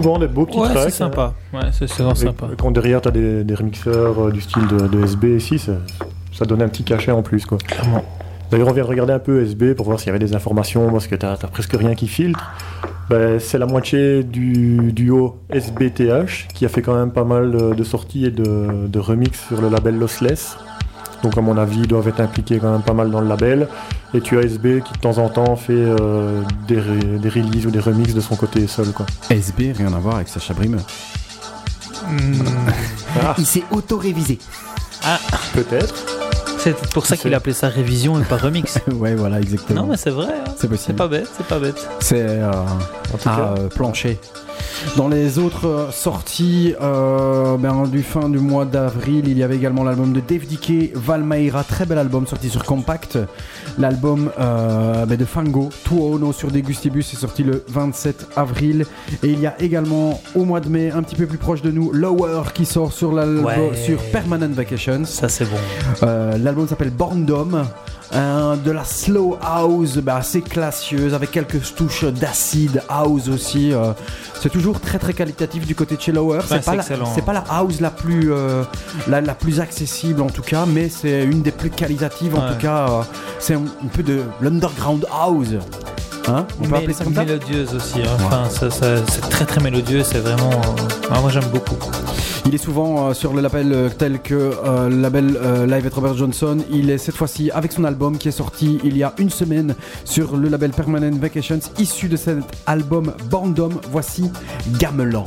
souvent 0.03 0.19
des 0.19 0.29
beaux 0.29 0.47
petits 0.47 0.59
Ouais, 0.59 0.69
tracks. 0.69 0.85
c'est 0.85 0.91
sympa. 0.91 1.35
Ouais, 1.53 1.61
c'est 1.73 1.91
vraiment 1.91 2.15
sympa. 2.15 2.47
quand 2.59 2.71
derrière 2.71 3.01
t'as 3.01 3.11
des, 3.11 3.45
des 3.45 3.55
remixeurs 3.55 4.27
euh, 4.27 4.31
du 4.31 4.41
style 4.41 4.67
de, 4.69 4.87
de 4.87 5.05
SB 5.05 5.37
ici, 5.37 5.59
ça, 5.59 5.73
ça 6.33 6.45
donne 6.45 6.63
un 6.63 6.69
petit 6.69 6.85
cachet 6.85 7.11
en 7.13 7.23
plus 7.23 7.45
quoi. 7.47 7.59
Clairement. 7.59 8.05
D'ailleurs 8.51 8.69
on 8.69 8.73
vient 8.73 8.85
de 8.85 8.89
regarder 8.89 9.13
un 9.13 9.19
peu 9.19 9.43
SB 9.45 9.75
pour 9.75 9.87
voir 9.87 9.99
s'il 9.99 10.07
y 10.09 10.11
avait 10.11 10.19
des 10.25 10.35
informations 10.35 10.91
parce 10.93 11.07
que 11.07 11.15
t'as 11.17 11.37
t'as 11.37 11.49
presque 11.49 11.73
rien 11.73 11.95
qui 11.95 12.07
filtre. 12.09 12.53
Ben, 13.09 13.39
c'est 13.39 13.59
la 13.59 13.67
moitié 13.67 14.25
du 14.25 14.93
duo 14.93 15.37
SBTH 15.51 16.49
qui 16.55 16.65
a 16.65 16.69
fait 16.69 16.83
quand 16.83 16.95
même 16.95 17.13
pas 17.13 17.23
mal 17.25 17.53
de, 17.53 17.75
de 17.75 17.85
sorties 17.85 18.27
et 18.27 18.31
de, 18.31 18.87
de 18.89 18.99
remix 18.99 19.47
sur 19.49 19.61
le 19.61 19.69
label 19.69 19.97
Lossless. 19.99 20.57
Donc 21.23 21.39
à 21.39 21.41
mon 21.41 21.57
avis 21.57 21.81
ils 21.81 21.87
doivent 21.89 22.09
être 22.09 22.21
impliqués 22.21 22.59
quand 22.59 22.71
même 22.73 22.83
pas 22.83 22.93
mal 22.95 23.11
dans 23.11 23.21
le 23.21 23.29
label. 23.29 23.69
Et 24.15 24.21
tu 24.21 24.39
as 24.39 24.43
SB 24.43 24.83
qui 24.83 24.93
de 24.93 24.99
temps 24.99 25.19
en 25.19 25.29
temps 25.29 25.57
fait 25.57 25.73
euh, 25.75 26.41
des, 26.69 26.77
re- 26.81 27.19
des 27.19 27.29
releases 27.29 27.67
ou 27.67 27.71
des 27.71 27.81
remixes 27.81 28.15
de 28.15 28.21
son 28.21 28.37
côté 28.37 28.67
seul 28.67 28.93
quoi. 28.93 29.05
SB, 29.31 29.73
rien 29.77 29.93
à 29.93 29.99
voir 29.99 30.17
avec 30.17 30.29
Sacha 30.29 30.55
Brimmer. 30.55 30.79
Ah, 33.23 33.35
Il 33.39 33.47
s'est 33.47 33.65
auto-révisé. 33.71 34.39
peut-être. 35.55 35.95
C'est 36.59 36.75
pour 36.91 37.07
ça 37.07 37.17
qu'il 37.17 37.33
a 37.35 37.37
appelé 37.37 37.53
ça 37.53 37.69
révision 37.69 38.21
et 38.21 38.25
pas 38.25 38.37
remix. 38.37 38.79
ouais, 38.93 39.15
voilà, 39.15 39.41
exactement. 39.41 39.83
non, 39.83 39.89
mais 39.89 39.97
c'est 39.97 40.11
vrai. 40.11 40.29
hein. 40.29 40.45
c'est 40.57 40.63
C'est 40.63 40.69
possible. 40.69 40.97
pas 40.97 41.09
bête, 41.09 41.29
c'est 41.37 41.47
pas 41.47 41.59
bête. 41.59 41.87
C'est 42.01 42.21
euh, 42.27 42.51
En 43.15 43.19
tout 43.19 43.29
à 43.29 43.37
cas. 43.37 43.55
euh, 43.59 43.69
plancher. 43.69 44.19
Dans 44.97 45.09
les 45.09 45.39
autres 45.39 45.67
euh, 45.67 45.91
sorties 45.91 46.75
euh, 46.81 47.57
ben, 47.57 47.85
du 47.87 48.03
fin 48.03 48.29
du 48.29 48.39
mois 48.39 48.65
d'avril, 48.65 49.25
il 49.29 49.37
y 49.37 49.43
avait 49.43 49.57
également 49.57 49.85
l'album 49.85 50.13
de 50.13 50.21
Dave 50.21 50.47
Dickey, 50.47 50.93
Valmaira, 50.95 51.65
très 51.65 51.87
bel 51.87 51.99
album 51.99 52.27
sorti 52.27 52.49
sur 52.49 52.65
Compact. 52.65 53.19
L'album 53.79 54.31
euh, 54.39 55.05
ben, 55.07 55.17
de 55.19 55.25
Fango, 55.25 55.71
Tuo 55.85 56.15
Ono 56.15 56.33
sur 56.33 56.51
Degustibus 56.51 57.13
est 57.13 57.17
sorti 57.17 57.43
le 57.43 57.65
27 57.69 58.29
avril. 58.37 58.87
Et 59.23 59.29
il 59.29 59.41
y 59.41 59.47
a 59.47 59.55
également 59.61 60.21
au 60.35 60.45
mois 60.45 60.61
de 60.61 60.69
mai, 60.69 60.91
un 60.91 61.03
petit 61.03 61.17
peu 61.17 61.27
plus 61.27 61.39
proche 61.39 61.63
de 61.63 61.71
nous, 61.71 61.93
Lower 61.93 62.43
qui 62.55 62.65
sort 62.65 62.93
sur, 62.93 63.13
Ouais. 63.13 63.71
sur 63.75 63.99
Permanent 64.13 64.49
Vacations. 64.51 65.05
Ça, 65.05 65.29
c'est 65.29 65.45
bon. 65.45 65.57
Euh, 66.03 66.37
L'album 66.39 66.67
s'appelle 66.69 66.91
Born 66.91 67.25
Dome. 67.25 67.65
Un- 68.13 68.57
de 68.57 68.71
la 68.71 68.85
slow 68.85 69.37
house 69.43 69.97
bah, 69.99 70.17
assez 70.17 70.41
classieuse 70.41 71.13
avec 71.13 71.31
quelques 71.33 71.61
touches 71.75 72.05
d'acid 72.05 72.81
house 72.89 73.29
aussi. 73.29 73.73
euh. 73.73 73.93
c'est 74.41 74.49
toujours 74.49 74.81
très 74.81 74.99
très 74.99 75.13
qualitatif 75.13 75.67
du 75.67 75.75
côté 75.75 75.97
de 75.97 76.01
chez 76.01 76.13
Lower. 76.13 76.39
c'est 76.47 76.65
pas 76.65 76.77
la, 76.77 76.83
pas 77.43 77.45
house 77.51 77.81
la 77.81 77.91
plus 77.91 78.33
euh, 78.33 78.63
la, 79.09 79.21
la 79.21 79.35
plus 79.35 79.59
accessible 79.61 80.23
en 80.23 80.31
tout 80.31 80.43
cas, 80.43 80.67
mais 80.67 80.89
c'est 80.89 81.25
une 81.25 81.43
des 81.43 81.51
plus 81.51 81.71
qualitatives 81.71 82.37
en 82.37 82.43
Ouais. 82.47 82.53
tout 82.53 82.59
cas. 82.61 82.87
euh, 82.89 83.03
c'est 83.41 83.55
un, 83.55 83.63
un 83.85 83.89
peu 83.93 84.03
de 84.05 84.23
l'underground 84.41 85.05
house. 85.13 85.49
Hein 86.29 86.47
On 86.59 86.65
peut 86.65 86.71
Mais 86.73 86.77
appeler 86.79 86.93
ça 86.93 87.05
comme 87.05 87.15
ça 87.15 87.25
Mélodieuse 87.25 87.75
aussi. 87.75 88.01
hein. 88.03 88.17
Enfin, 88.25 88.45
ça- 88.51 88.71
ça- 88.71 89.05
c'est 89.09 89.21
très 89.29 89.45
très 89.47 89.61
mélodieux. 89.61 90.03
C'est 90.03 90.19
vraiment. 90.19 90.51
euh, 90.51 90.89
ah, 91.11 91.21
moi, 91.21 91.31
j'aime 91.31 91.45
beaucoup. 91.53 91.77
Il 92.45 92.55
est 92.55 92.59
souvent 92.59 93.09
euh, 93.09 93.15
sur 93.15 93.33
le 93.33 93.41
label 93.41 93.73
euh, 93.73 93.89
tel 93.97 94.21
que 94.21 94.35
euh, 94.35 94.89
le 94.89 95.01
label 95.01 95.39
Live 95.69 95.87
at 95.87 95.95
Robert 95.95 96.17
Johnson. 96.17 96.59
Il 96.71 96.91
est 96.91 96.99
cette 96.99 97.15
fois-ci 97.17 97.51
avec 97.53 97.73
son 97.73 97.85
album 97.85 98.19
qui 98.19 98.29
est 98.29 98.33
sorti 98.33 98.79
il 98.85 98.97
y 98.97 99.03
a 99.05 99.13
une 99.19 99.31
semaine 99.31 99.75
sur 100.05 100.37
le 100.37 100.49
label 100.49 100.71
Permanent 100.71 101.17
Vacations, 101.17 101.61
issu 101.79 102.09
de 102.09 102.17
cet 102.17 102.39
album 102.67 103.13
Bandom. 103.31 103.73
Voici 103.91 104.31
Gamelan. 104.79 105.25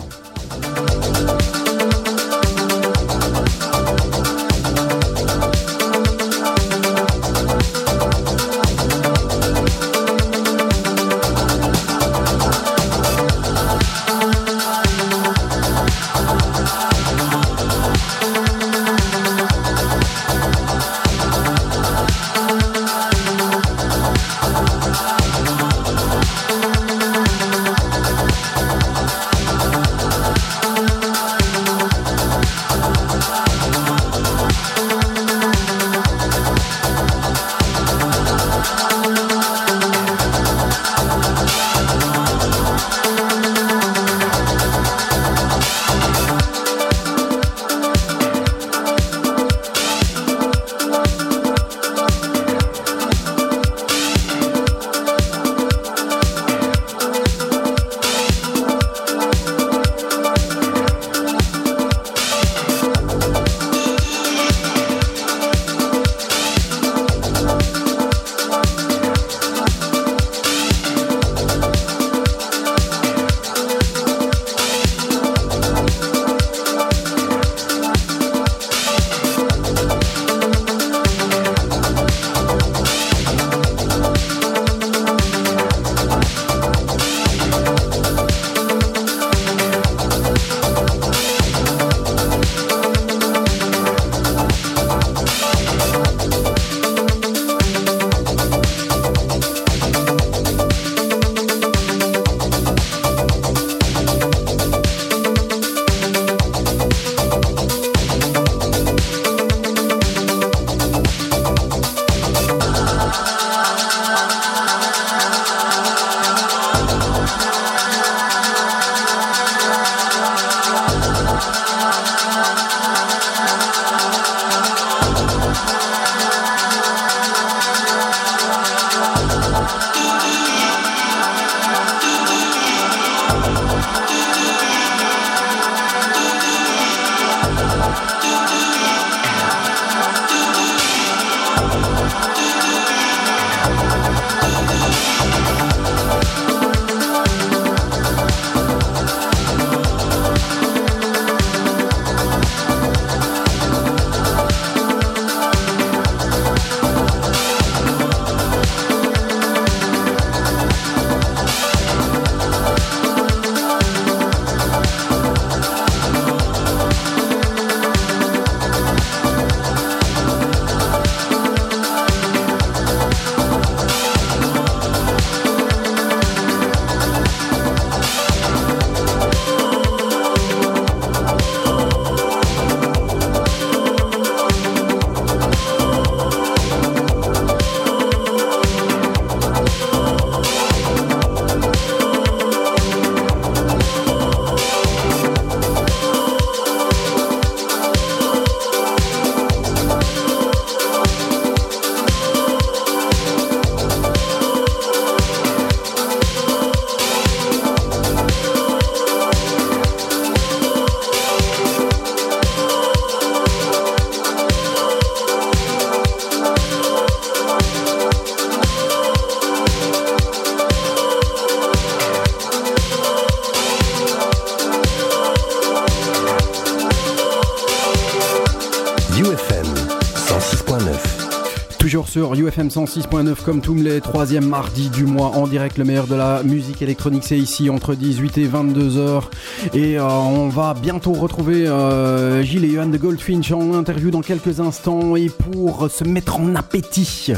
UFM 232.50 232.70
106.9 232.70 233.44
comme 233.44 233.62
tous 233.62 233.76
les 233.76 234.02
troisièmes 234.02 234.48
mardis 234.48 234.90
du 234.90 235.06
mois 235.06 235.28
en 235.36 235.46
direct. 235.46 235.78
Le 235.78 235.84
meilleur 235.84 236.08
de 236.08 236.16
la 236.16 236.42
musique 236.42 236.82
électronique, 236.82 237.24
c'est 237.24 237.38
ici 237.38 237.70
entre 237.70 237.94
18 237.94 238.40
et 238.40 238.46
22 238.46 238.98
heures. 238.98 239.30
Et 239.76 240.00
euh, 240.00 240.08
on 240.08 240.50
va 240.50 240.74
bientôt 240.74 241.14
retrouver 241.14 241.68
euh, 241.68 242.42
Gilles 242.42 242.66
et 242.66 242.72
Johan 242.72 242.88
de 242.88 242.98
Goldfinch 242.98 243.52
en 243.52 243.74
interview 243.76 244.10
dans 244.10 244.22
quelques 244.22 244.60
instants. 244.62 245.16
Et 245.16 245.30
pour 245.30 245.92
se 245.92 246.04
mettre 246.04 246.40
en 246.40 246.56
appétit, 246.56 247.34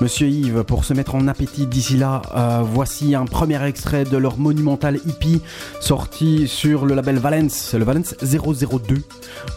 Monsieur 0.00 0.28
Yves, 0.28 0.62
pour 0.62 0.84
se 0.84 0.94
mettre 0.94 1.16
en 1.16 1.26
appétit 1.26 1.66
d'ici 1.66 1.96
là, 1.96 2.22
euh, 2.36 2.62
voici 2.62 3.16
un 3.16 3.24
premier 3.24 3.60
extrait 3.66 4.04
de 4.04 4.16
leur 4.16 4.38
monumental 4.38 5.00
hippie 5.04 5.42
sorti 5.80 6.46
sur 6.46 6.86
le 6.86 6.94
label 6.94 7.16
Valence. 7.16 7.74
Le 7.74 7.84
Valence 7.84 8.14
002, 8.22 9.02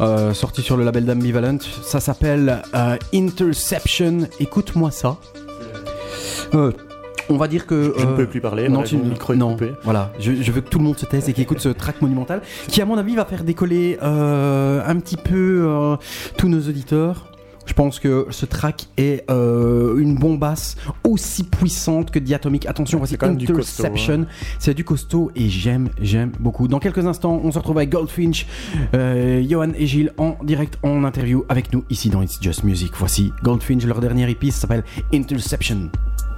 euh, 0.02 0.34
sorti 0.34 0.62
sur 0.62 0.78
le 0.78 0.84
label 0.84 1.06
d'Ambivalent. 1.06 1.58
Ça 1.84 2.00
s'appelle 2.00 2.62
euh, 2.76 2.98
Interception. 3.14 4.28
Écoute-moi 4.39 4.91
ça. 4.91 5.18
Euh, 6.54 6.72
on 7.30 7.38
va 7.38 7.48
dire 7.48 7.66
que. 7.66 7.93
Je 7.98 8.06
ne 8.06 8.12
euh, 8.12 8.16
peux 8.16 8.28
plus 8.28 8.41
parler, 8.41 8.70
non, 8.70 8.84
tu, 8.84 8.98
mon 8.98 9.06
micro 9.06 9.36
non, 9.36 9.52
coupé. 9.52 9.74
voilà. 9.84 10.12
Je, 10.20 10.32
je 10.41 10.52
veux 10.52 10.62
que 10.62 10.70
tout 10.70 10.78
le 10.80 10.86
monde 10.86 10.98
se 10.98 11.06
taise 11.06 11.28
et 11.28 11.34
qu'il 11.34 11.43
écoute 11.43 11.60
ce 11.60 11.70
track 11.70 12.02
monumental, 12.02 12.41
qui 12.68 12.82
à 12.82 12.86
mon 12.86 12.98
avis 12.98 13.16
va 13.16 13.26
faire 13.26 13.43
décoller 13.43 13.98
euh, 14.02 14.82
un 14.86 14.95
petit 15.00 15.18
peu 15.18 15.66
euh, 15.68 15.95
tous 16.38 16.48
nos 16.48 16.60
auditeurs. 16.60 17.28
Je 17.78 17.84
pense 17.84 18.00
que 18.00 18.26
ce 18.32 18.48
track 18.48 18.88
est 18.98 19.24
euh, 19.30 20.00
une 20.00 20.16
bombasse 20.16 20.78
aussi 21.04 21.44
puissante 21.44 22.10
que 22.10 22.18
Diatomic. 22.18 22.66
Attention, 22.66 22.98
voici 22.98 23.20
quand 23.20 23.28
même 23.28 23.38
du 23.38 23.46
costaud, 23.46 23.84
hein. 23.84 23.90
Interception. 23.90 24.26
C'est 24.58 24.74
du 24.74 24.84
costaud 24.84 25.30
et 25.36 25.48
j'aime, 25.48 25.90
j'aime 26.02 26.32
beaucoup. 26.40 26.68
Dans 26.68 26.80
quelques 26.80 27.06
instants, 27.06 27.40
on 27.44 27.52
se 27.52 27.60
retrouve 27.60 27.78
avec 27.78 27.92
Goldfinch, 27.92 28.48
euh, 28.96 29.46
Johan 29.48 29.74
et 29.78 29.86
Gilles 29.86 30.12
en 30.18 30.38
direct 30.44 30.80
en 30.82 31.04
interview 31.04 31.46
avec 31.50 31.72
nous 31.72 31.84
ici 31.92 32.10
dans 32.10 32.24
It's 32.24 32.40
Just 32.42 32.64
Music. 32.64 32.94
Voici 32.98 33.32
Goldfinch, 33.44 33.86
leur 33.86 34.00
dernier 34.00 34.28
EP 34.28 34.50
ça 34.50 34.62
s'appelle 34.62 34.84
Interception. 35.14 35.92
Interception. 35.92 36.37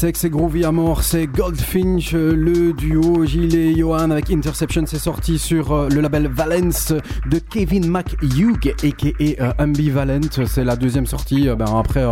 Sec, 0.00 0.16
c'est 0.16 0.30
groovy 0.30 0.64
à 0.64 0.72
mort, 0.72 1.02
c'est 1.02 1.26
Goldfinch, 1.26 2.14
euh, 2.14 2.34
le 2.34 2.72
duo 2.72 3.26
Gilles 3.26 3.54
et 3.54 3.76
Johan 3.76 4.10
avec 4.10 4.30
Interception, 4.30 4.84
c'est 4.86 4.98
sorti 4.98 5.38
sur 5.38 5.72
euh, 5.72 5.88
le 5.90 6.00
label 6.00 6.26
Valence 6.26 6.94
de 7.30 7.38
Kevin 7.38 7.86
McHugh, 7.86 8.70
aka 8.82 9.08
euh, 9.20 9.52
Ambivalent. 9.58 10.22
C'est 10.46 10.64
la 10.64 10.76
deuxième 10.76 11.04
sortie 11.04 11.50
ben, 11.50 11.66
après 11.66 12.02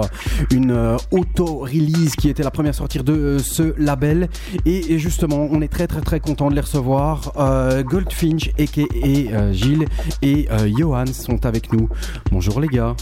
une 0.52 0.98
auto-release 1.12 2.14
qui 2.16 2.28
était 2.28 2.42
la 2.42 2.50
première 2.50 2.74
sortie 2.74 2.98
de 2.98 3.38
ce 3.38 3.72
label. 3.78 4.28
Et, 4.66 4.92
et 4.92 4.98
justement, 4.98 5.48
on 5.50 5.62
est 5.62 5.68
très 5.68 5.86
très 5.86 6.02
très 6.02 6.20
content 6.20 6.50
de 6.50 6.56
les 6.56 6.60
recevoir. 6.60 7.32
Euh, 7.38 7.82
Goldfinch, 7.82 8.50
aka 8.58 9.52
Gilles 9.52 9.86
et 10.20 10.46
euh, 10.50 10.68
Johan 10.76 11.06
sont 11.06 11.46
avec 11.46 11.72
nous. 11.72 11.88
Bonjour 12.30 12.60
les 12.60 12.68
gars. 12.68 12.94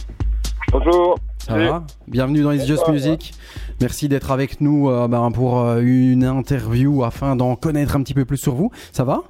Bonjour. 0.70 1.18
Ça 1.38 1.54
Salut. 1.54 1.68
va? 1.68 1.84
Bienvenue 2.06 2.42
dans 2.42 2.52
It's 2.52 2.66
Just 2.66 2.88
Music. 2.88 3.34
Merci 3.80 4.08
d'être 4.08 4.30
avec 4.30 4.60
nous 4.60 4.88
euh, 4.88 5.06
ben, 5.06 5.30
pour 5.30 5.60
euh, 5.60 5.80
une 5.80 6.24
interview 6.24 7.04
afin 7.04 7.36
d'en 7.36 7.56
connaître 7.56 7.94
un 7.94 8.02
petit 8.02 8.14
peu 8.14 8.24
plus 8.24 8.38
sur 8.38 8.54
vous. 8.54 8.70
Ça 8.92 9.04
va? 9.04 9.22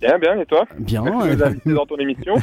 Bien, 0.00 0.18
bien, 0.18 0.38
et 0.38 0.46
toi? 0.46 0.64
Bien. 0.78 1.02
Merci 1.02 1.30
de 1.30 1.34
nous 1.34 1.42
inviter 1.42 1.72
dans 1.72 1.86
ton 1.86 1.96
émission. 1.96 2.34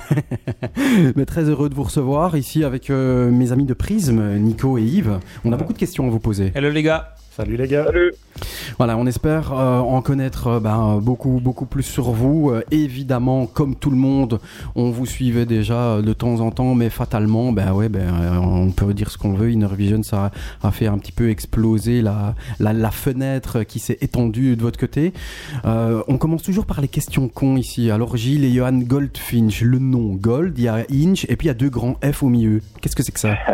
Mais 1.16 1.26
très 1.26 1.44
heureux 1.44 1.70
de 1.70 1.76
vous 1.76 1.84
recevoir 1.84 2.36
ici 2.36 2.64
avec 2.64 2.90
euh, 2.90 3.30
mes 3.30 3.52
amis 3.52 3.66
de 3.66 3.74
Prisme, 3.74 4.38
Nico 4.38 4.78
et 4.78 4.84
Yves. 4.84 5.20
On 5.46 5.54
a 5.54 5.58
beaucoup 5.58 5.74
de 5.74 5.78
questions 5.78 6.08
à 6.08 6.10
vous 6.10 6.20
poser. 6.20 6.52
Hello 6.56 6.70
les 6.70 6.84
gars. 6.84 7.15
Salut 7.36 7.58
les 7.58 7.68
gars. 7.68 7.84
Salut. 7.84 8.14
Voilà, 8.78 8.98
on 8.98 9.06
espère 9.08 9.52
euh, 9.52 9.80
en 9.80 10.02
connaître 10.02 10.48
euh, 10.48 10.60
ben, 10.62 11.00
beaucoup, 11.02 11.42
beaucoup 11.44 11.66
plus 11.66 11.84
sur 11.84 12.12
vous. 12.12 12.50
Euh, 12.50 12.64
évidemment, 12.72 13.46
comme 13.46 13.76
tout 13.76 13.90
le 13.90 13.98
monde, 13.98 14.40
on 14.76 14.90
vous 14.90 15.06
suivait 15.06 15.46
déjà 15.46 16.02
de 16.02 16.14
temps 16.14 16.40
en 16.40 16.52
temps, 16.52 16.76
mais 16.76 16.90
fatalement, 16.90 17.52
ben 17.52 17.74
ouais, 17.74 17.90
ben, 17.90 18.40
on 18.42 18.72
peut 18.72 18.94
dire 18.94 19.12
ce 19.12 19.18
qu'on 19.18 19.34
veut. 19.34 19.52
Inner 19.52 19.68
Vision, 19.76 20.02
ça 20.02 20.32
a, 20.64 20.68
a 20.68 20.72
fait 20.72 20.88
un 20.88 20.98
petit 20.98 21.12
peu 21.12 21.30
exploser 21.30 22.02
la, 22.02 22.36
la, 22.62 22.72
la 22.72 22.92
fenêtre 22.92 23.64
qui 23.64 23.80
s'est 23.80 23.98
étendue 24.00 24.56
de 24.56 24.62
votre 24.62 24.80
côté. 24.80 25.12
Euh, 25.66 26.04
on 26.08 26.18
commence 26.18 26.44
toujours 26.44 26.66
par 26.66 26.80
les 26.80 26.88
questions 26.88 27.28
cons 27.28 27.58
ici. 27.58 27.92
Alors, 27.92 28.16
Gilles 28.16 28.46
et 28.46 28.52
Johan 28.54 28.80
Goldfinch, 28.80 29.62
le 29.62 29.80
nom 29.80 30.14
Gold, 30.16 30.58
il 30.58 30.64
y 30.64 30.68
a 30.70 30.86
Inch, 30.90 31.26
et 31.28 31.36
puis 31.36 31.48
il 31.48 31.50
y 31.50 31.52
a 31.52 31.54
deux 31.54 31.70
grands 31.70 31.98
F 32.02 32.24
au 32.24 32.30
milieu. 32.30 32.62
Qu'est-ce 32.82 32.96
que 32.96 33.04
c'est 33.04 33.12
que 33.12 33.20
ça? 33.20 33.36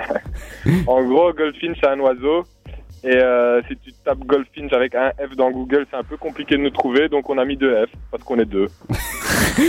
En 0.87 1.03
gros, 1.03 1.33
Goldfinch, 1.33 1.77
c'est 1.81 1.89
un 1.89 1.99
oiseau. 1.99 2.43
Et 3.03 3.15
euh, 3.15 3.61
si 3.67 3.75
tu 3.77 3.91
tapes 4.03 4.25
Goldfinch 4.25 4.73
avec 4.73 4.95
un 4.95 5.11
F 5.11 5.35
dans 5.35 5.51
Google, 5.51 5.85
c'est 5.89 5.97
un 5.97 6.03
peu 6.03 6.17
compliqué 6.17 6.55
de 6.57 6.61
nous 6.61 6.69
trouver, 6.69 7.09
donc 7.09 7.29
on 7.29 7.37
a 7.37 7.45
mis 7.45 7.57
deux 7.57 7.85
F, 7.85 7.89
parce 8.11 8.23
qu'on 8.23 8.39
est 8.39 8.45
deux. 8.45 8.67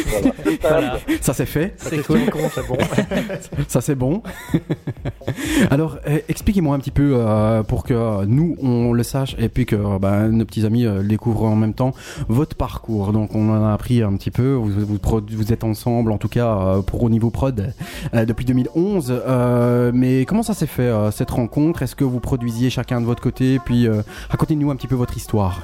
voilà. 0.06 0.32
Voilà. 0.60 0.98
Ça 1.20 1.34
c'est 1.34 1.46
fait 1.46 1.74
C'est 1.76 2.04
cool. 2.06 2.20
c'est 2.54 2.66
bon. 2.66 2.78
Ça 3.68 3.80
c'est 3.80 3.94
bon. 3.94 4.22
Alors 5.70 5.98
euh, 6.06 6.18
expliquez-moi 6.28 6.76
un 6.76 6.78
petit 6.78 6.90
peu 6.90 7.14
euh, 7.16 7.62
pour 7.62 7.84
que 7.84 7.94
euh, 7.94 8.24
nous 8.26 8.56
on 8.62 8.92
le 8.92 9.02
sache 9.02 9.34
et 9.38 9.48
puis 9.48 9.66
que 9.66 9.76
euh, 9.76 9.98
bah, 9.98 10.28
nos 10.28 10.44
petits 10.44 10.64
amis 10.66 10.86
euh, 10.86 11.02
découvrent 11.02 11.44
en 11.44 11.56
même 11.56 11.74
temps 11.74 11.92
votre 12.28 12.56
parcours. 12.56 13.12
Donc 13.12 13.34
on 13.34 13.50
en 13.50 13.64
a 13.64 13.72
appris 13.72 14.02
un 14.02 14.14
petit 14.16 14.30
peu. 14.30 14.52
Vous, 14.52 14.70
vous, 14.70 14.98
vous 15.30 15.52
êtes 15.52 15.64
ensemble 15.64 16.12
en 16.12 16.18
tout 16.18 16.28
cas 16.28 16.80
pour 16.86 17.02
au 17.02 17.10
niveau 17.10 17.30
prod 17.30 17.72
euh, 18.14 18.24
depuis 18.24 18.44
2011. 18.44 19.12
Euh, 19.26 19.90
mais 19.94 20.24
comment 20.24 20.42
ça 20.42 20.54
s'est 20.54 20.66
fait 20.66 20.82
euh, 20.82 21.10
cette 21.10 21.30
rencontre? 21.30 21.82
Est-ce 21.82 21.96
que 21.96 22.04
vous 22.04 22.20
produisiez 22.20 22.70
chacun 22.70 23.00
de 23.00 23.06
votre 23.06 23.22
côté 23.22 23.58
Puis 23.64 23.86
euh, 23.86 24.02
racontez-nous 24.32 24.70
un 24.70 24.76
petit 24.76 24.88
peu 24.88 24.94
votre 24.96 25.16
histoire. 25.16 25.60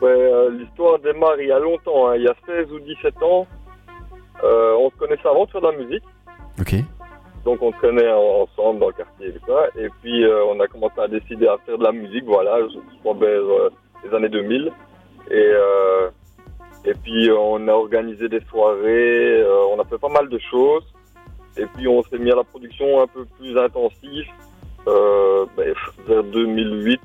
Ouais, 0.00 0.08
euh, 0.10 0.50
L'histoire 0.50 0.98
démarre 0.98 1.40
il 1.40 1.48
y 1.48 1.52
a 1.52 1.58
longtemps, 1.58 2.08
hein, 2.08 2.16
il 2.16 2.22
y 2.22 2.28
a 2.28 2.34
16 2.46 2.72
ou 2.72 2.78
17 2.80 3.22
ans. 3.22 3.46
Euh, 4.42 4.74
on 4.78 4.90
se 4.90 4.96
connaissait 4.96 5.28
avant 5.28 5.44
de 5.44 5.50
faire 5.50 5.60
de 5.60 5.66
la 5.68 5.76
musique, 5.76 6.02
Ok. 6.60 6.74
donc 7.44 7.62
on 7.62 7.72
se 7.72 7.78
connaît 7.78 8.10
en- 8.10 8.42
ensemble 8.42 8.80
dans 8.80 8.88
le 8.88 8.92
quartier 8.94 9.28
et 9.28 9.40
ça. 9.46 9.66
Et 9.78 9.88
puis 10.00 10.24
euh, 10.24 10.44
on 10.46 10.58
a 10.58 10.66
commencé 10.66 10.98
à 11.00 11.06
décider 11.06 11.46
à 11.46 11.58
faire 11.64 11.78
de 11.78 11.84
la 11.84 11.92
musique, 11.92 12.24
voilà, 12.24 12.58
crois 13.00 13.14
vers 13.14 13.28
euh, 13.40 13.70
les 14.04 14.12
années 14.16 14.28
2000. 14.28 14.72
Et, 15.30 15.52
et 16.84 16.94
puis 16.94 17.30
on 17.30 17.68
a 17.68 17.72
organisé 17.72 18.28
des 18.28 18.40
soirées, 18.50 19.44
on 19.72 19.80
a 19.80 19.84
fait 19.84 19.98
pas 19.98 20.08
mal 20.08 20.28
de 20.28 20.38
choses. 20.50 20.82
Et 21.56 21.66
puis 21.66 21.86
on 21.86 22.02
s'est 22.02 22.18
mis 22.18 22.32
à 22.32 22.36
la 22.36 22.44
production 22.44 23.00
un 23.02 23.06
peu 23.06 23.24
plus 23.38 23.56
intensive 23.56 24.26
euh, 24.88 25.46
ben, 25.56 25.72
vers 26.08 26.24
2008, 26.24 27.00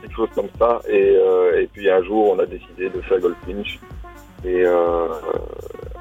quelque 0.00 0.16
chose 0.16 0.28
comme 0.34 0.48
ça. 0.58 0.80
Et, 0.88 1.16
euh, 1.16 1.60
et 1.60 1.66
puis 1.72 1.88
un 1.90 2.02
jour 2.02 2.30
on 2.34 2.38
a 2.38 2.46
décidé 2.46 2.88
de 2.90 3.00
faire 3.02 3.18
Goldfinch. 3.20 3.78
Et, 4.44 4.64
euh, 4.64 5.06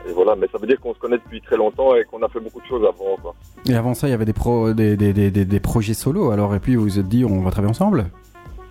et 0.08 0.14
voilà, 0.14 0.36
mais 0.36 0.48
ça 0.52 0.58
veut 0.58 0.68
dire 0.68 0.80
qu'on 0.80 0.94
se 0.94 1.00
connaît 1.00 1.18
depuis 1.18 1.42
très 1.42 1.58
longtemps 1.58 1.94
et 1.96 2.04
qu'on 2.06 2.22
a 2.24 2.30
fait 2.30 2.40
beaucoup 2.40 2.62
de 2.62 2.66
choses 2.68 2.84
avant. 2.88 3.16
Quoi. 3.22 3.36
Et 3.68 3.76
avant 3.76 3.94
ça, 3.94 4.08
il 4.08 4.12
y 4.12 4.14
avait 4.14 4.24
des, 4.26 4.32
pro, 4.34 4.74
des, 4.74 4.96
des, 4.96 5.12
des, 5.14 5.30
des- 5.32 5.60
projets 5.60 5.94
solo. 5.94 6.32
Alors 6.32 6.56
et 6.56 6.60
puis 6.60 6.76
vous 6.76 6.84
vous 6.84 7.00
êtes 7.00 7.08
dit 7.08 7.26
on 7.26 7.42
va 7.42 7.52
travailler 7.52 7.72
ensemble? 7.72 8.06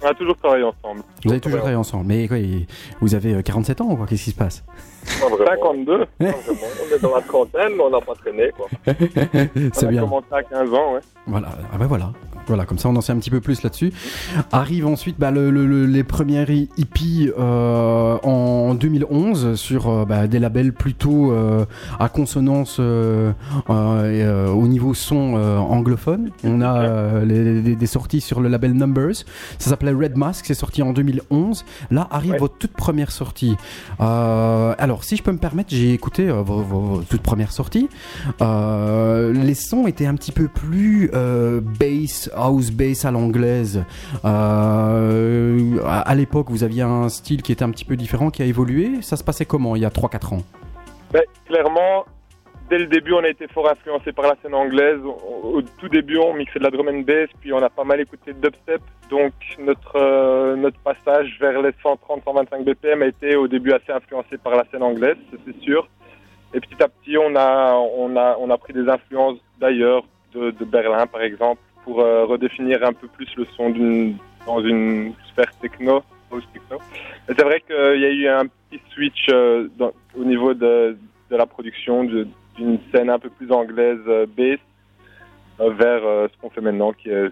On 0.03 0.07
a 0.07 0.15
toujours 0.15 0.37
travaillé 0.37 0.63
ensemble. 0.65 1.03
Vous 1.25 1.31
avez 1.33 1.41
toujours 1.41 1.59
travaillé 1.59 1.77
ensemble. 1.77 2.05
Mais 2.07 2.29
quoi, 2.29 2.37
vous 3.01 3.15
avez 3.17 3.35
euh, 3.35 3.43
47 3.43 3.81
ans 3.81 3.89
ou 3.91 3.97
quoi 3.97 4.07
Qu'est-ce 4.07 4.25
qui 4.25 4.31
se 4.31 4.37
passe. 4.37 4.65
52, 5.05 5.45
pas 5.45 6.25
vraiment. 6.25 6.35
On 6.91 6.95
est 6.97 7.03
dans 7.03 7.15
la 7.15 7.23
trentaine, 7.23 7.73
mais 7.77 7.83
on 7.83 7.91
n'a 7.91 8.01
pas 8.01 8.15
traîné. 8.15 8.51
Quoi. 8.57 8.66
C'est 9.73 9.85
on 9.85 9.89
a 9.89 9.91
bien. 9.91 10.01
commencé 10.03 10.27
à 10.33 10.43
15 10.43 10.73
ans, 10.73 10.95
ouais. 10.95 11.01
Voilà. 11.27 11.49
Ah 11.73 11.79
ben 11.79 11.87
voilà. 11.87 12.12
Voilà, 12.47 12.65
comme 12.65 12.79
ça 12.79 12.89
on 12.89 12.97
en 12.97 13.03
sait 13.03 13.12
un 13.12 13.19
petit 13.19 13.29
peu 13.29 13.43
plus 13.43 13.62
là-dessus. 13.62 13.93
Arrive 14.53 14.87
ensuite 14.87 15.16
bah, 15.19 15.31
le, 15.31 15.51
le- 15.51 15.66
le- 15.66 15.85
les 15.85 16.03
premières 16.03 16.49
hi- 16.49 16.70
hippies 16.79 17.31
euh, 17.39 18.16
en 18.23 18.73
2011 18.75 19.55
sur 19.57 19.91
euh, 19.91 20.05
bah, 20.07 20.27
des 20.27 20.39
labels 20.39 20.73
plutôt 20.73 21.31
euh, 21.31 21.66
à 22.01 22.09
consonance 22.09 22.79
au 22.79 24.66
niveau 24.66 24.95
son 24.95 25.35
anglophone. 25.35 26.31
On 26.43 26.62
a 26.62 27.23
les- 27.25 27.61
les- 27.61 27.77
des 27.77 27.87
sorties 27.87 28.23
sur 28.23 28.41
le 28.41 28.49
label 28.49 28.73
Numbers. 28.73 29.16
Ça 29.59 29.69
s'appelait 29.70 29.93
Red 29.93 30.16
Mask, 30.16 30.47
c'est 30.47 30.55
sorti 30.55 30.83
en 30.83 30.93
2011. 30.95 31.66
Là 31.91 32.09
arrive 32.11 32.33
Ouais. 32.33 32.39
votre 32.39 32.57
toute 32.57 32.73
première 32.73 33.11
sortie. 33.11 33.57
Alors 34.89 35.05
si 35.05 35.16
je 35.16 35.23
peux 35.23 35.32
me 35.32 35.39
permettre, 35.39 35.69
j'ai 35.70 35.93
écouté 35.93 36.28
euh, 36.28 36.43
vos, 36.43 36.62
vos- 36.62 37.02
toutes 37.02 37.23
premières 37.23 37.52
sorties. 37.52 37.89
Euh, 38.40 39.32
les 39.32 39.55
sons 39.55 39.86
étaient 39.86 40.06
un 40.06 40.15
petit 40.15 40.32
peu 40.32 40.48
plus 40.48 41.10
euh, 41.15 41.60
bass, 41.60 42.31
house 42.35 42.70
bass 42.70 43.05
à 43.05 43.10
l'anglaise. 43.10 43.85
Euh, 44.24 45.78
à 45.85 46.01
à 46.09 46.15
l'époque, 46.15 46.47
vous 46.51 46.65
aviez 46.65 46.82
un 46.82 47.09
style 47.09 47.43
qui 47.43 47.52
était 47.52 47.65
un 47.65 47.70
petit 47.70 47.85
peu 47.85 47.97
différent, 47.97 48.31
qui 48.31 48.43
a 48.43 48.47
évolué. 48.47 49.02
Ça 49.02 49.16
se 49.16 49.24
passait 49.24 49.44
comment 49.44 49.77
il 49.77 49.82
y 49.82 49.85
a 49.85 49.90
3-4 49.90 50.35
ans? 50.36 50.43
Ben, 51.12 51.23
clairement, 51.47 52.05
dès 52.69 52.78
le 52.78 52.86
début, 52.86 53.12
on 53.12 53.24
a 53.24 53.28
été 53.28 53.47
fort 53.49 53.70
influencé 53.70 54.12
par 54.12 54.27
la 54.27 54.36
scène 54.43 54.55
anglaise. 54.55 55.01
Au, 55.05 55.62
tout 55.62 55.89
début, 55.89 56.19
on 56.19 56.35
mixait 56.35 56.59
de 56.59 56.65
la 56.65 56.70
drum 56.70 56.89
and 56.89 57.01
bass, 57.01 57.28
puis 57.40 57.53
on 57.53 57.62
a 57.62 57.70
pas 57.70 57.85
mal 57.85 58.01
écouté 58.01 58.32
dubstep. 58.32 58.82
Donc, 59.11 59.32
notre, 59.59 59.97
euh, 59.97 60.57
notre 60.57 60.78
passage 60.81 61.36
vers 61.40 61.61
les 61.62 61.70
130-125 61.82 62.65
BPM 62.65 63.03
a 63.03 63.07
été 63.07 63.36
au 63.36 63.49
début 63.49 63.73
assez 63.73 63.93
influencé 63.93 64.36
par 64.39 64.55
la 64.55 64.65
scène 64.70 64.82
anglaise, 64.82 65.16
c'est 65.47 65.61
sûr. 65.61 65.89
Et 66.55 66.61
petit 66.61 66.82
à 66.82 66.89
petit, 66.89 67.16
on 67.19 67.35
a, 67.36 67.74
on 67.74 68.16
a, 68.16 68.36
on 68.39 68.51
a 68.51 68.59
pris 68.59 68.73
des 68.73 68.89
influences 68.89 69.39
d'ailleurs, 69.59 70.05
de, 70.35 70.51
de 70.51 70.65
Berlin 70.65 71.07
par 71.07 71.23
exemple, 71.23 71.61
pour 71.85 72.01
euh, 72.01 72.24
redéfinir 72.27 72.85
un 72.85 72.93
peu 72.93 73.09
plus 73.09 73.28
le 73.36 73.47
son 73.57 73.70
dans 74.47 74.61
une 74.61 75.15
sphère 75.31 75.51
techno. 75.61 76.03
techno. 76.31 76.78
C'est 77.27 77.43
vrai 77.43 77.61
qu'il 77.61 78.01
y 78.01 78.05
a 78.05 78.11
eu 78.11 78.28
un 78.28 78.47
petit 78.47 78.82
switch 78.90 79.27
euh, 79.31 79.69
au 80.19 80.24
niveau 80.24 80.55
de, 80.55 80.97
de 81.31 81.36
la 81.36 81.47
production 81.47 82.05
d'une 82.59 82.78
scène 82.93 83.09
un 83.09 83.18
peu 83.18 83.30
plus 83.30 83.51
anglaise 83.52 84.01
euh, 84.09 84.26
bass 84.26 84.59
euh, 85.60 85.72
vers 85.72 86.05
euh, 86.05 86.28
ce 86.32 86.40
qu'on 86.40 86.51
fait 86.51 86.60
maintenant 86.60 86.93
qui 86.93 87.09
est 87.09 87.30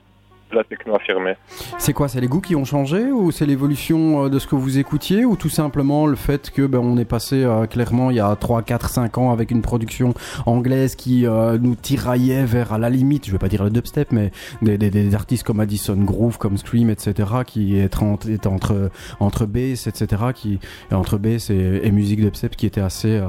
la 0.53 0.65
techno 0.65 0.95
affirmée. 0.95 1.37
C'est 1.79 1.93
quoi 1.93 2.09
C'est 2.09 2.21
les 2.21 2.29
goûts 2.29 2.41
qui 2.41 2.55
ont 2.55 2.65
changé 2.65 3.11
ou 3.11 3.31
c'est 3.31 3.47
l'évolution 3.47 4.25
euh, 4.25 4.29
de 4.29 4.39
ce 4.39 4.47
que 4.47 4.55
vous 4.55 4.79
écoutiez 4.79 5.25
ou 5.25 5.37
tout 5.37 5.49
simplement 5.49 6.07
le 6.07 6.17
fait 6.17 6.51
que 6.51 6.67
ben, 6.67 6.79
on 6.79 6.97
est 6.99 7.05
passé 7.05 7.43
euh, 7.45 7.67
clairement 7.67 8.11
il 8.11 8.17
y 8.17 8.21
a 8.21 8.35
3, 8.35 8.63
4, 8.63 8.89
5 8.89 9.19
ans 9.19 9.33
avec 9.33 9.51
une 9.51 9.63
production 9.63 10.15
anglaise 10.47 10.95
qui 10.95 11.27
euh, 11.27 11.59
nous 11.61 11.75
tiraillait 11.75 12.45
vers 12.45 12.79
la 12.79 12.91
limite, 12.91 13.27
je 13.27 13.33
vais 13.33 13.39
pas 13.39 13.49
dire 13.49 13.65
le 13.65 13.71
dubstep, 13.71 14.13
mais 14.13 14.31
des, 14.63 14.79
des, 14.79 14.91
des 14.91 15.15
artistes 15.15 15.43
comme 15.43 15.61
Addison 15.61 15.97
Groove, 15.97 16.39
comme 16.39 16.57
Scream, 16.57 16.91
etc. 16.91 17.29
qui 17.47 17.79
étaient 17.79 18.03
entre, 18.03 18.31
étaient 18.31 18.47
entre, 18.47 18.91
entre 19.21 19.47
bass, 19.47 19.87
etc. 19.87 20.23
qui 20.35 20.61
entre 20.93 21.19
bass 21.19 21.51
et, 21.51 21.91
musique 21.91 22.21
dubstep 22.21 22.57
qui 22.57 22.67
était 22.67 22.81
assez, 22.81 23.23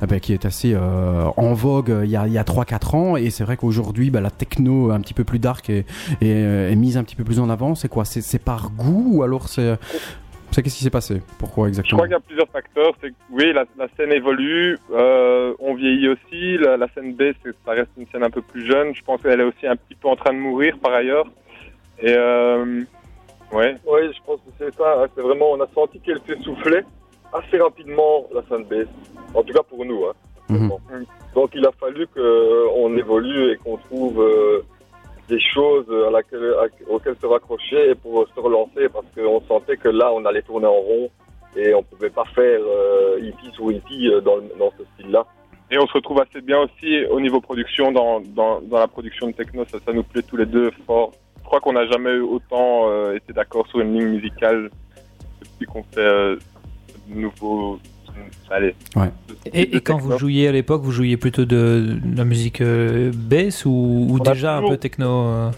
ben, 0.00 0.18
qui 0.18 0.32
est 0.32 0.44
assez 0.44 0.76
en 0.76 1.54
vogue 1.54 1.94
il 2.02 2.10
y 2.10 2.16
a, 2.16 2.22
a 2.22 2.44
3, 2.44 2.64
4 2.64 2.94
ans 2.94 3.16
et 3.16 3.30
c'est 3.30 3.44
vrai 3.44 3.56
qu'aujourd'hui 3.56 4.10
ben, 4.10 4.20
la 4.20 4.30
techno 4.30 4.90
un 4.90 5.00
petit 5.00 5.14
peu 5.14 5.24
plus 5.24 5.38
dark 5.38 5.70
et, 5.70 5.84
et, 6.20 6.44
est 6.58 6.76
mise 6.76 6.96
un 6.96 7.04
petit 7.04 7.16
peu 7.16 7.24
plus 7.24 7.40
en 7.40 7.48
avant 7.50 7.74
C'est 7.74 7.88
quoi? 7.88 8.04
C'est 8.04 8.20
c'est 8.20 8.38
par 8.38 8.70
goût 8.70 9.16
ou 9.18 9.22
alors 9.22 9.48
c'est. 9.48 9.76
C'est 10.50 10.62
qu'est-ce 10.62 10.78
qui 10.78 10.84
s'est 10.84 10.88
passé? 10.90 11.20
Pourquoi 11.38 11.66
Je 11.66 11.68
exactement? 11.68 11.98
crois 11.98 12.06
qu'il 12.06 12.14
y 12.14 12.16
a 12.16 12.20
plusieurs 12.20 12.48
facteurs. 12.48 12.92
C'est 13.02 13.10
que, 13.10 13.14
oui, 13.30 13.52
la, 13.52 13.64
la 13.76 13.86
scène 13.98 14.10
évolue, 14.12 14.78
euh, 14.92 15.52
on 15.58 15.74
vieillit 15.74 16.08
aussi. 16.08 16.56
La, 16.56 16.78
la 16.78 16.88
scène 16.94 17.12
bass, 17.14 17.34
c'est- 17.44 17.52
ça 17.66 17.72
reste 17.72 17.90
une 17.98 18.06
scène 18.06 18.22
un 18.24 18.30
peu 18.30 18.40
plus 18.40 18.64
jeune. 18.64 18.94
Je 18.94 19.02
pense 19.04 19.20
qu'elle 19.20 19.40
est 19.40 19.44
aussi 19.44 19.66
un 19.66 19.76
petit 19.76 19.94
peu 19.94 20.08
en 20.08 20.16
train 20.16 20.32
de 20.32 20.38
mourir 20.38 20.78
par 20.82 20.92
ailleurs. 20.94 21.26
Et 22.00 22.14
euh, 22.16 22.82
ouais. 23.52 23.76
Oui, 23.86 24.00
je 24.10 24.18
pense 24.24 24.36
que 24.38 24.50
c'est 24.58 24.74
ça. 24.74 25.02
hein. 25.02 25.06
C'est 25.14 25.20
vraiment, 25.20 25.50
on 25.52 25.60
a 25.60 25.66
senti 25.74 26.00
qu'elle 26.00 26.20
s'essoufflait 26.26 26.84
assez 27.34 27.58
rapidement 27.58 28.24
la 28.34 28.40
scène 28.48 28.64
bass. 28.64 28.86
En 29.34 29.42
tout 29.42 29.52
cas 29.52 29.62
pour 29.68 29.84
nous. 29.84 30.06
Hein. 30.06 30.12
Mhm. 30.48 30.70
Donc 31.34 31.50
il 31.54 31.66
a 31.66 31.72
fallu 31.78 32.06
qu'on 32.06 32.96
évolue 32.96 33.52
et 33.52 33.56
qu'on 33.56 33.76
trouve 33.76 34.18
euh, 34.22 34.62
des 35.28 35.40
choses 35.40 35.86
auxquelles 36.88 37.16
se 37.20 37.26
raccrocher 37.26 37.94
pour 37.96 38.26
se 38.34 38.40
relancer 38.40 38.88
parce 38.88 39.06
qu'on 39.14 39.40
sentait 39.46 39.76
que 39.76 39.88
là, 39.88 40.10
on 40.12 40.24
allait 40.24 40.42
tourner 40.42 40.66
en 40.66 40.80
rond 40.80 41.10
et 41.56 41.74
on 41.74 41.82
pouvait 41.82 42.10
pas 42.10 42.24
faire 42.34 42.60
euh, 42.60 43.18
hippie 43.20 43.50
sur 43.54 43.70
hippie 43.70 44.08
euh, 44.08 44.20
dans, 44.20 44.70
ce 44.78 44.84
style-là. 44.94 45.26
Et 45.70 45.78
on 45.78 45.86
se 45.86 45.92
retrouve 45.92 46.20
assez 46.20 46.40
bien 46.40 46.60
aussi 46.60 47.04
au 47.06 47.20
niveau 47.20 47.40
production, 47.40 47.92
dans, 47.92 48.20
dans, 48.20 48.60
la 48.70 48.88
production 48.88 49.26
de 49.26 49.32
techno, 49.32 49.64
ça, 49.66 49.92
nous 49.92 50.02
plaît 50.02 50.22
tous 50.22 50.36
les 50.36 50.46
deux 50.46 50.70
fort. 50.86 51.12
Je 51.38 51.44
crois 51.44 51.60
qu'on 51.60 51.72
n'a 51.72 51.86
jamais 51.86 52.10
eu 52.10 52.20
autant 52.20 52.88
euh, 52.88 53.16
été 53.16 53.32
d'accord 53.32 53.66
sur 53.68 53.80
une 53.80 53.98
ligne 53.98 54.08
musicale 54.08 54.70
depuis 55.40 55.66
qu'on 55.66 55.82
fait 55.82 56.00
euh, 56.00 56.36
ce 56.88 57.14
nouveau... 57.14 57.78
Allez. 58.50 58.74
Ouais. 58.96 59.10
Et, 59.52 59.76
et 59.76 59.80
quand 59.80 59.98
vous 59.98 60.16
jouiez 60.18 60.48
à 60.48 60.52
l'époque, 60.52 60.82
vous 60.82 60.92
jouiez 60.92 61.16
plutôt 61.16 61.44
de, 61.44 61.96
de 62.02 62.16
la 62.16 62.24
musique 62.24 62.60
euh, 62.60 63.12
bass 63.14 63.64
ou, 63.66 64.18
déjà 64.24 64.56
un 64.56 64.68
peu 64.68 64.76
techno 64.76 65.06
euh 65.26 65.50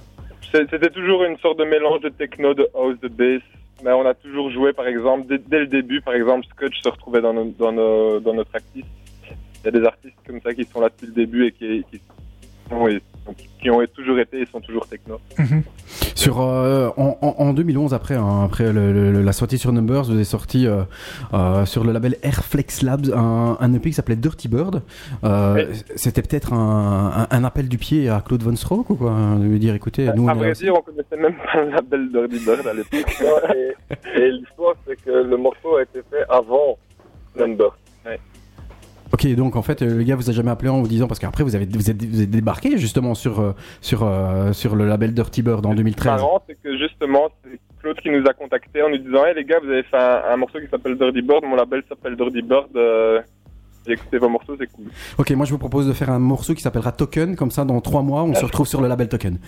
C'était 0.52 0.90
toujours 0.90 1.24
une 1.24 1.36
sorte 1.38 1.58
de 1.58 1.64
mélange 1.64 2.00
de 2.00 2.08
techno, 2.08 2.54
de 2.54 2.68
house, 2.74 2.98
de 3.00 3.08
bass. 3.08 3.42
Mais 3.82 3.92
on 3.92 4.04
a 4.06 4.12
toujours 4.12 4.50
joué, 4.50 4.72
par 4.74 4.86
exemple, 4.86 5.26
dès, 5.28 5.38
dès 5.38 5.60
le 5.60 5.66
début, 5.66 6.02
par 6.02 6.14
exemple, 6.14 6.46
Scotch 6.54 6.82
se 6.82 6.88
retrouvait 6.88 7.22
dans, 7.22 7.32
nos, 7.32 7.46
dans, 7.58 7.72
nos, 7.72 8.20
dans 8.20 8.34
notre 8.34 8.54
artiste. 8.54 8.86
Il 9.62 9.64
y 9.64 9.68
a 9.68 9.70
des 9.70 9.86
artistes 9.86 10.16
comme 10.26 10.40
ça 10.42 10.52
qui 10.52 10.64
sont 10.64 10.80
là 10.80 10.88
depuis 10.90 11.06
le 11.06 11.12
début 11.12 11.46
et 11.46 11.52
qui, 11.52 11.84
qui, 11.90 12.00
sont- 12.68 12.88
et- 12.88 13.00
qui 13.60 13.70
ont 13.70 13.80
toujours 13.94 14.18
été 14.18 14.40
et 14.40 14.46
sont 14.46 14.60
toujours 14.60 14.86
techno. 14.88 15.20
Sur, 16.14 16.40
euh, 16.40 16.88
en, 16.96 17.16
en- 17.20 17.34
en 17.38 17.52
2011, 17.52 17.92
après, 17.94 18.14
hein, 18.14 18.44
après 18.44 18.72
le- 18.72 18.92
le- 19.12 19.22
la 19.22 19.32
sortie 19.32 19.58
sur 19.58 19.72
Numbers, 19.72 20.04
vous 20.04 20.12
avez 20.12 20.24
sorti 20.24 20.66
euh, 20.66 20.82
euh, 21.34 21.64
sur 21.66 21.84
le 21.84 21.92
label 21.92 22.16
Airflex 22.22 22.82
Labs 22.82 23.10
un, 23.14 23.56
un 23.60 23.74
EP 23.74 23.90
qui 23.90 23.94
s'appelait 23.94 24.16
Dirty 24.16 24.48
Bird. 24.48 24.82
Euh, 25.24 25.66
C'était 25.96 26.22
peut-être 26.22 26.52
un, 26.52 27.26
un- 27.30 27.36
un 27.36 27.44
appel 27.44 27.68
du 27.68 27.78
pied 27.78 28.08
à 28.08 28.20
Claude 28.26 28.42
Von 28.42 28.56
Stroke 28.56 28.90
ou 28.90 28.94
quoi 28.96 29.14
De 29.38 29.44
lui 29.44 29.58
dire, 29.58 29.74
écoutez, 29.74 30.10
nous 30.16 30.28
à 30.28 30.32
on 30.32 30.36
vrai 30.36 30.52
dire, 30.52 30.74
on 30.74 30.82
connaissait 30.82 31.16
même 31.16 31.34
pas 31.52 31.62
le 31.62 31.70
label 31.70 32.10
Dirty 32.10 32.44
Bird 32.44 32.66
à 32.66 32.72
l'époque. 32.74 33.16
et 33.54 34.20
et 34.20 34.30
l'histoire, 34.30 34.74
c'est 34.86 34.96
que 35.02 35.10
le 35.10 35.36
morceau 35.36 35.76
a 35.76 35.82
été 35.82 36.00
fait 36.10 36.24
avant 36.28 36.78
Number. 37.38 37.76
Ok, 39.12 39.26
donc 39.34 39.56
en 39.56 39.62
fait, 39.62 39.82
euh, 39.82 39.96
le 39.98 40.02
gars 40.04 40.14
vous 40.16 40.30
a 40.30 40.32
jamais 40.32 40.50
appelé 40.50 40.68
en 40.70 40.80
vous 40.80 40.88
disant 40.88 41.08
parce 41.08 41.18
qu'après 41.18 41.42
vous 41.44 41.56
avez 41.56 41.66
vous 41.66 41.90
êtes, 41.90 42.02
vous 42.04 42.22
êtes 42.22 42.30
débarqué 42.30 42.78
justement 42.78 43.14
sur 43.14 43.40
euh, 43.40 43.52
sur 43.80 44.04
euh, 44.04 44.52
sur 44.52 44.76
le 44.76 44.86
label 44.86 45.12
Dirty 45.14 45.42
Bird 45.42 45.66
en 45.66 45.70
Ce 45.70 45.74
qui 45.74 45.80
est 45.80 45.84
2013. 45.84 46.06
marrant, 46.06 46.42
c'est 46.48 46.56
que 46.62 46.78
justement, 46.78 47.28
c'est 47.44 47.58
Claude 47.80 47.96
qui 48.00 48.10
nous 48.10 48.24
a 48.26 48.32
contactés 48.34 48.82
en 48.82 48.90
nous 48.90 48.98
disant 48.98 49.24
Hey 49.24 49.34
les 49.34 49.44
gars, 49.44 49.58
vous 49.62 49.70
avez 49.70 49.82
fait 49.82 49.96
un, 49.96 50.22
un 50.32 50.36
morceau 50.36 50.60
qui 50.60 50.68
s'appelle 50.70 50.96
Dirty 50.96 51.22
Bird, 51.22 51.44
mon 51.44 51.56
label 51.56 51.82
s'appelle 51.88 52.16
Dirty 52.16 52.42
Bird. 52.42 52.68
Euh, 52.76 53.20
j'ai 53.86 53.94
écouté 53.94 54.18
vos 54.18 54.28
morceaux, 54.28 54.54
c'est 54.60 54.66
cool. 54.70 54.84
Ok, 55.18 55.30
moi 55.32 55.46
je 55.46 55.50
vous 55.52 55.58
propose 55.58 55.88
de 55.88 55.92
faire 55.92 56.10
un 56.10 56.18
morceau 56.18 56.54
qui 56.54 56.60
s'appellera 56.60 56.92
Token, 56.92 57.34
comme 57.34 57.50
ça 57.50 57.64
dans 57.64 57.80
trois 57.80 58.02
mois 58.02 58.22
on 58.24 58.34
se 58.34 58.44
retrouve 58.44 58.66
sur 58.68 58.80
le 58.80 58.88
label 58.88 59.08
Token. 59.08 59.38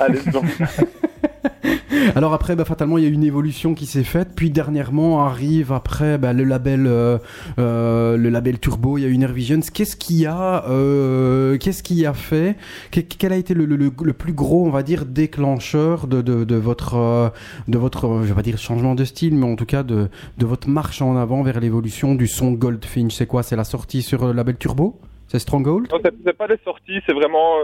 Allez, 0.00 0.20
donc. 0.32 0.44
Alors 2.14 2.32
après, 2.32 2.56
bah, 2.56 2.64
fatalement, 2.64 2.98
il 2.98 3.04
y 3.04 3.06
a 3.06 3.10
une 3.10 3.24
évolution 3.24 3.74
qui 3.74 3.86
s'est 3.86 4.04
faite. 4.04 4.30
Puis 4.34 4.50
dernièrement 4.50 5.24
arrive 5.24 5.72
après 5.72 6.18
bah, 6.18 6.32
le 6.32 6.44
label, 6.44 6.86
euh, 6.86 7.18
euh, 7.58 8.16
le 8.16 8.28
label 8.28 8.58
Turbo. 8.58 8.98
Il 8.98 9.02
y 9.02 9.04
a 9.04 9.08
eu 9.08 9.22
Visions. 9.32 9.60
Qu'est-ce 9.72 9.96
qui 9.96 10.26
a, 10.26 10.64
euh, 10.68 11.56
qu'est-ce 11.58 11.82
qui 11.82 12.04
a 12.06 12.12
fait? 12.12 12.56
Que- 12.90 13.00
Quel 13.00 13.32
a 13.32 13.36
été 13.36 13.54
le, 13.54 13.66
plus 14.12 14.32
gros, 14.32 14.66
on 14.66 14.70
va 14.70 14.82
dire, 14.82 15.06
déclencheur 15.06 16.06
de, 16.06 16.54
votre, 16.56 16.94
euh, 16.96 17.28
de 17.68 17.78
votre, 17.78 18.22
je 18.22 18.28
vais 18.28 18.34
pas 18.34 18.42
dire 18.42 18.58
changement 18.58 18.94
de 18.94 19.04
style, 19.04 19.34
mais 19.34 19.46
en 19.46 19.56
tout 19.56 19.66
cas 19.66 19.82
de, 19.82 20.08
votre 20.40 20.68
marche 20.68 21.02
en 21.02 21.16
avant 21.16 21.42
vers 21.42 21.60
l'évolution 21.60 22.14
du 22.14 22.26
son 22.26 22.52
Goldfinch? 22.52 23.14
C'est 23.14 23.26
quoi? 23.26 23.42
C'est 23.42 23.56
la 23.56 23.64
sortie 23.64 24.02
sur 24.02 24.26
le 24.26 24.32
label 24.32 24.56
Turbo? 24.56 24.98
C'est 25.28 25.38
Stronghold? 25.38 25.88
Non, 25.90 25.98
c'est 26.24 26.36
pas 26.36 26.48
des 26.48 26.58
sorties, 26.64 27.00
c'est 27.06 27.14
vraiment. 27.14 27.54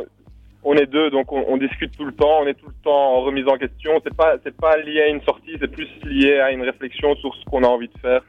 On 0.64 0.74
est 0.74 0.86
deux, 0.86 1.10
donc 1.10 1.32
on, 1.32 1.44
on 1.48 1.56
discute 1.56 1.96
tout 1.96 2.04
le 2.04 2.12
temps, 2.12 2.40
on 2.42 2.46
est 2.46 2.54
tout 2.54 2.66
le 2.66 2.82
temps 2.82 3.14
en 3.16 3.20
remise 3.22 3.46
en 3.46 3.56
question. 3.56 4.00
C'est 4.04 4.14
pas, 4.14 4.36
c'est 4.42 4.56
pas 4.56 4.76
lié 4.78 5.02
à 5.02 5.08
une 5.08 5.22
sortie, 5.22 5.56
c'est 5.60 5.70
plus 5.70 5.88
lié 6.04 6.40
à 6.40 6.50
une 6.50 6.62
réflexion 6.62 7.14
sur 7.16 7.34
ce 7.34 7.44
qu'on 7.44 7.62
a 7.62 7.68
envie 7.68 7.88
de 7.88 7.98
faire. 8.00 8.22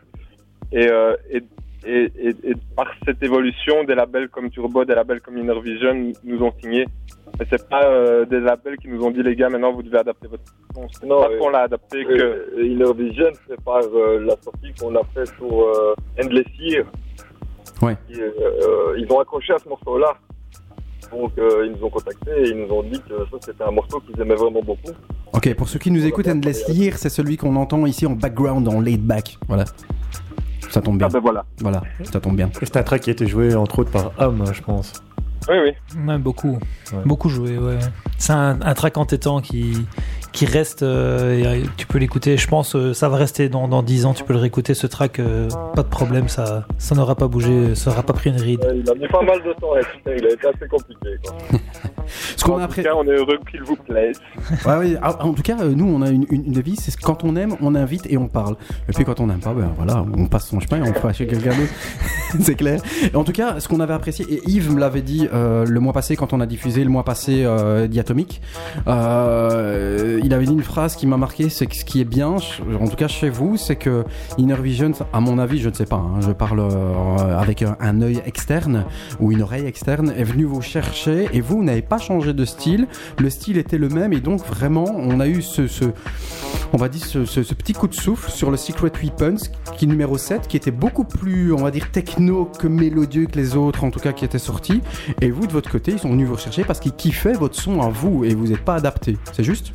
Et, 0.71 0.87
euh, 0.87 1.15
et, 1.31 1.41
et, 1.85 2.11
et, 2.19 2.29
et 2.29 2.53
par 2.75 2.87
cette 3.05 3.23
évolution, 3.23 3.83
des 3.83 3.95
labels 3.95 4.29
comme 4.29 4.49
Turbo, 4.51 4.85
des 4.85 4.93
labels 4.93 5.21
comme 5.21 5.37
Inner 5.37 5.59
Vision 5.59 6.13
nous 6.23 6.43
ont 6.43 6.53
signé. 6.61 6.85
Mais 7.39 7.45
c'est 7.49 7.67
pas 7.67 7.85
euh, 7.85 8.25
des 8.25 8.39
labels 8.39 8.77
qui 8.77 8.89
nous 8.89 9.03
ont 9.03 9.11
dit 9.11 9.23
les 9.23 9.35
gars, 9.35 9.49
maintenant 9.49 9.71
vous 9.71 9.83
devez 9.83 9.97
adapter 9.97 10.27
votre 10.27 10.43
son. 10.75 10.87
C'est 10.91 11.05
Non, 11.07 11.21
pas 11.21 11.29
euh, 11.29 11.39
qu'on 11.39 11.49
l'a 11.49 11.61
adapté 11.61 12.05
que. 12.05 12.11
Euh, 12.11 12.63
Inner 12.63 12.93
Vision, 12.95 13.31
c'est 13.47 13.61
par 13.63 13.81
euh, 13.83 14.19
la 14.19 14.35
sortie 14.41 14.71
qu'on 14.79 14.95
a 14.95 15.03
fait 15.15 15.25
sur 15.37 15.61
euh, 15.61 15.95
Endless 16.23 16.47
Year. 16.59 16.85
Ouais. 17.81 17.95
Et, 18.11 18.19
euh, 18.19 18.95
ils 18.97 19.11
ont 19.11 19.19
accroché 19.19 19.53
à 19.53 19.57
ce 19.57 19.67
morceau-là. 19.69 20.17
Donc 21.11 21.31
euh, 21.37 21.65
ils 21.65 21.71
nous 21.73 21.85
ont 21.85 21.89
contactés 21.89 22.31
et 22.37 22.49
ils 22.49 22.57
nous 22.57 22.73
ont 22.73 22.83
dit 22.83 22.99
que 23.07 23.15
ça 23.31 23.37
c'était 23.41 23.63
un 23.63 23.71
morceau 23.71 23.99
qu'ils 24.01 24.19
aimaient 24.21 24.35
vraiment 24.35 24.61
beaucoup. 24.61 24.91
Ok, 25.33 25.53
pour 25.55 25.67
ceux 25.69 25.79
qui 25.79 25.91
nous 25.91 26.05
écoutent, 26.05 26.27
Endless 26.27 26.67
Year, 26.69 26.97
c'est 26.97 27.09
celui 27.09 27.37
qu'on 27.37 27.55
entend 27.55 27.85
ici 27.85 28.05
en 28.05 28.11
background, 28.11 28.67
en 28.67 28.81
laid 28.81 28.97
back. 28.97 29.37
Voilà. 29.47 29.65
Ça 30.69 30.81
tombe 30.81 30.97
bien. 30.97 31.07
Ah 31.09 31.13
ben 31.13 31.19
voilà. 31.19 31.45
Voilà, 31.61 31.81
ça 32.03 32.19
tombe 32.19 32.35
bien. 32.35 32.49
C'est 32.61 32.77
un 32.77 32.83
track 32.83 33.01
qui 33.01 33.09
a 33.09 33.13
été 33.13 33.25
joué 33.25 33.55
entre 33.55 33.79
autres 33.79 33.91
par 33.91 34.11
Ham, 34.19 34.43
je 34.53 34.61
pense. 34.61 34.93
Oui, 35.49 35.55
oui. 35.63 35.71
Ouais, 36.07 36.17
beaucoup. 36.17 36.59
Ouais. 36.93 36.99
Beaucoup 37.05 37.29
joué, 37.29 37.57
ouais. 37.57 37.79
C'est 38.17 38.33
un, 38.33 38.61
un 38.61 38.73
track 38.75 38.97
entêtant 38.97 39.39
qui, 39.41 39.87
qui 40.31 40.45
reste. 40.45 40.83
euh, 40.83 41.43
euh, 41.45 41.61
tu 41.77 41.85
peux 41.87 41.97
l'écouter, 41.97 42.37
je 42.37 42.47
pense, 42.47 42.75
euh, 42.75 42.93
ça 42.93 43.09
va 43.09 43.17
rester 43.17 43.49
dans, 43.49 43.67
dans 43.67 43.83
10 43.83 44.05
ans. 44.05 44.13
Tu 44.13 44.23
peux 44.23 44.33
le 44.33 44.39
réécouter, 44.39 44.73
ce 44.73 44.87
track, 44.87 45.19
euh, 45.19 45.47
pas 45.75 45.83
de 45.83 45.87
problème, 45.87 46.27
ça 46.27 46.65
ça 46.77 46.95
n'aura 46.95 47.15
pas 47.15 47.27
bougé, 47.27 47.75
ça 47.75 47.89
n'aura 47.89 48.03
pas 48.03 48.13
pris 48.13 48.29
une 48.29 48.39
ride. 48.41 48.59
Il 48.75 48.89
a 48.89 48.95
mis 48.95 49.07
pas 49.07 49.21
mal 49.21 49.41
de 49.43 49.53
temps 49.53 49.73
à 49.73 49.79
écouter, 49.81 50.15
il 50.17 50.25
a 50.25 50.29
été 50.33 50.47
assez 50.47 50.67
compliqué. 50.69 51.09
Quoi. 51.23 51.59
Ce 52.35 52.43
qu'on 52.43 52.53
En 52.53 52.57
a 52.57 52.59
tout 52.61 52.63
après. 52.65 52.83
cas, 52.83 52.93
on 52.95 53.03
est 53.05 53.15
heureux 53.15 53.37
qu'il 53.51 53.61
vous 53.63 53.75
plaise. 53.75 54.19
Ouais, 54.65 54.75
ouais, 54.77 54.95
ah, 55.01 55.23
en 55.25 55.33
tout 55.33 55.41
cas, 55.43 55.55
nous, 55.63 55.85
on 55.85 56.01
a 56.01 56.09
une, 56.09 56.25
une, 56.31 56.45
une 56.45 56.51
devise, 56.53 56.79
c'est 56.79 56.95
que 56.95 57.01
quand 57.01 57.23
on 57.23 57.35
aime, 57.35 57.55
on 57.61 57.75
invite 57.75 58.05
et 58.11 58.17
on 58.17 58.27
parle. 58.27 58.55
Et 58.87 58.93
puis 58.93 59.05
quand 59.05 59.19
on 59.19 59.27
n'aime 59.27 59.39
pas, 59.39 59.53
ben 59.53 59.71
voilà, 59.77 60.03
on 60.17 60.25
passe 60.27 60.47
son 60.47 60.59
chemin 60.59 60.83
et 60.83 60.89
on 60.89 60.93
fera 60.93 61.13
chez 61.13 61.27
quelqu'un 61.27 61.49
d'autre. 61.51 61.71
c'est 62.39 62.55
clair. 62.55 62.81
Et 63.11 63.15
en 63.15 63.23
tout 63.23 63.31
cas, 63.31 63.59
ce 63.59 63.67
qu'on 63.67 63.79
avait 63.79 63.93
apprécié, 63.93 64.25
et 64.29 64.41
Yves 64.49 64.73
me 64.73 64.79
l'avait 64.79 65.01
dit 65.01 65.27
euh, 65.33 65.65
le 65.65 65.79
mois 65.79 65.93
passé 65.93 66.15
quand 66.15 66.33
on 66.33 66.39
a 66.41 66.45
diffusé 66.45 66.83
le 66.83 66.89
mois 66.89 67.03
passé 67.03 67.43
euh, 67.45 67.87
Diatomique, 67.87 68.41
euh, 68.87 70.18
il 70.23 70.33
avait 70.33 70.45
dit 70.45 70.53
une 70.53 70.63
phrase 70.63 70.95
qui 70.95 71.07
m'a 71.07 71.17
marqué, 71.17 71.49
c'est 71.49 71.67
que 71.67 71.75
ce 71.75 71.85
qui 71.85 72.01
est 72.01 72.05
bien, 72.05 72.35
en 72.79 72.87
tout 72.87 72.95
cas 72.95 73.07
chez 73.07 73.29
vous, 73.29 73.57
c'est 73.57 73.75
que 73.75 74.03
Inner 74.37 74.61
Vision, 74.61 74.91
à 75.13 75.19
mon 75.19 75.39
avis, 75.39 75.59
je 75.59 75.69
ne 75.69 75.73
sais 75.73 75.85
pas, 75.85 75.97
hein, 75.97 76.19
je 76.21 76.31
parle 76.31 76.59
euh, 76.59 77.37
avec 77.37 77.63
un, 77.63 78.01
œil 78.01 78.21
externe 78.25 78.85
ou 79.19 79.31
une 79.31 79.41
oreille 79.41 79.65
externe, 79.65 80.13
est 80.15 80.23
venu 80.23 80.45
vous 80.45 80.61
chercher 80.61 81.27
et 81.33 81.41
vous, 81.41 81.63
n'avez 81.63 81.81
pas 81.81 81.97
changé 81.97 82.33
de 82.33 82.45
style, 82.45 82.87
le 83.17 83.29
style 83.29 83.57
était 83.57 83.77
le 83.77 83.89
même 83.89 84.13
et 84.13 84.19
donc 84.19 84.45
vraiment, 84.45 84.85
on 84.95 85.19
a 85.19 85.27
eu 85.27 85.41
ce, 85.41 85.63
on 86.73 86.77
va 86.77 86.89
dire 86.89 87.05
ce 87.05 87.53
petit 87.53 87.73
coup 87.73 87.87
de 87.87 87.95
souffle 87.95 88.29
sur 88.29 88.51
le 88.51 88.57
Secret 88.57 88.91
Weapons 89.01 89.37
qui 89.77 89.85
est 89.85 89.87
numéro 89.87 90.17
7 90.17 90.47
qui 90.47 90.57
était 90.57 90.71
beaucoup 90.71 91.03
plus 91.03 91.53
on 91.53 91.63
va 91.63 91.71
dire 91.71 91.91
techno 91.91 92.45
que 92.45 92.67
mélodieux 92.67 93.25
que 93.25 93.37
les 93.37 93.55
autres 93.55 93.83
en 93.83 93.91
tout 93.91 93.99
cas 93.99 94.13
qui 94.13 94.25
étaient 94.25 94.39
sortis. 94.39 94.81
Et 95.21 95.31
vous 95.31 95.47
de 95.47 95.51
votre 95.51 95.69
côté 95.69 95.91
ils 95.91 95.99
sont 95.99 96.09
venus 96.09 96.27
vous 96.27 96.35
rechercher 96.35 96.63
parce 96.63 96.79
qu'ils 96.79 96.93
kiffaient 96.93 97.33
votre 97.33 97.59
son 97.59 97.81
à 97.81 97.89
vous 97.89 98.23
et 98.25 98.33
vous 98.33 98.47
n'êtes 98.47 98.65
pas 98.65 98.75
adapté 98.75 99.17
c'est 99.33 99.43
juste? 99.43 99.73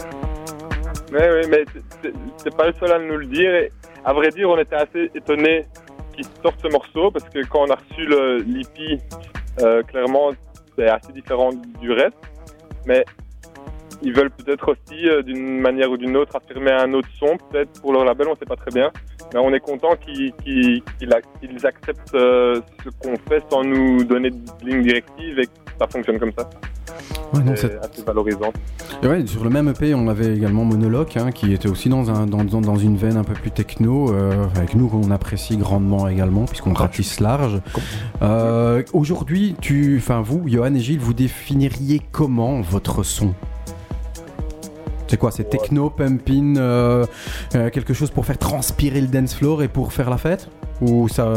Oui, 1.14 1.20
oui, 1.22 1.46
mais 1.48 1.64
c'est- 2.02 2.56
pas 2.56 2.66
le 2.66 2.72
seul 2.74 2.90
à 2.92 2.98
nous 2.98 3.16
le 3.16 3.26
dire. 3.26 3.54
Et 3.54 3.72
à 4.04 4.12
vrai 4.12 4.30
dire, 4.30 4.50
on 4.50 4.58
était 4.58 4.74
assez 4.74 5.10
étonnés 5.14 5.66
qu'ils 6.14 6.26
sortent 6.42 6.60
ce 6.60 6.68
morceau 6.68 7.10
parce 7.10 7.28
que 7.28 7.46
quand 7.46 7.62
on 7.66 7.70
a 7.70 7.76
reçu 7.76 8.04
le 8.04 8.38
l'EP, 8.38 8.98
euh, 9.62 9.82
clairement, 9.82 10.30
c'est 10.76 10.88
assez 10.88 11.12
différent 11.12 11.50
du 11.80 11.92
reste. 11.92 12.16
Mais 12.86 13.04
ils 14.02 14.12
veulent 14.12 14.30
peut-être 14.30 14.72
aussi, 14.72 15.08
euh, 15.08 15.22
d'une 15.22 15.60
manière 15.60 15.90
ou 15.90 15.96
d'une 15.96 16.16
autre, 16.16 16.34
affirmer 16.36 16.72
un 16.72 16.92
autre 16.94 17.08
son, 17.18 17.36
peut-être 17.50 17.80
pour 17.80 17.92
leur 17.92 18.04
label, 18.04 18.26
on 18.28 18.34
sait 18.36 18.44
pas 18.44 18.56
très 18.56 18.72
bien. 18.72 18.90
Mais 19.32 19.40
on 19.40 19.52
est 19.54 19.60
content 19.60 19.94
qu'ils 19.96 20.82
acceptent 21.64 22.14
euh, 22.14 22.60
ce 22.84 22.90
qu'on 22.90 23.16
fait 23.28 23.42
sans 23.50 23.62
nous 23.62 24.04
donner 24.04 24.30
de 24.30 24.38
ligne 24.64 24.82
directive 24.82 25.38
et 25.38 25.46
que 25.46 25.50
ça 25.78 25.86
fonctionne 25.86 26.18
comme 26.18 26.32
ça. 26.32 26.48
Ouais, 27.32 27.42
non, 27.42 27.52
assez 27.52 28.02
valorisant. 28.06 28.52
Et 29.02 29.06
ouais, 29.06 29.26
sur 29.26 29.44
le 29.44 29.50
même 29.50 29.68
EP 29.68 29.94
on 29.94 30.08
avait 30.08 30.34
également 30.34 30.64
Monologue 30.64 31.08
hein, 31.16 31.30
qui 31.32 31.52
était 31.52 31.68
aussi 31.68 31.88
dans, 31.88 32.10
un, 32.10 32.26
dans, 32.26 32.44
dans, 32.44 32.76
une 32.76 32.96
veine 32.96 33.16
un 33.16 33.24
peu 33.24 33.34
plus 33.34 33.50
techno 33.50 34.12
euh, 34.12 34.46
avec 34.56 34.74
nous 34.74 34.88
qu'on 34.88 35.10
apprécie 35.10 35.56
grandement 35.56 36.08
également 36.08 36.44
puisqu'on 36.44 36.74
ratisse 36.74 37.20
large 37.20 37.60
euh, 38.22 38.82
aujourd'hui 38.92 39.56
tu 39.60 39.96
enfin 39.98 40.20
vous 40.22 40.42
Johan 40.46 40.74
et 40.74 40.80
Gilles 40.80 41.00
vous 41.00 41.14
définiriez 41.14 42.00
comment 42.12 42.60
votre 42.60 43.02
son? 43.02 43.34
C'est 45.06 45.18
quoi 45.18 45.30
C'est 45.30 45.44
techno, 45.44 45.90
pumping, 45.90 46.56
euh, 46.58 47.04
euh, 47.54 47.70
quelque 47.70 47.92
chose 47.92 48.10
pour 48.10 48.24
faire 48.24 48.38
transpirer 48.38 49.00
le 49.00 49.06
dance 49.06 49.34
floor 49.34 49.62
et 49.62 49.68
pour 49.68 49.92
faire 49.92 50.08
la 50.10 50.16
fête? 50.16 50.48
Ou 50.80 51.08
ça 51.08 51.32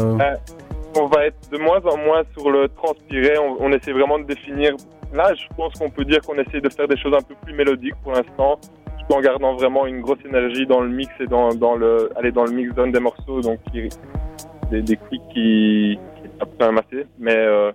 on 0.96 1.06
va 1.06 1.26
être 1.26 1.50
de 1.52 1.58
moins 1.58 1.80
en 1.84 1.96
moins 1.98 2.22
sur 2.36 2.50
le 2.50 2.68
transpirer. 2.68 3.38
On, 3.38 3.56
on 3.60 3.72
essaie 3.72 3.92
vraiment 3.92 4.18
de 4.18 4.24
définir. 4.24 4.74
Là, 5.12 5.34
je 5.34 5.46
pense 5.56 5.72
qu'on 5.74 5.90
peut 5.90 6.04
dire 6.04 6.20
qu'on 6.20 6.38
essaie 6.38 6.60
de 6.60 6.68
faire 6.68 6.86
des 6.86 6.96
choses 6.98 7.14
un 7.14 7.22
peu 7.22 7.34
plus 7.42 7.54
mélodiques 7.54 7.94
pour 8.02 8.12
l'instant, 8.12 8.58
tout 8.60 9.14
en 9.14 9.20
gardant 9.20 9.54
vraiment 9.54 9.86
une 9.86 10.00
grosse 10.00 10.22
énergie 10.24 10.66
dans 10.66 10.80
le 10.80 10.90
mix 10.90 11.10
et 11.20 11.26
dans, 11.26 11.54
dans 11.54 11.76
le 11.76 12.10
aller 12.16 12.30
dans 12.30 12.44
le 12.44 12.52
mix 12.52 12.74
zone 12.74 12.92
des 12.92 13.00
morceaux, 13.00 13.40
donc 13.40 13.58
des, 13.72 14.82
des 14.82 14.96
clics 14.96 15.22
qui, 15.32 15.98
qui 16.16 16.28
tapent. 16.38 16.94
Mais 17.18 17.36
euh, 17.36 17.72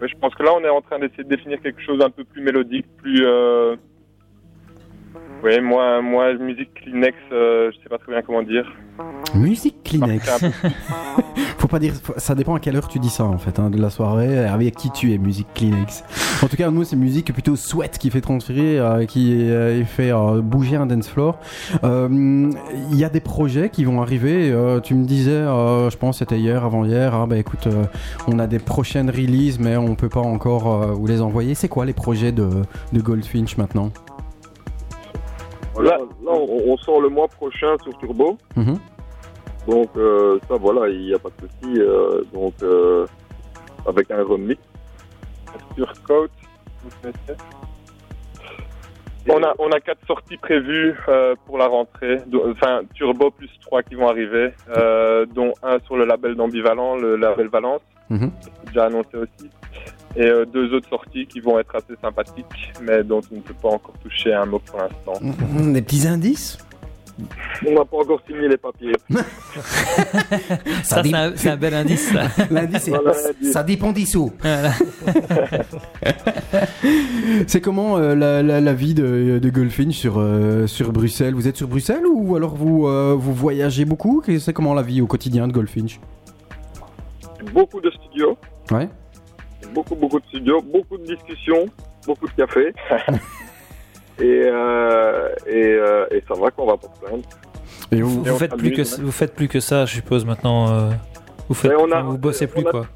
ouais, 0.00 0.08
je 0.08 0.16
pense 0.16 0.34
que 0.34 0.42
là, 0.42 0.52
on 0.54 0.64
est 0.64 0.70
en 0.70 0.80
train 0.80 0.98
d'essayer 0.98 1.24
de 1.24 1.28
définir 1.28 1.60
quelque 1.60 1.80
chose 1.82 2.00
un 2.02 2.10
peu 2.10 2.24
plus 2.24 2.42
mélodique, 2.42 2.86
plus 2.96 3.26
euh, 3.26 3.76
Oui, 5.44 5.60
moi, 5.60 6.00
moi, 6.00 6.34
musique 6.34 6.72
Kleenex, 6.74 7.16
euh, 7.32 7.70
je 7.72 7.76
sais 7.82 7.88
pas 7.88 7.98
très 7.98 8.12
bien 8.12 8.22
comment 8.22 8.42
dire. 8.42 8.64
Musique 9.34 9.82
Kleenex. 9.82 10.44
Faut 11.58 11.68
pas 11.68 11.78
dire, 11.78 11.94
faut- 11.94 12.14
ça 12.16 12.34
dépend 12.34 12.56
à 12.56 12.60
quelle 12.60 12.74
heure 12.76 12.88
tu 12.88 12.98
dis 12.98 13.08
ça 13.08 13.22
en 13.24 13.38
fait, 13.38 13.60
hein, 13.60 13.70
de 13.70 13.80
la 13.80 13.88
soirée, 13.88 14.36
avec 14.38 14.74
qui 14.74 14.90
tu 14.90 15.12
es, 15.12 15.18
musique 15.18 15.46
Kleenex? 15.54 16.02
En 16.42 16.48
tout 16.48 16.56
cas, 16.56 16.70
nous 16.70 16.82
c'est 16.82 16.96
musique 16.96 17.32
plutôt 17.32 17.54
sweat 17.54 17.98
qui 17.98 18.10
fait 18.10 18.20
transférer, 18.20 18.80
euh, 18.80 19.04
qui 19.06 19.48
euh, 19.48 19.84
fait 19.84 20.12
euh, 20.12 20.40
bouger 20.42 20.74
un 20.76 20.86
dance 20.86 21.08
floor. 21.08 21.38
Il 21.84 22.50
y 22.96 23.04
a 23.04 23.08
des 23.08 23.20
projets 23.20 23.68
qui 23.70 23.84
vont 23.84 24.02
arriver. 24.02 24.52
tu 24.82 24.94
me 24.94 25.04
disais, 25.04 25.40
je 25.42 25.96
pense 25.96 26.18
c'était 26.18 26.38
hier, 26.38 26.64
avant 26.64 26.84
hier. 26.84 27.14
Ah 27.14 27.26
bah 27.26 27.36
écoute, 27.36 27.68
on 28.26 28.38
a 28.38 28.46
des 28.46 28.58
prochaines 28.58 29.08
releases, 29.10 29.58
mais 29.60 29.76
on 29.76 29.94
peut 29.94 30.08
pas 30.08 30.20
encore 30.20 30.94
vous 30.94 31.06
les 31.06 31.20
envoyer. 31.20 31.54
C'est 31.54 31.68
quoi 31.68 31.84
les 31.84 31.92
projets 31.94 32.32
de, 32.32 32.48
de 32.92 33.00
Goldfinch 33.00 33.56
maintenant? 33.56 33.90
On, 36.66 36.72
on 36.72 36.76
sort 36.78 37.00
le 37.00 37.08
mois 37.08 37.28
prochain 37.28 37.76
sur 37.82 37.96
Turbo. 37.98 38.38
Mhm. 38.56 38.78
Donc 39.68 39.90
euh, 39.96 40.38
ça, 40.48 40.56
voilà, 40.56 40.88
il 40.88 41.00
n'y 41.06 41.14
a 41.14 41.18
pas 41.18 41.28
de 41.30 41.46
souci. 41.48 41.80
euh, 41.80 42.22
donc 42.32 42.54
euh, 42.62 43.06
avec 43.86 44.10
un 44.10 44.22
remix. 44.24 44.60
Vous 45.76 45.84
connaissez 47.00 47.40
on 49.28 49.40
a, 49.44 49.54
on 49.60 49.70
a 49.70 49.78
quatre 49.78 50.04
sorties 50.06 50.36
prévues 50.36 50.96
pour 51.46 51.56
la 51.56 51.68
rentrée, 51.68 52.20
enfin 52.50 52.80
Turbo 52.94 53.30
plus 53.30 53.48
trois 53.60 53.80
qui 53.84 53.94
vont 53.94 54.08
arriver, 54.08 54.52
dont 55.32 55.52
un 55.62 55.78
sur 55.86 55.96
le 55.96 56.04
label 56.04 56.34
d'Ambivalent, 56.34 56.96
le 56.96 57.14
label 57.16 57.46
Valence, 57.48 57.82
Mhm. 58.10 58.30
déjà 58.66 58.86
annoncé 58.86 59.16
aussi, 59.16 59.48
et 60.16 60.22
euh, 60.26 60.44
deux 60.44 60.72
autres 60.74 60.88
sorties 60.88 61.26
qui 61.26 61.40
vont 61.40 61.58
être 61.58 61.74
assez 61.74 61.94
sympathiques, 62.00 62.72
mais 62.82 63.02
dont 63.02 63.20
on 63.32 63.36
ne 63.36 63.40
peut 63.40 63.54
pas 63.60 63.68
encore 63.68 63.94
toucher 64.02 64.32
un 64.34 64.46
mot 64.46 64.58
pour 64.58 64.78
l'instant. 64.80 65.20
Des 65.72 65.82
petits 65.82 66.06
indices? 66.06 66.58
On 67.66 67.72
n'a 67.74 67.84
pas 67.84 67.98
encore 67.98 68.20
signé 68.26 68.48
les 68.48 68.56
papiers. 68.56 68.94
Ça, 70.82 71.02
c'est 71.04 71.14
un, 71.14 71.32
c'est 71.36 71.50
un 71.50 71.56
bel 71.58 71.74
indice. 71.74 72.10
ça. 72.10 72.22
L'indice, 72.50 72.88
Voilà 72.88 73.12
ça 73.52 73.62
dépend 73.62 73.92
des 73.92 74.06
sous. 74.06 74.32
Voilà. 74.40 74.72
C'est 77.46 77.60
comment 77.60 77.98
euh, 77.98 78.14
la, 78.14 78.42
la, 78.42 78.60
la 78.60 78.74
vie 78.74 78.94
de, 78.94 79.38
de 79.38 79.50
Goldfinch 79.50 79.94
sur, 79.94 80.14
euh, 80.18 80.66
sur 80.66 80.90
Bruxelles? 80.92 81.34
Vous 81.34 81.46
êtes 81.48 81.56
sur 81.56 81.68
Bruxelles 81.68 82.06
ou 82.10 82.34
alors 82.34 82.54
vous, 82.56 82.86
euh, 82.88 83.14
vous 83.16 83.34
voyagez 83.34 83.84
beaucoup? 83.84 84.22
Que- 84.24 84.38
C'est 84.38 84.52
comment 84.52 84.74
la 84.74 84.82
vie 84.82 85.00
au 85.00 85.06
quotidien 85.06 85.46
de 85.46 85.52
Goldfinch? 85.52 86.00
Beaucoup 87.52 87.80
de 87.80 87.90
studios, 87.90 88.36
Ouais. 88.70 88.88
Beaucoup, 89.72 89.94
beaucoup 89.94 90.20
de 90.20 90.26
studios, 90.26 90.60
beaucoup 90.62 90.98
de 90.98 91.04
discussions, 91.14 91.66
beaucoup 92.06 92.26
de 92.28 92.32
café. 92.32 92.72
et, 94.18 94.24
euh, 94.44 95.28
et, 95.46 95.52
euh, 95.66 96.06
et 96.10 96.22
ça 96.28 96.34
va 96.34 96.50
qu'on 96.50 96.66
va 96.66 96.76
pas 96.76 96.88
se 96.94 97.00
plaindre. 97.06 97.24
Et 97.90 98.00
vous, 98.02 98.24
Et 98.26 98.30
Vous 98.30 98.38
faites 98.38 98.56
plus 98.56 98.72
que 98.72 98.84
s'amuse, 98.84 99.04
vous 99.06 99.12
faites 99.12 99.34
plus 99.34 99.48
que 99.48 99.60
ça, 99.60 99.84
je 99.86 99.94
suppose 99.94 100.24
maintenant. 100.24 100.70
euh, 100.70 100.90
vous 101.48 101.54
faites, 101.54 101.72
on 101.78 101.90
a- 101.90 102.02
vous 102.02 102.18
bossez 102.18 102.46
plus 102.46 102.62
on 102.64 102.68
a- 102.68 102.70
quoi. 102.70 102.86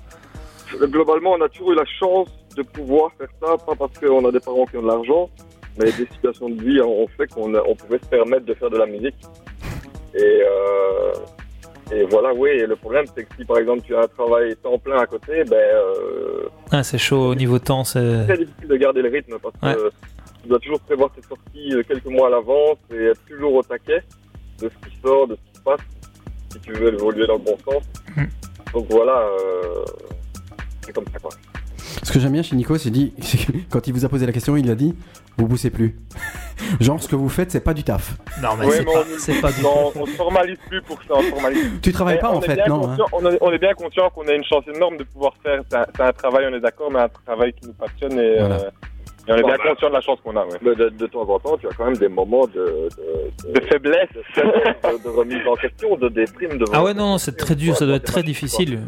Globalement, 0.81 1.33
on 1.33 1.41
a 1.43 1.49
toujours 1.49 1.73
eu 1.73 1.77
la 1.77 1.85
chance 1.85 2.29
de 2.57 2.63
pouvoir 2.63 3.11
faire 3.19 3.29
ça, 3.41 3.57
pas 3.65 3.75
parce 3.75 3.93
qu'on 3.99 4.27
a 4.29 4.33
des 4.33 4.41
parents 4.41 4.65
qui 4.67 4.77
ont 4.79 4.83
de 4.83 4.87
l'argent, 4.89 5.29
mais 5.79 5.87
des 5.93 6.07
situations 6.13 6.49
de 6.49 6.63
vie 6.63 6.81
ont 6.81 7.07
fait 7.17 7.27
qu'on 7.33 7.55
on 7.55 7.75
pouvait 7.75 7.99
se 7.99 8.07
permettre 8.09 8.47
de 8.47 8.55
faire 8.55 8.71
de 8.71 8.79
la 8.79 8.87
musique. 8.87 9.17
Et, 10.15 10.19
euh, 10.43 11.13
et 11.93 12.05
voilà, 12.05 12.35
oui, 12.35 12.51
et 12.51 12.67
le 12.67 12.75
problème, 12.75 13.05
c'est 13.15 13.25
que 13.25 13.35
si 13.39 13.45
par 13.45 13.59
exemple 13.59 13.83
tu 13.83 13.95
as 13.95 14.01
un 14.01 14.09
travail 14.09 14.57
temps 14.57 14.79
plein 14.79 14.99
à 14.99 15.07
côté, 15.07 15.45
ben, 15.45 15.57
euh, 15.57 16.49
Ah, 16.73 16.83
c'est 16.83 16.99
chaud 16.99 17.29
au 17.31 17.35
niveau 17.35 17.59
temps, 17.59 17.85
c'est. 17.85 18.25
très 18.25 18.39
difficile 18.39 18.69
de 18.69 18.77
garder 18.77 19.03
le 19.03 19.09
rythme 19.09 19.37
parce 19.41 19.55
que 19.77 19.91
tu 20.43 20.49
dois 20.49 20.59
toujours 20.59 20.81
prévoir 20.81 21.11
tes 21.13 21.23
sorties 21.23 21.75
euh, 21.75 21.83
quelques 21.87 22.07
mois 22.07 22.27
à 22.27 22.31
l'avance 22.31 22.79
et 22.93 23.05
être 23.07 23.25
toujours 23.27 23.55
au 23.55 23.63
taquet 23.63 24.03
de 24.61 24.69
ce 24.69 24.89
qui 24.89 24.97
sort, 25.01 25.29
de 25.29 25.37
ce 25.37 25.41
qui 25.53 25.59
se 25.59 25.63
passe, 25.63 25.81
si 26.53 26.61
tu 26.61 26.73
veux 26.73 26.93
évoluer 26.93 27.27
dans 27.27 27.35
le 27.37 27.45
bon 27.45 27.57
sens. 27.65 27.83
Mm. 28.17 28.25
Donc 28.73 28.87
voilà, 28.91 29.19
euh, 29.21 29.85
c'est 30.85 30.93
comme 30.93 31.05
ça 31.13 31.19
quoi. 31.21 31.31
Ce 32.03 32.13
que 32.13 32.19
j'aime 32.21 32.33
bien 32.33 32.43
chez 32.43 32.57
Nico, 32.57 32.77
c'est 32.79 32.91
dit, 32.91 33.13
quand 33.71 33.87
il 33.87 33.93
vous 33.95 34.05
a 34.05 34.09
posé 34.09 34.27
la 34.27 34.33
question, 34.33 34.57
il 34.57 34.71
a 34.71 34.75
dit 34.75 34.95
Vous 35.37 35.47
poussez 35.49 35.71
plus. 35.71 35.97
Genre, 36.81 37.03
ce 37.03 37.09
que 37.09 37.17
vous 37.17 37.29
faites, 37.29 37.51
c'est 37.51 37.61
pas 37.61 37.75
du 37.75 37.85
taf. 37.85 38.17
Non, 38.43 38.51
mais 38.59 38.67
Ouais, 38.67 38.77
c'est 38.77 38.85
pas, 38.85 38.91
on- 39.39 39.41
pas 39.43 39.53
du. 39.53 39.63
Non, 39.63 39.93
on 39.95 40.07
se 40.07 40.11
formalise 40.13 40.59
plus 40.69 40.83
pour 40.83 40.99
ça, 41.03 41.15
on 41.17 41.23
se 41.23 41.29
formalise 41.31 41.69
plus. 41.69 41.81
Tu 41.81 41.93
travailles 41.93 42.15
Mais 42.17 42.21
pas 42.21 42.31
en 42.31 42.41
fait, 42.41 42.67
non 42.69 42.91
hein. 42.91 42.97
on, 43.13 43.25
est, 43.31 43.39
on 43.41 43.53
est 43.53 43.59
bien 43.59 43.75
conscient 43.75 44.09
qu'on 44.11 44.27
a 44.29 44.33
une 44.33 44.45
chance 44.45 44.65
énorme 44.75 44.97
de 44.97 45.05
pouvoir 45.05 45.35
faire. 45.43 45.61
C'est 45.71 46.01
un, 46.03 46.13
travail, 46.13 46.47
on 46.51 46.55
est 46.57 46.61
d'accord, 46.61 46.91
mais 46.91 47.01
un 47.01 47.09
travail 47.25 47.53
qui 47.53 47.67
nous 47.69 47.75
passionne 47.75 48.19
et, 48.19 48.39
Voilà. 48.39 48.55
euh, 48.57 48.71
et 49.29 49.33
on 49.33 49.37
est 49.37 49.43
Bon, 49.43 49.49
bien 49.49 49.57
conscient 49.59 49.89
de 49.89 49.95
la 49.95 50.01
chance 50.01 50.19
qu'on 50.25 50.37
a. 50.37 50.45
Ouais. 50.45 50.59
Mais 50.63 50.75
de, 50.75 50.89
de 50.89 51.07
temps 51.07 51.29
en 51.29 51.39
temps, 51.39 51.57
tu 51.59 51.67
as 51.67 51.71
quand 51.77 51.85
même 51.87 51.97
des 51.97 52.09
moments 52.09 52.47
de, 52.47 52.89
de, 53.49 53.53
De 53.53 53.61
faiblesse. 53.67 54.09
de, 54.15 54.23
faiblesse, 54.33 54.77
de- 54.85 55.03
de 55.05 55.09
remise 55.09 55.47
en 55.47 55.55
question, 55.57 55.97
de 55.97 56.09
déprime. 56.09 56.59
De 56.59 56.65
Ah 56.73 56.83
ouais, 56.85 56.95
non, 56.95 57.19
c'est 57.19 57.37
très 57.37 57.55
dur, 57.55 57.77
ça 57.77 57.87
doit 57.87 57.97
être 57.97 58.05
très 58.05 58.23
difficile. 58.23 58.81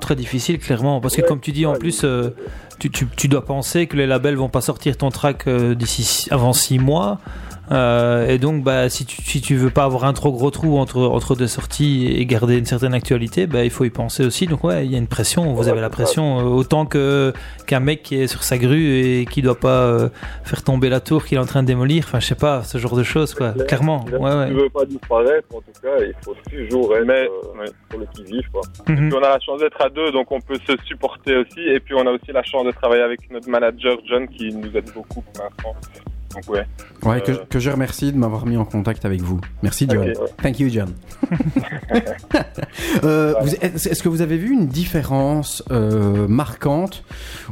Très 0.00 0.16
difficile, 0.16 0.58
clairement. 0.58 1.00
Parce 1.00 1.16
que, 1.16 1.22
comme 1.22 1.40
tu 1.40 1.52
dis, 1.52 1.64
en 1.66 1.74
plus, 1.74 2.02
euh, 2.04 2.30
tu, 2.78 2.90
tu, 2.90 3.06
tu 3.16 3.28
dois 3.28 3.44
penser 3.44 3.86
que 3.86 3.96
les 3.96 4.06
labels 4.06 4.34
vont 4.36 4.48
pas 4.48 4.60
sortir 4.60 4.96
ton 4.96 5.08
track 5.10 5.46
euh, 5.46 5.74
d'ici 5.74 6.28
avant 6.30 6.52
6 6.52 6.78
mois. 6.78 7.18
Euh, 7.74 8.28
et 8.28 8.38
donc, 8.38 8.62
bah, 8.62 8.88
si 8.88 9.04
tu, 9.04 9.20
si 9.22 9.40
tu 9.40 9.56
veux 9.56 9.70
pas 9.70 9.84
avoir 9.84 10.04
un 10.04 10.12
trop 10.12 10.30
gros 10.32 10.50
trou 10.50 10.78
entre, 10.78 11.00
entre 11.00 11.34
deux 11.34 11.46
sorties 11.48 12.06
et 12.06 12.24
garder 12.24 12.56
une 12.58 12.64
certaine 12.66 12.94
actualité, 12.94 13.46
bah, 13.46 13.64
il 13.64 13.70
faut 13.70 13.84
y 13.84 13.90
penser 13.90 14.24
aussi. 14.24 14.46
Donc, 14.46 14.64
ouais, 14.64 14.86
il 14.86 14.92
y 14.92 14.94
a 14.94 14.98
une 14.98 15.06
pression. 15.08 15.52
Vous 15.54 15.68
avez 15.68 15.80
la 15.80 15.90
pression 15.90 16.38
euh, 16.40 16.42
autant 16.44 16.86
que 16.86 17.32
qu'un 17.66 17.80
mec 17.80 18.02
qui 18.02 18.16
est 18.20 18.26
sur 18.26 18.42
sa 18.44 18.58
grue 18.58 18.98
et 18.98 19.26
qui 19.26 19.42
doit 19.42 19.58
pas 19.58 19.82
euh, 19.84 20.08
faire 20.44 20.62
tomber 20.62 20.88
la 20.88 21.00
tour 21.00 21.24
qu'il 21.24 21.36
est 21.36 21.40
en 21.40 21.46
train 21.46 21.62
de 21.62 21.66
démolir. 21.66 22.04
Enfin, 22.06 22.20
je 22.20 22.26
sais 22.26 22.34
pas, 22.34 22.62
ce 22.62 22.78
genre 22.78 22.96
de 22.96 23.02
choses, 23.02 23.34
quoi. 23.34 23.52
clair. 23.52 23.66
Clairement. 23.66 24.04
Si 24.06 24.14
Ouais, 24.14 24.34
ouais. 24.34 24.48
tu 24.48 24.54
veux 24.54 24.68
pas 24.70 24.84
disparaître, 24.84 25.48
en 25.54 25.58
tout 25.60 25.80
cas, 25.82 25.98
il 26.00 26.14
faut 26.24 26.34
toujours 26.50 26.96
être 26.96 27.04
Mais, 27.06 27.26
euh, 27.28 27.58
ouais. 27.60 27.66
sur 27.90 27.98
le 27.98 28.06
qui-vive. 28.14 28.48
quoi. 28.52 28.62
Mhm. 28.88 29.08
Puis 29.10 29.18
on 29.18 29.22
a 29.24 29.30
la 29.30 29.40
chance 29.40 29.60
d'être 29.60 29.80
à 29.82 29.88
deux, 29.88 30.12
donc 30.12 30.30
on 30.30 30.40
peut 30.40 30.58
se 30.66 30.72
supporter 30.84 31.36
aussi. 31.36 31.60
Et 31.60 31.80
puis 31.80 31.94
on 31.94 32.06
a 32.06 32.10
aussi 32.10 32.30
la 32.32 32.42
chance 32.42 32.64
de 32.66 32.70
travailler 32.70 33.02
avec 33.02 33.28
notre 33.30 33.48
manager 33.48 33.96
John 34.08 34.28
qui 34.28 34.52
nous 34.54 34.68
aide 34.76 34.90
beaucoup 34.94 35.22
pour 35.22 35.42
l'instant. 35.42 35.74
Donc 36.34 36.48
ouais. 36.54 36.64
Ouais, 37.04 37.20
que, 37.20 37.32
Euh. 37.32 37.44
que 37.48 37.58
je 37.58 37.70
remercie 37.70 38.12
de 38.12 38.18
m'avoir 38.18 38.46
mis 38.46 38.56
en 38.56 38.64
contact 38.64 39.04
avec 39.04 39.20
vous. 39.20 39.40
Merci, 39.62 39.86
John. 39.88 40.08
Ok. 40.10 40.36
Thank 40.42 40.60
you, 40.60 40.68
John. 40.68 40.94
Euh, 43.04 43.34
Est-ce 43.62 44.02
que 44.02 44.08
vous 44.08 44.22
avez 44.22 44.36
vu 44.36 44.52
une 44.52 44.66
différence 44.66 45.62
euh, 45.70 46.26
marquante 46.28 47.04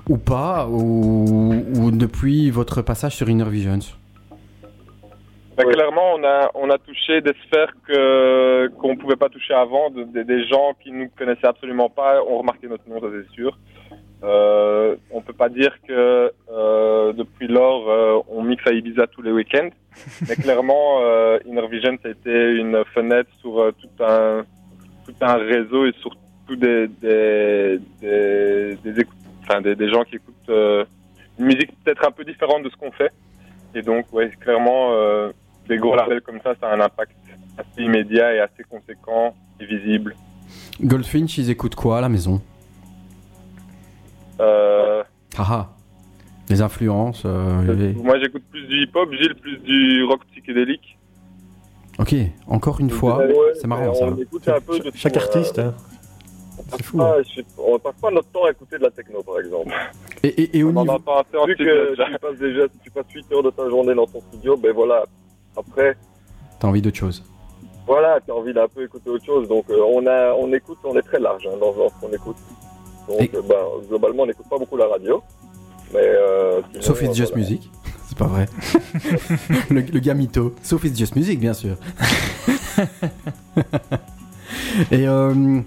ou 0.08 0.16
pas 0.16 0.66
ou, 0.68 1.54
ou 1.76 1.90
depuis 1.90 2.50
votre 2.50 2.82
passage 2.82 3.16
sur 3.16 3.28
Inner 3.28 3.48
Visions? 3.48 3.78
Bah. 5.56 5.64
Clairement, 5.64 6.14
on 6.16 6.24
a 6.24 6.50
on 6.54 6.70
a 6.70 6.78
touché 6.78 7.20
des 7.20 7.34
sphères 7.46 7.72
que 7.86 8.68
qu'on 8.78 8.96
pouvait 8.96 9.16
pas 9.16 9.28
toucher 9.28 9.52
avant, 9.54 9.90
de- 9.90 10.04
de- 10.04 10.22
des 10.22 10.46
gens 10.46 10.72
qui 10.82 10.90
nous 10.92 11.08
connaissaient 11.18 11.46
absolument 11.46 11.90
pas 11.90 12.22
ont 12.22 12.38
remarqué 12.38 12.68
notre 12.68 12.88
nom, 12.88 13.00
ça 13.00 13.06
c'est 13.12 13.34
sûr. 13.34 13.58
Euh, 14.22 14.94
on 15.10 15.20
peut 15.20 15.32
pas 15.32 15.48
dire 15.48 15.76
que 15.86 16.32
euh, 16.52 17.12
depuis 17.12 17.48
lors 17.48 17.90
euh, 17.90 18.20
on 18.28 18.42
mixe 18.42 18.64
à 18.66 18.72
Ibiza 18.72 19.08
tous 19.08 19.22
les 19.22 19.32
week-ends, 19.32 19.70
mais 20.28 20.36
clairement 20.36 21.00
euh, 21.00 21.38
Inner 21.44 21.66
Vision 21.66 21.98
ça 22.00 22.08
a 22.08 22.12
été 22.12 22.52
une 22.52 22.84
fenêtre 22.94 23.30
sur 23.40 23.60
euh, 23.60 23.72
tout 23.72 24.04
un 24.04 24.44
tout 25.04 25.14
un 25.20 25.34
réseau 25.34 25.86
et 25.86 25.92
surtout 26.00 26.54
des 26.54 26.86
des 26.86 27.80
des, 28.00 28.76
des, 28.84 29.04
enfin, 29.42 29.60
des, 29.60 29.74
des 29.74 29.90
gens 29.90 30.04
qui 30.04 30.16
écoutent 30.16 30.50
euh, 30.50 30.84
une 31.40 31.46
musique 31.46 31.72
peut-être 31.82 32.06
un 32.06 32.12
peu 32.12 32.24
différente 32.24 32.62
de 32.62 32.70
ce 32.70 32.76
qu'on 32.76 32.92
fait. 32.92 33.10
Et 33.74 33.82
donc 33.82 34.06
ouais 34.12 34.30
clairement 34.40 34.92
euh, 34.92 35.32
des 35.68 35.78
gros 35.78 35.96
labels 35.96 36.20
comme 36.20 36.40
ça, 36.44 36.54
ça 36.60 36.68
a 36.68 36.76
un 36.76 36.80
impact 36.80 37.16
assez 37.58 37.82
immédiat 37.82 38.34
et 38.34 38.38
assez 38.38 38.62
conséquent 38.70 39.34
et 39.58 39.66
visible. 39.66 40.14
Goldfinch, 40.80 41.38
ils 41.38 41.50
écoutent 41.50 41.74
quoi 41.74 41.98
à 41.98 42.00
la 42.00 42.08
maison? 42.08 42.40
Euh, 44.42 45.02
Haha. 45.38 45.70
Les 46.48 46.60
influences. 46.60 47.22
euh, 47.24 47.94
Moi, 47.96 48.18
j'écoute 48.20 48.42
plus 48.50 48.66
du 48.66 48.82
hip-hop, 48.82 49.10
Gilles 49.12 49.34
plus 49.36 49.58
du 49.58 50.04
rock 50.04 50.20
psychédélique. 50.32 50.98
Ok, 51.98 52.14
encore 52.48 52.80
une 52.80 52.90
fois, 52.90 53.18
Ouais, 53.18 53.32
c'est 53.54 53.66
marrant 53.66 53.94
ça. 53.94 54.06
On 54.06 54.16
écoute 54.16 54.46
un 54.48 54.60
peu 54.60 54.78
de 54.78 54.90
Chaque 54.94 55.12
tout, 55.12 55.18
euh, 55.18 55.22
artiste, 55.22 55.58
hein. 55.58 55.74
on 56.58 56.62
c'est 56.62 56.70
passe 56.70 56.82
fou. 56.82 56.96
pas- 56.98 57.22
je 57.22 57.42
on 57.58 57.78
passe 57.78 57.94
pas 58.00 58.10
notre 58.10 58.28
temps 58.28 58.44
à 58.44 58.50
écouter 58.50 58.76
de 58.78 58.82
la 58.82 58.90
techno, 58.90 59.22
par 59.22 59.38
exemple. 59.38 59.72
Et, 60.22 60.28
et- 60.28 60.58
et 60.58 60.62
au 60.64 60.70
On 60.70 60.76
en 60.76 60.82
niveau, 60.82 60.98
en 61.06 61.46
Vu 61.46 61.54
que 61.56 61.90
déjà. 61.90 62.06
tu 62.06 62.18
passes 62.18 62.38
déjà, 62.38 62.62
si 62.68 62.78
tu 62.82 62.90
passes 62.90 63.04
8 63.14 63.32
heures 63.32 63.42
de 63.42 63.50
ta 63.50 63.68
journée 63.68 63.94
dans 63.94 64.06
ton 64.06 64.20
studio, 64.20 64.56
ben 64.56 64.72
voilà. 64.72 65.04
Après, 65.56 65.96
t'as 66.58 66.68
envie 66.68 66.82
d'autre 66.82 66.96
chose 66.98 67.22
voilà, 67.84 68.20
tu 68.24 68.30
as 68.30 68.34
envie 68.36 68.54
d'un 68.54 68.68
peu 68.68 68.84
écouter 68.84 69.10
autre 69.10 69.24
chose. 69.26 69.48
Donc, 69.48 69.64
euh, 69.68 69.82
on 69.92 70.06
a, 70.06 70.32
on 70.34 70.52
écoute, 70.52 70.78
on 70.84 70.96
est 70.96 71.02
très 71.02 71.18
large 71.18 71.44
hein, 71.48 71.56
dans, 71.60 71.72
dans 71.72 71.88
ce 71.88 71.94
qu'on 72.00 72.12
écoute. 72.12 72.36
Donc, 73.08 73.20
Et- 73.20 73.30
ben, 73.32 73.56
globalement, 73.88 74.22
on 74.22 74.26
n'écoute 74.26 74.46
pas 74.48 74.58
beaucoup 74.58 74.76
la 74.76 74.86
radio. 74.86 75.22
Mais, 75.92 76.00
euh, 76.02 76.60
sinon, 76.70 76.82
Sauf 76.82 77.02
It's 77.02 77.16
Just 77.16 77.32
voilà. 77.32 77.48
Music. 77.48 77.70
C'est 78.08 78.18
pas 78.18 78.26
vrai. 78.26 78.46
le, 79.70 79.80
le 79.80 79.98
gars 80.00 80.14
mytho. 80.14 80.54
Sauf 80.62 80.84
It's 80.84 80.98
Just 80.98 81.16
Music, 81.16 81.40
bien 81.40 81.54
sûr. 81.54 81.76
Et 84.90 85.06
euh, 85.08 85.60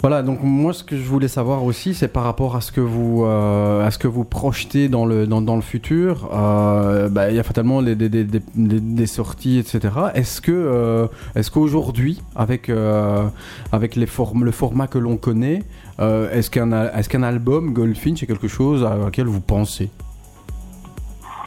Voilà, 0.00 0.22
donc 0.22 0.38
moi 0.42 0.72
ce 0.72 0.82
que 0.82 0.96
je 0.96 1.02
voulais 1.02 1.28
savoir 1.28 1.64
aussi, 1.64 1.92
c'est 1.94 2.08
par 2.08 2.22
rapport 2.24 2.56
à 2.56 2.60
ce 2.62 2.72
que 2.72 2.80
vous, 2.80 3.24
euh, 3.24 3.86
à 3.86 3.90
ce 3.90 3.98
que 3.98 4.08
vous 4.08 4.24
projetez 4.24 4.88
dans 4.88 5.04
le, 5.04 5.26
dans, 5.26 5.42
dans 5.42 5.56
le 5.56 5.62
futur. 5.62 6.30
Euh, 6.32 7.08
bah, 7.10 7.30
il 7.30 7.36
y 7.36 7.38
a 7.38 7.42
fatalement 7.42 7.82
des, 7.82 7.94
des, 7.94 8.08
des, 8.08 8.24
des, 8.24 8.40
des 8.54 9.06
sorties, 9.06 9.58
etc. 9.58 9.94
Est-ce 10.14 10.40
que, 10.40 11.08
est-ce 11.34 11.50
qu'aujourd'hui, 11.50 12.22
avec, 12.34 12.70
avec 13.72 13.96
les 13.96 14.06
formes, 14.06 14.44
le 14.44 14.50
format 14.52 14.86
que 14.86 14.98
l'on 14.98 15.16
connaît, 15.18 15.62
euh, 16.00 16.30
est-ce 16.30 16.50
qu'un, 16.50 16.72
est-ce 16.92 17.08
qu'un 17.08 17.22
album 17.22 17.72
Goldfinch 17.72 18.22
est 18.22 18.26
quelque 18.26 18.48
chose 18.48 18.84
à 18.84 18.96
laquelle 18.96 19.26
vous 19.26 19.40
pensez? 19.40 19.90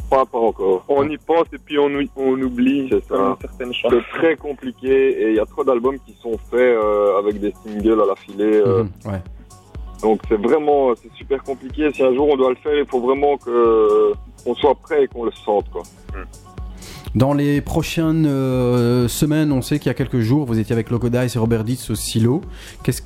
Pas, 0.09 0.25
pas 0.25 0.37
encore. 0.37 0.83
On 0.89 1.07
y 1.09 1.17
pense 1.17 1.47
et 1.53 1.57
puis 1.57 1.79
on, 1.79 1.87
ou- 1.87 2.07
on 2.15 2.39
oublie 2.41 2.87
C'est 2.91 3.03
ça. 3.05 3.15
comme 3.15 3.35
certaines 3.41 3.73
choses. 3.73 3.91
C'est 4.11 4.17
très 4.19 4.35
compliqué 4.35 5.23
et 5.23 5.29
il 5.31 5.35
y 5.35 5.39
a 5.39 5.45
trop 5.45 5.63
d'albums 5.63 5.97
qui 6.05 6.13
sont 6.21 6.37
faits 6.51 6.59
euh, 6.59 7.17
avec 7.17 7.39
des 7.39 7.53
singles 7.63 7.99
à 8.01 8.05
la 8.05 8.15
filée. 8.15 8.61
euh, 8.65 8.83
Mhm, 8.83 9.11
ouais. 9.11 9.21
Donc 10.03 10.19
c'est 10.27 10.35
vraiment 10.39 10.93
c'est 11.01 11.11
super 11.13 11.41
compliqué. 11.43 11.91
Si 11.93 12.03
un 12.03 12.13
jour 12.13 12.27
on 12.29 12.35
doit 12.35 12.49
le 12.49 12.57
faire, 12.57 12.77
il 12.77 12.85
faut 12.85 12.99
vraiment 12.99 13.37
que 13.37 14.11
on 14.45 14.53
soit 14.53 14.75
prêt 14.75 15.05
et 15.05 15.07
qu'on 15.07 15.23
le 15.23 15.31
sente 15.31 15.69
quoi. 15.71 15.83
Dans 17.15 17.33
les 17.33 17.61
prochaines 17.61 18.25
euh, 18.25 19.07
semaines, 19.07 19.51
on 19.51 19.61
sait 19.61 19.77
qu'il 19.77 19.87
y 19.87 19.91
a 19.91 19.93
quelques 19.93 20.21
jours, 20.21 20.45
vous 20.45 20.57
étiez 20.57 20.73
avec 20.73 20.89
Locodice 20.89 21.35
et 21.35 21.39
Robert 21.39 21.63
Dietz 21.63 21.91
au 21.91 21.95
silo. 21.95 22.41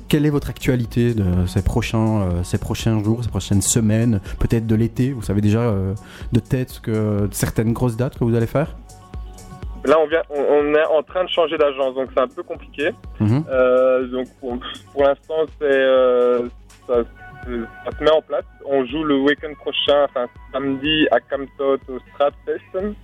Quelle 0.08 0.24
est 0.24 0.30
votre 0.30 0.48
actualité 0.48 1.12
de 1.12 1.46
ces 1.46 1.62
prochains, 1.62 2.22
euh, 2.22 2.42
ces 2.42 2.56
prochains 2.56 3.04
jours, 3.04 3.22
ces 3.22 3.28
prochaines 3.28 3.60
semaines, 3.60 4.20
peut-être 4.38 4.66
de 4.66 4.74
l'été? 4.74 5.12
Vous 5.12 5.20
savez 5.20 5.42
déjà 5.42 5.60
euh, 5.60 5.92
de 6.32 6.40
tête 6.40 6.80
que, 6.82 7.28
certaines 7.32 7.74
grosses 7.74 7.98
dates 7.98 8.18
que 8.18 8.24
vous 8.24 8.34
allez 8.34 8.46
faire? 8.46 8.76
Là, 9.84 9.96
on, 10.00 10.06
vient, 10.06 10.22
on, 10.30 10.40
on 10.40 10.74
est 10.74 10.86
en 10.86 11.02
train 11.02 11.24
de 11.24 11.28
changer 11.28 11.58
d'agence, 11.58 11.94
donc 11.94 12.08
c'est 12.14 12.22
un 12.22 12.28
peu 12.28 12.42
compliqué. 12.42 12.90
Mhm. 13.20 13.44
Donc 14.10 14.26
pour, 14.40 14.58
pour 14.92 15.02
l'instant, 15.02 15.44
ça, 16.86 16.94
se 17.46 18.04
met 18.04 18.10
en 18.10 18.22
place. 18.22 18.44
On 18.64 18.86
joue 18.86 19.04
le 19.04 19.18
week-end 19.20 19.52
prochain, 19.60 20.04
enfin 20.04 20.26
samedi 20.52 21.06
à 21.10 21.20
Camtot 21.20 21.78
au 21.88 21.98
Strat 22.10 22.30
Fest. 22.46 22.94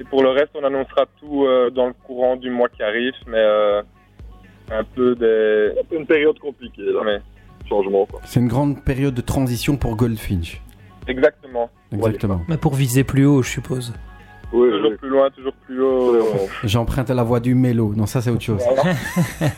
Et 0.00 0.04
pour 0.04 0.22
le 0.22 0.30
reste, 0.30 0.50
on 0.54 0.64
annoncera 0.64 1.04
tout 1.20 1.44
euh, 1.44 1.70
dans 1.70 1.86
le 1.86 1.92
courant 2.06 2.36
du 2.36 2.50
mois 2.50 2.68
qui 2.68 2.82
arrive, 2.82 3.12
mais 3.26 3.36
euh, 3.38 3.82
c'est 4.66 4.74
un 4.74 4.84
peu 4.84 5.14
des. 5.14 5.72
C'est 5.90 5.96
une 5.96 6.06
période 6.06 6.38
compliquée 6.38 6.82
là. 6.82 7.00
Mais 7.04 7.18
Changement 7.68 8.06
quoi. 8.06 8.20
C'est 8.24 8.40
une 8.40 8.48
grande 8.48 8.82
période 8.82 9.14
de 9.14 9.20
transition 9.20 9.76
pour 9.76 9.96
Goldfinch. 9.96 10.60
exactement. 11.06 11.70
Exactement. 11.92 12.40
Mais 12.48 12.56
pour 12.56 12.74
viser 12.74 13.04
plus 13.04 13.26
haut, 13.26 13.42
je 13.42 13.50
suppose. 13.50 13.92
Oui, 14.52 14.68
Toujours 14.70 14.90
oui. 14.90 14.96
plus 14.96 15.08
loin, 15.08 15.30
toujours 15.30 15.52
plus 15.52 15.80
haut. 15.80 16.16
J'emprunte 16.64 17.10
la 17.10 17.22
voix 17.22 17.38
du 17.38 17.54
mélo. 17.54 17.92
Non, 17.94 18.06
ça 18.06 18.20
c'est 18.20 18.30
autre 18.30 18.42
chose. 18.42 18.62
Voilà. 18.74 18.94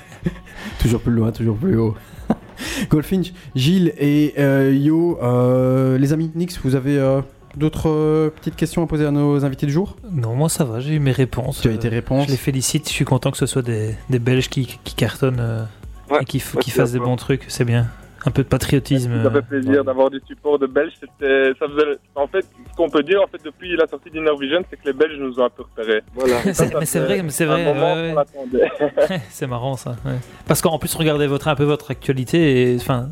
toujours 0.81 1.01
plus 1.01 1.12
loin, 1.12 1.31
toujours 1.32 1.56
plus 1.56 1.78
haut. 1.78 1.94
Goldfinch, 2.90 3.32
Gilles 3.55 3.93
et 3.98 4.35
euh, 4.39 4.73
Yo, 4.74 5.19
euh, 5.23 5.97
les 5.98 6.12
amis 6.12 6.31
Nix, 6.35 6.59
vous 6.62 6.74
avez 6.74 6.98
euh, 6.98 7.23
d'autres 7.57 7.89
euh, 7.89 8.31
petites 8.31 8.57
questions 8.57 8.83
à 8.83 8.87
poser 8.87 9.07
à 9.07 9.11
nos 9.11 9.45
invités 9.45 9.66
du 9.66 9.73
jour 9.73 9.97
Non, 10.11 10.35
moi 10.35 10.49
ça 10.49 10.65
va, 10.65 10.81
j'ai 10.81 10.95
eu 10.95 10.99
mes 11.01 11.12
réponses. 11.12 11.61
Tu 11.61 11.69
as 11.69 11.73
Euh, 11.73 11.74
été 11.74 11.89
réponse. 11.89 12.27
Je 12.27 12.31
les 12.33 12.37
félicite, 12.37 12.89
je 12.89 12.93
suis 12.95 13.05
content 13.05 13.31
que 13.31 13.37
ce 13.39 13.47
soit 13.47 13.62
des, 13.62 13.95
des 14.11 14.19
Belges 14.19 14.49
qui, 14.49 14.79
qui 14.85 14.95
cartonnent 14.95 15.41
euh, 15.41 15.65
Ouais, 16.11 16.19
et 16.23 16.24
qui, 16.24 16.39
ouais, 16.39 16.61
qui 16.62 16.70
fassent 16.70 16.93
des 16.93 16.99
bons 16.99 17.16
trucs, 17.16 17.45
c'est 17.49 17.65
bien. 17.65 17.87
Un 18.24 18.31
peu 18.31 18.43
de 18.45 18.49
patriotisme. 18.49 19.11
Ça 19.23 19.29
euh, 19.29 19.31
fait 19.33 19.43
plaisir 19.43 19.83
d'avoir 19.85 20.09
du 20.11 20.20
support 20.29 20.57
de 20.59 20.66
Belges. 20.66 20.93
C'était, 21.01 21.53
ça 21.59 21.66
faisait, 21.66 21.97
en 22.15 22.27
fait, 22.29 22.43
ce 22.70 22.77
qu'on 22.77 22.89
peut 22.89 23.03
dire 23.03 23.20
en 23.20 23.27
fait 23.27 23.41
depuis 23.45 23.74
la 23.77 23.87
sortie 23.89 24.11
d'Inner 24.11 24.31
Vision, 24.41 24.62
c'est 24.70 24.77
que 24.77 24.85
les 24.87 24.93
Belges 24.93 25.19
nous 25.19 25.41
ont 25.41 25.45
un 25.45 25.51
peu 25.51 25.62
repérés. 25.65 26.03
Voilà. 26.15 26.55
ça 26.55 26.66
mais 26.79 26.87
c'est 26.87 27.01
vrai, 27.01 27.23
mais 27.23 27.31
c'est 27.31 27.47
vrai. 27.47 27.65
c'est 29.31 29.47
marrant 29.49 29.77
ça. 29.77 29.97
ouais. 30.05 30.12
Parce 30.47 30.61
qu'en 30.61 30.79
plus, 30.79 30.95
regardez 30.95 31.27
votre, 31.27 31.49
un 31.49 31.55
peu 31.57 31.65
votre 31.65 31.91
actualité. 31.91 32.73
Et, 32.73 32.77
enfin, 32.77 33.09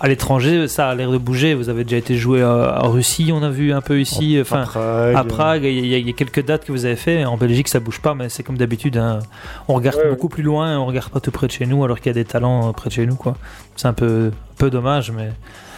à 0.00 0.08
l'étranger, 0.08 0.66
ça 0.68 0.88
a 0.88 0.94
l'air 0.94 1.10
de 1.10 1.18
bouger. 1.18 1.54
Vous 1.54 1.68
avez 1.68 1.84
déjà 1.84 1.96
été 1.96 2.16
joué 2.16 2.42
en 2.44 2.90
Russie, 2.90 3.30
on 3.32 3.42
a 3.42 3.50
vu 3.50 3.72
un 3.72 3.80
peu 3.80 4.00
ici. 4.00 4.36
Enfin, 4.40 4.64
Prague, 4.64 5.14
à 5.16 5.24
Prague, 5.24 5.64
il 5.64 5.86
y, 5.86 5.94
a- 5.94 5.98
il 5.98 6.06
y 6.06 6.10
a 6.10 6.12
quelques 6.12 6.44
dates 6.44 6.64
que 6.64 6.72
vous 6.72 6.84
avez 6.84 6.96
fait. 6.96 7.24
En 7.24 7.36
Belgique, 7.36 7.68
ça 7.68 7.78
bouge 7.80 8.00
pas, 8.00 8.14
mais 8.14 8.28
c'est 8.28 8.42
comme 8.42 8.58
d'habitude. 8.58 8.96
hein. 8.96 9.20
On 9.68 9.74
regarde 9.74 9.98
Ouais, 9.98 10.10
beaucoup 10.10 10.28
plus 10.28 10.42
loin, 10.42 10.78
on 10.78 10.86
regarde 10.86 11.10
pas 11.10 11.20
tout 11.20 11.30
près 11.30 11.46
de 11.46 11.52
chez 11.52 11.66
nous, 11.66 11.84
alors 11.84 11.98
qu'il 11.98 12.06
y 12.06 12.10
a 12.10 12.14
des 12.14 12.24
talents 12.24 12.68
euh, 12.68 12.72
près 12.72 12.88
de 12.88 12.94
chez 12.94 13.06
nous, 13.06 13.14
quoi. 13.16 13.34
C'est 13.76 13.86
un 13.88 13.92
peu, 13.92 14.30
un 14.32 14.56
peu 14.58 14.70
dommage, 14.70 15.10
mais 15.12 15.30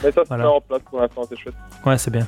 Mais 0.03 0.13
ça 0.13 0.23
Voilà. 0.29 0.51
en 0.51 0.61
place 0.61 0.81
pour 0.91 1.01
l'instant, 1.01 1.23
c'est 1.29 1.39
chouette. 1.39 1.55
ouais, 1.85 1.99
c'est 1.99 2.11
bien. 2.11 2.27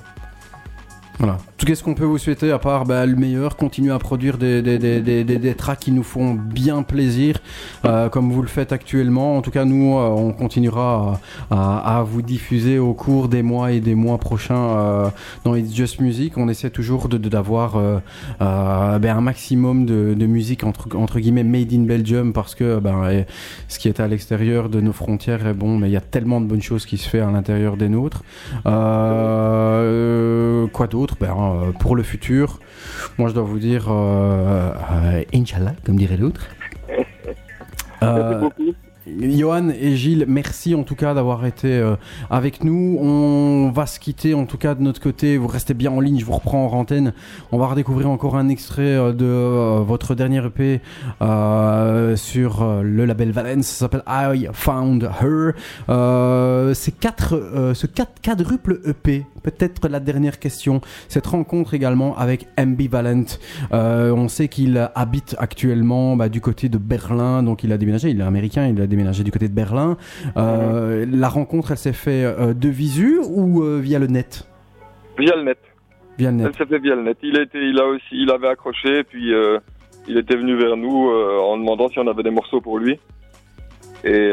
Voilà. 1.19 1.39
Tout 1.57 1.75
ce 1.75 1.83
qu'on 1.83 1.95
peut 1.95 2.05
vous 2.05 2.19
souhaiter, 2.19 2.53
à 2.53 2.59
part 2.59 2.85
bah, 2.85 3.07
le 3.07 3.17
meilleur, 3.17 3.57
continuer 3.57 3.93
à 3.93 3.99
produire 3.99 4.37
des, 4.39 4.61
des, 4.63 4.79
des, 4.79 5.25
des, 5.25 5.55
tracks 5.55 5.81
qui 5.81 5.91
nous 5.91 6.03
font 6.03 6.35
bien 6.35 6.83
plaisir, 6.83 7.39
euh, 7.85 8.09
comme 8.11 8.31
vous 8.31 8.43
le 8.43 8.49
faites 8.49 8.73
actuellement. 8.73 9.37
En 9.37 9.43
tout 9.43 9.51
cas, 9.51 9.65
nous, 9.65 9.97
euh, 9.97 10.09
on 10.09 10.33
continuera 10.33 11.19
à, 11.51 11.99
à- 11.99 12.03
vous 12.03 12.21
diffuser 12.23 12.79
au 12.79 12.93
cours 12.93 13.29
des 13.29 13.43
mois 13.43 13.73
et 13.73 13.81
des 13.81 13.95
mois 13.95 14.19
prochains 14.19 14.55
euh, 14.77 15.07
dans 15.45 15.57
It's 15.57 15.75
Just 15.75 16.01
Music. 16.01 16.37
On 16.37 16.49
essaie 16.49 16.71
toujours 16.71 17.09
de 17.09 17.17
de- 17.19 17.29
d'avoir 17.31 17.77
euh, 17.77 17.99
euh, 18.43 18.99
ben, 18.99 19.17
un 19.17 19.21
maximum 19.23 19.87
de, 19.87 20.13
de 20.15 20.27
musique 20.27 20.65
entre, 20.65 20.95
entre 20.97 21.19
guillemets 21.19 21.45
made 21.45 21.73
in 21.73 21.85
Belgium 21.85 22.33
parce 22.35 22.55
que 22.55 22.79
ben, 22.79 23.25
ce 23.69 23.79
qui 23.79 23.89
est 23.89 24.01
à 24.01 24.07
l'extérieur 24.07 24.69
de 24.69 24.81
nos 24.83 24.93
frontières 24.93 25.47
est 25.47 25.55
bon, 25.55 25.79
mais 25.79 25.89
il 25.89 25.93
y 25.93 25.97
a 25.97 26.01
tellement 26.03 26.41
de 26.43 26.47
bonnes 26.47 26.63
choses 26.63 26.85
qui 26.85 26.99
se 26.99 27.09
fait 27.09 27.21
à 27.21 27.31
l'intérieur 27.31 27.77
des 27.79 27.89
nôtres. 27.89 28.23
Euh, 28.67 30.67
quoi 30.73 30.87
d'autre? 30.87 31.06
Ben, 31.21 31.35
euh, 31.37 31.73
Pour 31.73 31.97
le 31.97 32.03
futur, 32.03 32.61
moi 33.19 33.29
je 33.29 33.35
dois 33.35 33.43
vous 33.43 33.59
dire 33.59 33.87
euh, 33.91 34.73
euh, 34.93 35.23
Inch'Allah, 35.35 35.75
comme 35.85 35.97
dirait 35.97 36.17
l'autre. 36.17 36.49
Merci 38.03 38.35
beaucoup. 38.41 38.75
Johan 39.07 39.69
et 39.69 39.95
Gilles, 39.95 40.25
merci 40.27 40.75
en 40.75 40.83
tout 40.83 40.97
cas 40.97 41.15
d'avoir 41.15 41.47
été 41.47 41.73
euh, 41.73 41.95
avec 42.29 42.65
nous. 42.65 42.99
On 43.01 43.71
va 43.71 43.87
se 43.87 44.01
quitter 44.01 44.35
en 44.35 44.47
tout 44.47 44.59
cas 44.59 44.75
de 44.75 44.83
notre 44.83 45.01
côté. 45.01 45.37
Vous 45.37 45.47
restez 45.47 45.75
bien 45.75 45.93
en 45.93 46.01
ligne, 46.01 46.19
je 46.19 46.25
vous 46.25 46.33
reprends 46.33 46.67
en 46.67 46.77
antenne. 46.77 47.13
On 47.53 47.59
va 47.59 47.69
redécouvrir 47.69 48.11
encore 48.11 48.37
un 48.37 48.49
extrait 48.49 48.83
euh, 48.83 49.13
de 49.13 49.25
euh, 49.25 49.85
votre 49.87 50.17
dernier 50.17 50.45
EP 50.45 50.81
sur 52.17 52.83
le 52.83 53.05
label 53.05 53.31
Valence. 53.31 53.67
Ça 53.67 53.87
s'appelle 53.87 54.03
I 54.09 54.49
Found 54.53 55.05
Her. 55.05 55.53
Quatre, 57.01 57.73
ce 57.75 57.87
quatre 57.87 58.21
quadruple 58.23 58.81
EP. 58.87 59.25
Peut-être 59.43 59.89
la 59.89 60.01
dernière 60.01 60.41
question. 60.41 60.81
Cette 61.09 61.27
rencontre 61.27 61.75
également 61.75 62.17
avec 62.17 62.49
Ambivalent. 62.59 63.25
On 63.71 64.29
sait 64.29 64.49
qu'il 64.49 64.91
habite 64.95 65.37
actuellement 65.39 66.17
bah, 66.17 66.29
du 66.29 66.41
côté 66.41 66.69
de 66.69 66.79
Berlin, 66.79 67.43
donc 67.43 67.63
il 67.63 67.73
a 67.73 67.79
déménagé. 67.79 68.11
Il 68.11 68.21
est 68.21 68.25
américain, 68.25 68.67
il 68.67 68.81
a 68.81 68.87
déménagé 68.87 68.96
du 69.05 69.31
côté 69.31 69.49
de 69.49 69.55
Berlin. 69.55 69.97
Euh, 70.37 71.07
La 71.09 71.29
rencontre, 71.29 71.73
elle 71.73 71.79
s'est 71.79 71.93
fait 71.93 72.25
euh, 72.25 72.55
de 72.55 72.69
visu 72.69 73.21
ou 73.29 73.63
euh, 73.63 73.79
via 73.81 73.99
le 73.99 74.07
net? 74.07 74.49
Via 75.19 75.37
le 75.37 75.43
net. 75.45 75.59
Via 76.19 76.31
le 76.31 76.37
net. 76.37 76.47
Elle 76.49 76.57
s'est 76.57 76.67
fait 76.67 76.79
via 76.79 76.95
le 76.95 77.03
net. 77.03 77.19
Il 77.23 77.39
était, 77.39 77.63
il 77.63 77.79
a 77.79 77.87
aussi, 77.87 78.13
il 78.13 78.31
avait 78.31 78.49
accroché, 78.49 79.05
puis 79.05 79.33
il 80.09 80.19
était 80.19 80.37
venu 80.37 80.57
vers 80.57 80.77
nous 80.77 81.11
en 81.11 81.57
demandant 81.57 81.89
si 81.89 81.99
on 81.99 82.07
avait 82.07 82.23
des 82.23 82.31
morceaux 82.31 82.61
pour 82.61 82.79
lui. 82.79 82.99
Et, 84.05 84.31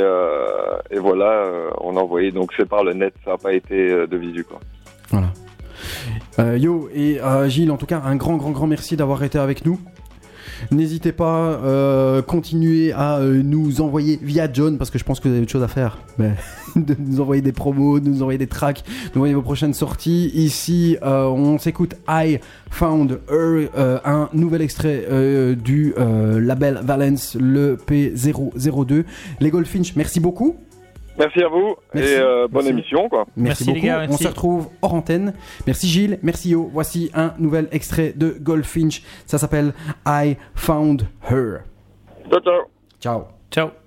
et 0.92 1.00
voilà, 1.00 1.46
on 1.82 1.98
a 1.98 2.00
envoyé. 2.00 2.32
Donc 2.32 2.52
c'est 2.58 2.68
par 2.68 2.84
le 2.84 2.94
net, 2.94 3.14
ça 3.26 3.32
n'a 3.32 3.38
pas 3.38 3.54
été 3.54 4.08
de 4.08 4.18
visu 4.18 4.44
quoi. 4.44 4.60
Voilà. 5.10 5.28
Euh, 6.40 6.58
yo 6.58 6.90
et 6.94 7.22
euh, 7.22 7.48
Gilles, 7.48 7.72
en 7.72 7.78
tout 7.78 7.86
cas, 7.86 8.02
un 8.04 8.16
grand, 8.16 8.38
grand, 8.38 8.52
grand 8.52 8.68
merci 8.68 8.96
d'avoir 8.96 9.24
été 9.24 9.38
avec 9.38 9.66
nous. 9.66 9.80
N'hésitez 10.72 11.12
pas, 11.12 11.60
euh, 11.64 12.22
continuez 12.22 12.92
à 12.92 13.18
euh, 13.18 13.42
nous 13.44 13.82
envoyer 13.82 14.20
via 14.22 14.52
John, 14.52 14.78
parce 14.78 14.90
que 14.90 14.98
je 14.98 15.04
pense 15.04 15.20
que 15.20 15.28
vous 15.28 15.34
avez 15.34 15.44
autre 15.44 15.52
chose 15.52 15.64
à 15.64 15.68
faire. 15.68 16.00
De 16.76 16.96
nous 16.98 17.22
envoyer 17.22 17.44
des 17.44 17.52
promos, 17.52 18.00
de 18.00 18.10
nous 18.10 18.24
envoyer 18.24 18.40
des 18.40 18.48
tracks, 18.48 18.84
de 18.84 19.10
nous 19.14 19.18
envoyer 19.18 19.36
vos 19.36 19.44
prochaines 19.44 19.76
sorties. 19.76 20.32
Ici, 20.34 20.98
euh, 21.04 21.26
on 21.26 21.60
s'écoute 21.60 21.94
I 22.10 22.40
Found 22.72 23.20
Her, 23.30 23.70
euh, 23.78 24.00
un 24.04 24.28
nouvel 24.34 24.64
extrait 24.64 25.06
du 25.56 25.94
label 25.96 26.80
Valence, 26.84 27.38
le 27.40 27.76
P002. 27.76 29.04
Les 29.40 29.52
Goldfinch, 29.52 29.96
merci 29.96 30.20
beaucoup. 30.20 30.56
Merci 31.18 31.44
à 31.44 31.48
vous 31.48 31.76
Merci. 31.94 32.12
et 32.12 32.18
euh, 32.18 32.48
bonne 32.48 32.64
Merci. 32.66 32.70
émission 32.70 33.10
quoi. 33.10 33.26
Merci, 33.36 33.38
Merci, 33.38 33.64
beaucoup. 33.66 33.76
les 33.76 33.82
gars, 33.82 34.06
On 34.10 34.18
se 34.18 34.28
retrouve 34.28 34.70
hors 34.82 34.94
antenne. 34.94 35.34
Merci 35.68 35.88
Gilles, 35.88 36.20
merci 36.24 36.50
Yo. 36.50 36.70
Voici 36.74 37.12
un 37.14 37.34
nouvel 37.38 37.68
extrait 37.72 38.14
de 38.16 38.36
Goldfinch. 38.40 39.04
Ça 39.26 39.38
s'appelle 39.38 39.74
I 40.08 40.38
Found 40.56 41.08
Her. 41.30 41.60
Ciao 42.30 42.40
ciao. 42.42 42.62
Ciao. 43.00 43.28
Ciao. 43.52 43.83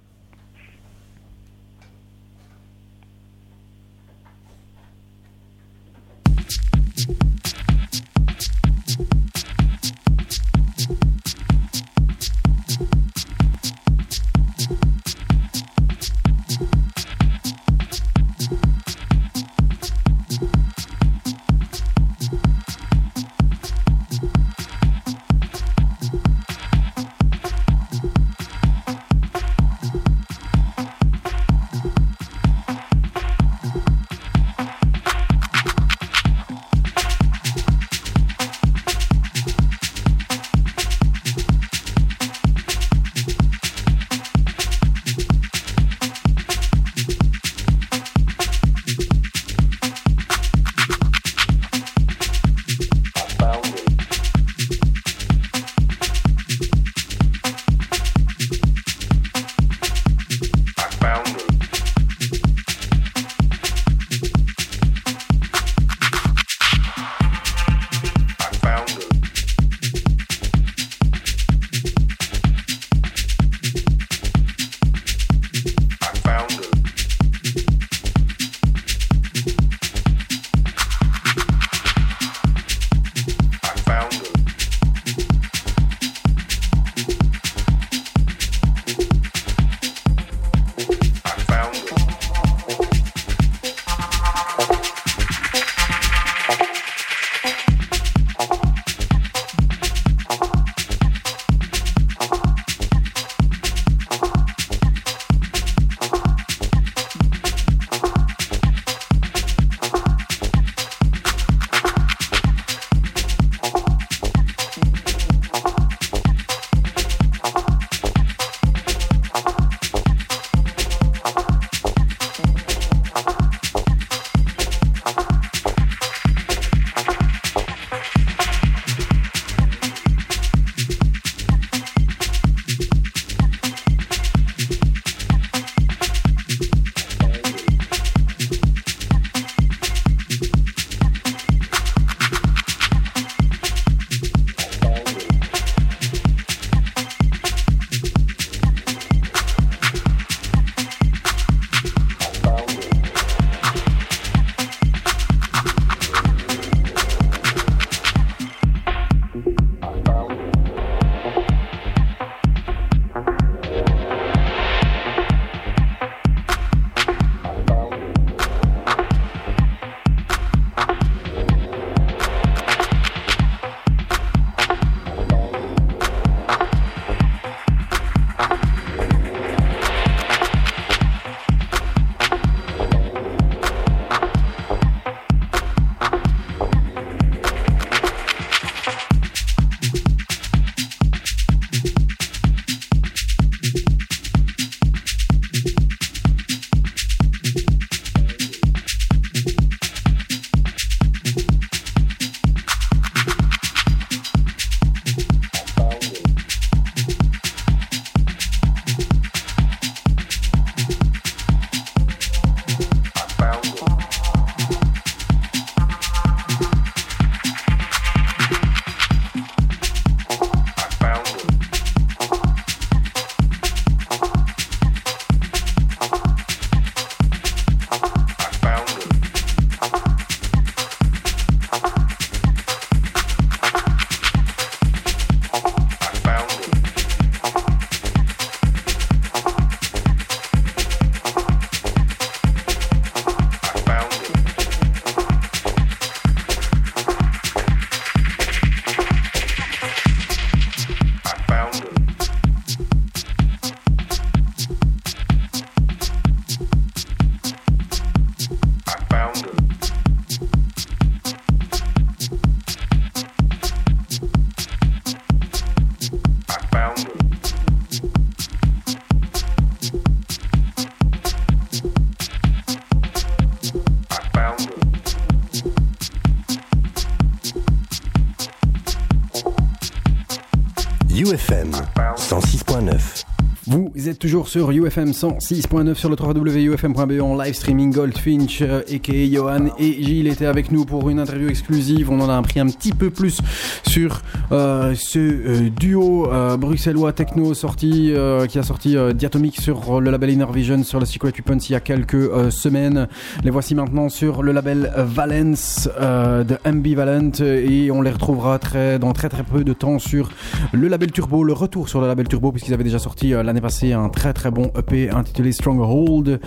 Toujours 284.19 284.49
sur 284.49 284.71
UFM 284.71 285.11
106.9 285.11 285.95
sur 285.95 286.09
le 286.09 286.17
www.ufm.be 286.19 287.21
en 287.21 287.37
live 287.37 287.55
streaming. 287.55 287.93
Goldfinch, 287.93 288.63
euh, 288.63 288.81
a.k.a. 288.81 289.27
Johan 289.33 289.67
et 289.79 290.03
Gilles 290.03 290.27
étaient 290.29 290.47
avec 290.47 290.71
nous 290.71 290.85
pour 290.85 291.11
une 291.11 291.19
interview 291.19 291.49
exclusive. 291.49 292.11
On 292.11 292.21
en 292.21 292.29
a 292.29 292.37
appris 292.37 292.61
un 292.61 292.67
petit 292.67 292.93
peu 292.93 293.11
plus 293.11 293.41
sur 293.87 294.23
euh, 294.53 294.95
ce 294.97 295.19
euh, 295.19 295.71
duo 295.71 296.31
euh, 296.33 296.57
bruxellois 296.57 297.13
techno 297.13 297.55
sorti, 297.55 298.13
euh, 298.15 298.47
qui 298.47 298.59
a 298.59 298.63
sorti 298.63 298.97
euh, 298.97 299.13
Diatomic 299.13 299.61
sur 299.61 300.01
le 300.01 300.11
label 300.11 300.31
Inner 300.31 300.47
Vision 300.53 300.83
sur 300.85 301.01
le 301.01 301.07
Secret 301.07 301.33
Weapons 301.33 301.59
il 301.59 301.73
y 301.73 301.75
a 301.75 301.81
quelques 301.81 302.15
euh, 302.15 302.51
semaines. 302.51 303.09
Les 303.45 303.51
voici 303.51 303.75
maintenant 303.75 304.09
sur 304.09 304.43
le 304.43 304.53
label 304.53 304.93
Valence 304.97 305.89
euh, 306.01 306.45
de 306.45 306.57
Ambivalent 306.65 307.33
et 307.41 307.91
on 307.91 308.03
les 308.03 308.11
retrouvera 308.11 308.59
très, 308.59 308.99
dans 308.99 309.13
très 309.13 309.29
très 309.29 309.43
peu 309.43 309.65
de 309.65 309.73
temps 309.73 309.99
sur 309.99 310.31
le 310.77 310.89
label 310.89 311.11
Turbo, 311.11 311.43
le 311.43 311.55
retour 311.55 311.89
sur 311.89 312.01
le 312.03 312.07
label 312.07 312.29
Turbo 312.29 312.53
puisqu'ils 312.53 312.75
avaient 312.75 312.85
déjà 312.85 312.99
sorti 312.99 313.33
euh, 313.33 313.43
l'année 313.43 313.63
passée 313.63 313.95
un 313.95 314.11
très 314.11 314.35
très 314.35 314.51
bon 314.51 314.71
EP 314.79 315.09
intitulé 315.11 315.51
Stronghold. 315.53 316.41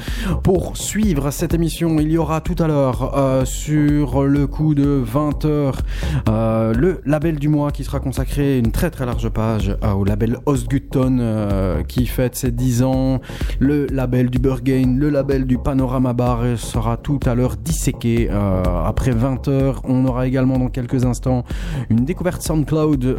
Pour 0.43 0.77
suivre 0.77 1.31
cette 1.31 1.55
émission, 1.55 1.99
il 1.99 2.11
y 2.11 2.17
aura 2.17 2.39
tout 2.39 2.55
à 2.59 2.67
l'heure 2.67 3.17
euh, 3.17 3.43
sur 3.45 4.23
le 4.23 4.45
coup 4.45 4.75
de 4.75 5.03
20h 5.03 5.73
euh, 6.27 6.73
le 6.73 7.01
label 7.05 7.39
du 7.39 7.49
mois 7.49 7.71
qui 7.71 7.83
sera 7.83 7.99
consacré 7.99 8.59
une 8.59 8.71
très 8.71 8.91
très 8.91 9.05
large 9.05 9.29
page 9.29 9.75
euh, 9.83 9.91
au 9.93 10.03
label 10.03 10.37
Ostgutton 10.45 11.17
euh, 11.19 11.83
qui 11.83 12.05
fête 12.05 12.35
ses 12.35 12.51
10 12.51 12.83
ans, 12.83 13.21
le 13.59 13.87
label 13.87 14.29
du 14.29 14.37
Burgain, 14.37 14.95
le 14.97 15.09
label 15.09 15.45
du 15.45 15.57
Panorama 15.57 16.13
Bar 16.13 16.57
sera 16.57 16.97
tout 16.97 17.19
à 17.25 17.33
l'heure 17.33 17.55
disséqué 17.57 18.29
euh, 18.29 18.61
après 18.85 19.11
20h. 19.11 19.77
On 19.85 20.05
aura 20.05 20.27
également 20.27 20.59
dans 20.59 20.69
quelques 20.69 21.05
instants 21.05 21.43
une 21.89 22.05
découverte 22.05 22.43
SoundCloud 22.43 23.17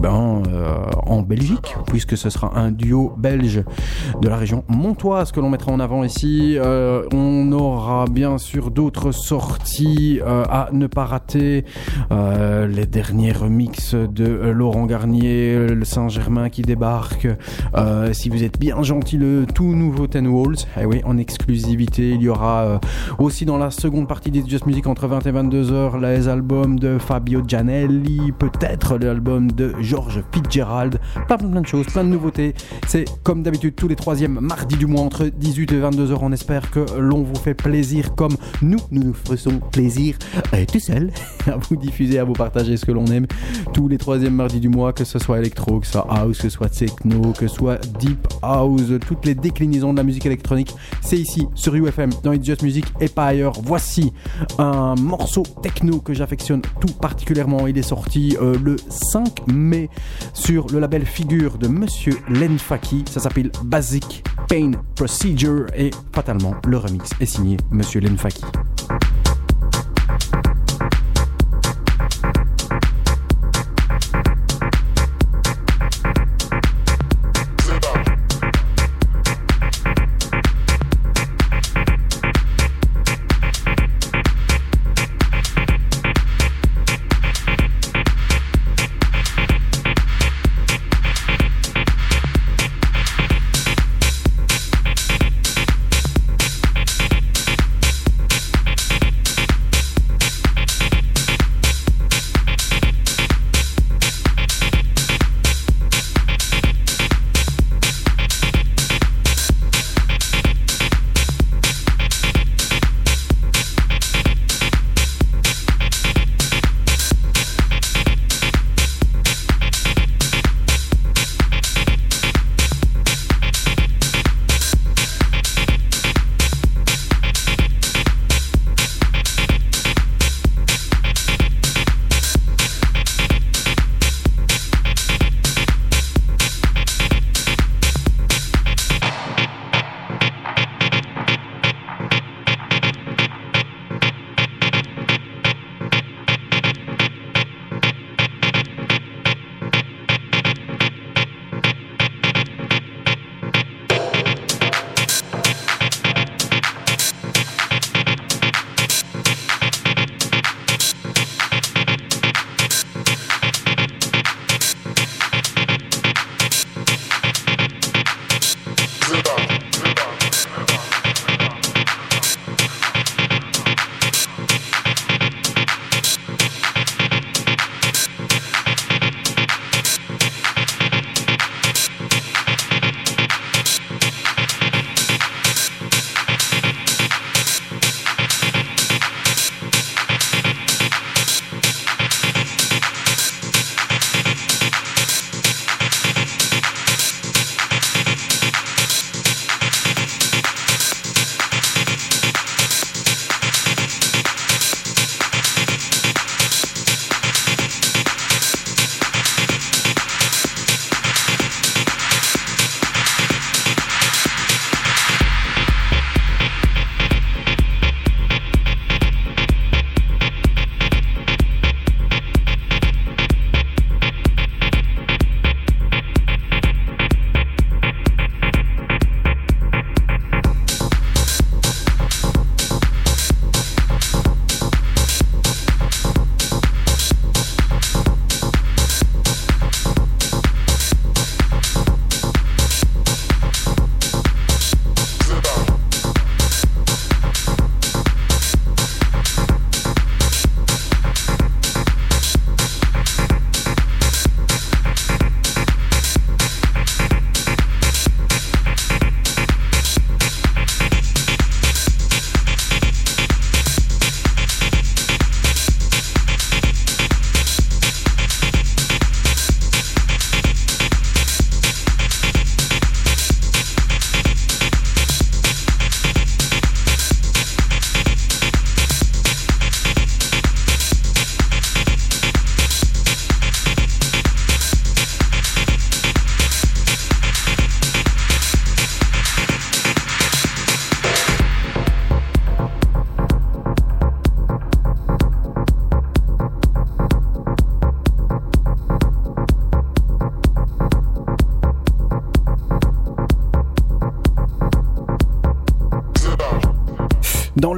ben, 0.00 0.42
euh, 0.48 0.76
en 1.06 1.22
Belgique, 1.22 1.76
puisque 1.86 2.16
ce 2.16 2.30
sera 2.30 2.58
un 2.58 2.70
duo 2.70 3.12
belge 3.16 3.64
de 4.20 4.28
la 4.28 4.36
région 4.36 4.64
montoise 4.68 5.32
que 5.32 5.40
l'on 5.40 5.50
mettra 5.50 5.72
en 5.72 5.80
avant 5.80 6.04
ici. 6.04 6.56
Euh, 6.58 7.02
on 7.12 7.50
aura 7.52 8.04
bien 8.06 8.38
sûr 8.38 8.70
d'autres 8.70 9.12
sorties 9.12 10.20
euh, 10.24 10.44
à 10.48 10.68
ne 10.72 10.86
pas 10.86 11.04
rater. 11.04 11.64
Euh, 12.12 12.66
les 12.66 12.86
derniers 12.86 13.32
remixes 13.32 13.94
de 13.94 14.24
euh, 14.24 14.52
Laurent 14.52 14.86
Garnier, 14.86 15.68
le 15.68 15.84
Saint-Germain 15.84 16.48
qui 16.48 16.62
débarque. 16.62 17.28
Euh, 17.76 18.12
si 18.12 18.28
vous 18.28 18.42
êtes 18.42 18.58
bien 18.58 18.82
gentil, 18.82 19.16
le 19.16 19.46
tout 19.52 19.74
nouveau 19.74 20.06
Ten 20.06 20.26
Walls. 20.26 20.56
Eh 20.80 20.84
oui, 20.84 21.00
en 21.04 21.18
exclusivité, 21.18 22.10
il 22.10 22.22
y 22.22 22.28
aura 22.28 22.62
euh, 22.62 22.78
aussi 23.18 23.44
dans 23.44 23.58
la 23.58 23.70
seconde 23.70 24.08
partie 24.08 24.30
des 24.30 24.44
Just 24.46 24.66
Music 24.66 24.86
entre 24.86 25.06
20 25.06 25.26
et 25.26 25.30
22 25.30 25.72
heures 25.72 25.98
les 25.98 26.28
albums 26.28 26.78
de 26.78 26.98
Fabio 26.98 27.42
Gianelli, 27.46 28.32
peut-être 28.38 28.98
l'album 28.98 29.50
George 29.80 30.22
Fitzgerald, 30.32 30.98
plein 31.26 31.36
plein 31.36 31.48
plein 31.48 31.60
de 31.60 31.66
choses, 31.66 31.86
plein 31.86 32.04
de 32.04 32.08
nouveautés. 32.08 32.54
C'est 32.86 33.04
comme 33.22 33.42
d'habitude 33.42 33.74
tous 33.74 33.88
les 33.88 33.96
troisièmes 33.96 34.38
mardis 34.40 34.76
du 34.76 34.86
mois 34.86 35.02
entre 35.02 35.26
18 35.26 35.72
et 35.72 35.78
22 35.78 36.12
heures. 36.12 36.22
On 36.22 36.32
espère 36.32 36.70
que 36.70 36.84
l'on 36.98 37.22
vous 37.22 37.34
fait 37.34 37.54
plaisir 37.54 38.14
comme 38.14 38.36
nous, 38.62 38.78
nous 38.90 39.02
nous 39.02 39.14
faisons 39.14 39.60
plaisir 39.72 40.16
euh, 40.54 40.64
tout 40.70 40.80
seul 40.80 41.10
à 41.46 41.56
vous 41.56 41.76
diffuser, 41.76 42.18
à 42.18 42.24
vous 42.24 42.32
partager 42.32 42.76
ce 42.76 42.84
que 42.84 42.92
l'on 42.92 43.06
aime 43.06 43.26
tous 43.72 43.88
les 43.88 43.98
troisièmes 43.98 44.34
mardis 44.34 44.60
du 44.60 44.68
mois, 44.68 44.92
que 44.92 45.04
ce 45.04 45.18
soit 45.18 45.38
électro, 45.38 45.80
que 45.80 45.86
ce 45.86 45.92
soit 45.92 46.06
house, 46.08 46.38
que 46.38 46.42
ce 46.44 46.50
soit 46.50 46.68
techno, 46.68 47.32
que 47.32 47.48
ce 47.48 47.54
soit 47.54 47.78
deep 47.98 48.26
house, 48.42 48.92
toutes 49.06 49.24
les 49.24 49.34
déclinaisons 49.34 49.92
de 49.92 49.98
la 49.98 50.04
musique 50.04 50.26
électronique. 50.26 50.74
C'est 51.02 51.18
ici 51.18 51.46
sur 51.54 51.74
UFM 51.74 52.10
dans 52.22 52.32
It's 52.32 52.44
Just 52.44 52.62
Music 52.62 52.84
et 53.00 53.08
pas 53.08 53.26
ailleurs. 53.26 53.52
Voici 53.62 54.12
un 54.58 54.94
morceau 54.94 55.42
techno 55.62 56.00
que 56.00 56.14
j'affectionne 56.14 56.62
tout 56.80 56.92
particulièrement. 57.00 57.66
Il 57.66 57.78
est 57.78 57.82
sorti 57.82 58.36
euh, 58.40 58.56
le 58.62 58.76
5 58.88 59.48
mai 59.52 59.88
sur 60.32 60.66
le 60.68 60.78
label 60.78 61.04
Figure 61.04 61.58
de 61.58 61.68
Monsieur 61.68 62.18
Len 62.28 62.58
Faki. 62.58 63.04
Ça 63.10 63.20
s'appelle 63.20 63.50
Basic 63.64 64.24
Pain 64.48 64.72
Procedure 64.94 65.66
et 65.76 65.90
fatalement 66.12 66.54
le 66.66 66.76
remix 66.78 67.10
est 67.20 67.26
signé 67.26 67.56
Monsieur 67.70 68.00
Len 68.00 68.16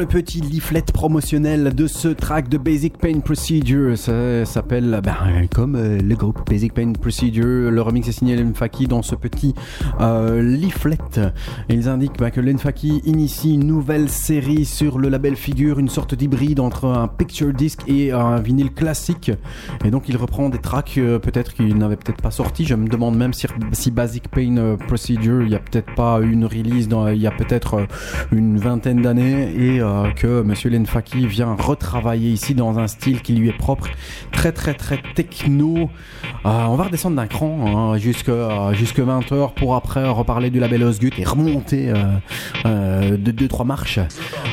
le 0.03 0.09
petit 0.09 0.41
leaflet 0.41 0.83
promotionnel 0.83 1.77
de 1.77 1.87
ce 1.87 2.09
track 2.09 2.49
de 2.49 2.59
Basic 2.59 2.99
Pain 2.99 3.21
Procedure. 3.21 3.97
Ça 3.97 4.45
s'appelle, 4.45 5.01
ben, 5.01 5.47
comme 5.55 5.77
euh, 5.77 6.01
le 6.01 6.17
groupe 6.17 6.41
Basic 6.51 6.75
Pain 6.75 6.93
Procedure. 6.93 7.71
Le 7.71 7.81
remix 7.83 8.09
est 8.09 8.13
signé 8.13 8.35
Len 8.35 8.53
Faki 8.53 8.89
dans 8.89 9.03
ce 9.03 9.15
petit 9.15 9.55
euh, 10.01 10.43
leaflet. 10.43 10.99
Et 11.69 11.75
ils 11.75 11.89
indiquent 11.89 12.19
ben, 12.19 12.31
que 12.31 12.41
Len 12.41 12.59
Faki 12.59 13.03
initie 13.05 13.55
une 13.55 13.65
nouvelle 13.65 14.09
série 14.09 14.65
sur 14.65 14.99
le 14.99 15.09
label 15.09 15.37
Figure, 15.37 15.79
une 15.79 15.89
sorte 15.89 16.17
d'hybride 16.17 16.59
entre 16.59 16.87
un 16.87 17.07
picture 17.07 17.53
disc 17.53 17.83
et 17.87 18.11
un 18.11 18.41
vinyle 18.41 18.73
classique. 18.73 19.31
Et 19.85 19.93
donc 19.93 20.09
il 20.09 20.17
reprend 20.17 20.49
des 20.49 20.59
tracks 20.59 20.95
euh, 20.99 21.21
peut-être 21.21 21.55
qu'il 21.55 21.79
n'avait 21.79 21.97
peut-être 21.97 22.23
pas 22.23 22.33
sorti. 22.33 22.65
Je 22.65 22.75
me 22.75 22.89
demande 22.89 23.17
même 23.17 23.33
si, 23.33 23.47
si 23.71 23.93
Basic 23.93 24.27
Pain 24.29 24.57
euh, 24.57 24.77
Procedure, 24.77 25.43
il 25.43 25.51
n'y 25.51 25.55
a 25.55 25.61
peut-être 25.61 25.95
pas 25.95 26.19
une 26.21 26.45
release 26.45 26.89
il 27.13 27.23
y 27.23 27.27
a 27.27 27.31
peut-être 27.31 27.75
euh, 27.75 27.87
une 28.33 28.59
vingtaine 28.59 29.03
d'années 29.03 29.53
et 29.55 29.81
euh, 29.81 29.92
que 30.17 30.43
Monsieur 30.43 30.71
Lenfaki 30.71 31.27
vient 31.27 31.55
retravailler 31.59 32.31
ici 32.31 32.55
dans 32.55 32.79
un 32.79 32.87
style 32.87 33.23
qui 33.23 33.35
lui 33.35 33.49
est 33.49 33.57
propre, 33.57 33.89
très 34.33 34.53
très 34.53 34.75
très 34.75 35.01
techno. 35.15 35.91
Euh, 36.45 36.65
on 36.69 36.77
va 36.77 36.85
redescendre 36.85 37.17
d'un 37.17 37.27
cran 37.27 37.95
euh, 37.95 37.99
jusque 37.99 38.29
20h 38.29 39.55
pour 39.55 39.75
après 39.75 40.09
reparler 40.09 40.51
du 40.51 40.61
label 40.61 40.83
Osgut 40.83 41.13
et 41.19 41.25
remonter 41.25 41.91
euh, 41.91 41.95
euh, 42.67 43.17
de 43.17 43.33
2-3 43.33 43.67
marches. 43.67 44.01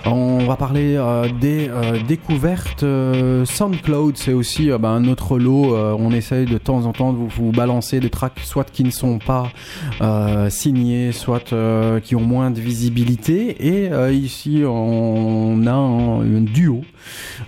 On 0.06 0.40
va 0.46 0.56
parler 0.56 0.96
euh, 0.96 1.28
des 1.40 1.70
euh, 1.70 2.00
découvertes 2.08 2.84
euh, 2.84 3.46
SoundCloud, 3.46 4.18
c'est 4.18 4.34
aussi 4.34 4.72
euh, 4.72 4.78
un 4.84 5.06
autre 5.08 5.38
lot. 5.38 5.76
euh, 5.76 5.96
on 5.98 6.12
essaye 6.12 6.46
de 6.46 6.58
temps 6.58 6.86
en 6.86 6.94
temps 6.94 7.12
de 7.14 7.18
vous, 7.18 7.28
vous 7.28 7.52
balancer 7.52 8.00
des 8.00 8.10
tracks 8.10 8.40
soit 8.44 8.70
qui 8.70 8.84
ne 8.84 8.92
sont 8.92 9.20
pas 9.20 9.52
euh, 10.02 10.50
signés, 10.50 11.12
soit 11.12 11.54
euh, 11.54 12.00
qui 12.00 12.16
ont 12.16 12.22
moins 12.22 12.52
de 12.52 12.60
visibilité. 12.60 13.68
Et 13.68 13.92
euh, 13.92 14.12
ici, 14.12 14.64
on 14.66 15.29
a 15.66 15.74
un, 15.74 16.38
un 16.38 16.42
duo, 16.42 16.82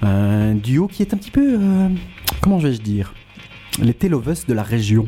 un 0.02 0.56
duo 0.56 0.88
qui 0.88 1.02
est 1.04 1.14
un 1.14 1.18
petit 1.18 1.32
peu, 1.32 1.58
euh, 1.60 1.90
comment 2.42 2.58
vais-je 2.58 2.82
dire, 2.82 3.14
les 3.82 3.94
Telovus 3.94 4.46
de 4.48 4.54
la 4.54 4.64
région. 4.64 5.08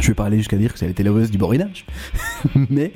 Je 0.00 0.08
vais 0.08 0.14
pas 0.14 0.24
aller 0.26 0.36
jusqu'à 0.38 0.56
dire 0.58 0.72
que 0.72 0.78
c'est 0.78 0.86
les 0.86 0.92
Telovus 0.94 1.30
du 1.30 1.38
Borinage, 1.38 1.86
mais 2.70 2.92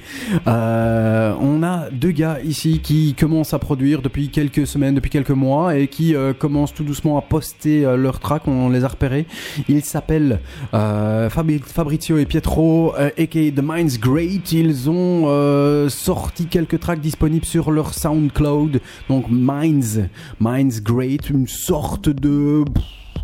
euh, 0.47 1.35
on 1.41 1.63
a 1.63 1.89
deux 1.91 2.11
gars 2.11 2.39
ici 2.45 2.81
qui 2.83 3.15
commencent 3.15 3.55
à 3.55 3.59
produire 3.59 4.03
depuis 4.03 4.29
quelques 4.29 4.67
semaines, 4.67 4.95
depuis 4.95 5.11
quelques 5.11 5.31
mois, 5.31 5.77
et 5.77 5.89
qui 5.89 6.15
euh, 6.15 6.35
commencent 6.35 6.75
tout 6.75 6.85
doucement 6.85 7.17
à 7.19 7.23
poster 7.23 7.85
euh, 7.87 7.97
leurs 7.97 8.21
tracks. 8.21 8.47
On 8.47 8.69
les 8.69 8.85
a 8.85 8.89
repérés. 8.89 9.27
Ils 9.69 9.83
s'appellent 9.85 10.41
euh, 10.75 11.31
Fabri- 11.31 11.63
Fabrizio 11.65 12.19
et 12.19 12.27
Pietro, 12.27 12.95
aka 12.95 13.51
The 13.51 13.63
Mind's 13.63 13.99
Great. 13.99 14.53
Ils 14.53 14.91
ont 14.91 15.89
sorti 15.89 16.47
quelques 16.47 16.81
tracks 16.81 17.01
disponibles 17.01 17.47
sur 17.47 17.71
leur 17.71 17.95
SoundCloud. 17.95 18.81
Donc 19.09 19.27
Minds, 19.31 20.09
Minds 20.39 20.81
Great, 20.83 21.31
une 21.31 21.47
sorte 21.47 22.09
de 22.09 22.65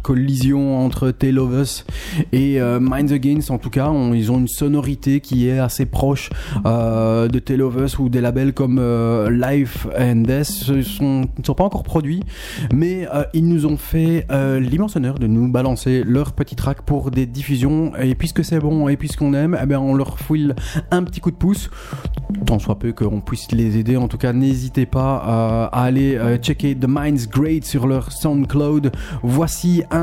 collision 0.07 0.79
entre 0.79 1.11
Tale 1.11 1.41
of 1.41 1.51
Us 1.61 1.85
et 2.33 2.61
euh, 2.61 2.79
Minds 2.79 3.13
Against. 3.13 3.51
En 3.51 3.59
tout 3.59 3.71
cas 3.71 3.91
ils 4.15 4.31
ont 4.31 4.39
une 4.39 4.47
sonorité 4.47 5.19
qui 5.21 5.49
est 5.49 5.59
assez 5.59 5.85
proche 5.85 6.31
euh, 6.65 7.27
de 7.27 7.41
Tale 7.41 7.63
of 7.63 7.75
Us 7.75 7.99
ou 7.99 8.09
des 8.09 8.21
labels 8.21 8.53
comme 8.53 8.79
euh, 8.79 9.29
Life 9.29 9.89
and 9.99 10.23
Death. 10.29 10.69
Ne 10.69 10.83
sont 10.83 11.55
pas 11.57 11.65
encore 11.65 11.83
produits 11.83 12.23
mais 12.73 13.09
ils 13.35 13.49
nous 13.49 13.67
ont 13.67 13.77
fait 13.77 14.29
l'immense 14.61 14.95
honneur 14.95 15.19
de 15.19 15.27
nous 15.27 15.51
balancer 15.51 16.05
leur 16.07 16.33
petit 16.35 16.55
track 16.55 16.83
pour 16.83 17.11
des 17.11 17.27
diffusions. 17.27 17.93
Et 17.97 18.15
puisque 18.15 18.45
c'est 18.45 18.61
bon 18.61 18.89
et 18.89 18.97
puisqu'on 18.97 19.35
aime 19.35 19.59
eh 19.61 19.67
ben 19.67 19.79
on 19.79 19.95
leur 19.95 20.21
fouille 20.21 20.53
un 20.93 21.03
petit 21.03 21.21
coup 21.21 21.33
de 21.33 21.37
pouce. 21.37 21.69
Tant 22.45 22.61
soit 22.61 22.79
peu 22.79 22.93
qu'on 22.93 23.21
puisse 23.21 23.51
les 23.51 23.77
aider. 23.77 23.97
En 23.97 24.07
tout 24.07 24.19
cas 24.19 24.33
n'hésitez 24.33 24.87
pas 24.87 25.17
à 25.73 25.83
aller 25.83 26.17
checker 26.41 26.77
The 26.77 26.87
Minds 26.87 27.27
Great 27.29 27.65
sur 27.65 27.89
leur 27.89 28.13
SoundCloud. 28.13 28.93
Voici 29.25 29.83
un 29.91 29.96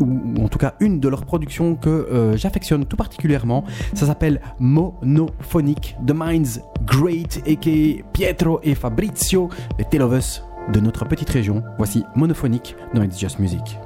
ou 0.00 0.42
en 0.42 0.48
tout 0.48 0.58
cas 0.58 0.74
une 0.80 1.00
de 1.00 1.08
leurs 1.08 1.24
productions 1.24 1.76
que 1.76 1.88
euh, 1.88 2.36
j'affectionne 2.36 2.84
tout 2.84 2.96
particulièrement. 2.96 3.64
Ça 3.94 4.06
s'appelle 4.06 4.40
Monophonic 4.58 5.96
The 6.06 6.12
Minds 6.14 6.60
Great 6.84 7.42
aka 7.46 8.02
Pietro 8.12 8.60
et 8.62 8.74
Fabrizio 8.74 9.48
les 9.78 9.84
Tale 9.84 10.02
of 10.02 10.16
Us 10.16 10.42
de 10.72 10.80
notre 10.80 11.04
petite 11.06 11.30
région. 11.30 11.62
Voici 11.78 12.04
Monophonic 12.14 12.76
dans 12.94 13.02
It's 13.02 13.18
Just 13.18 13.38
Music 13.38 13.78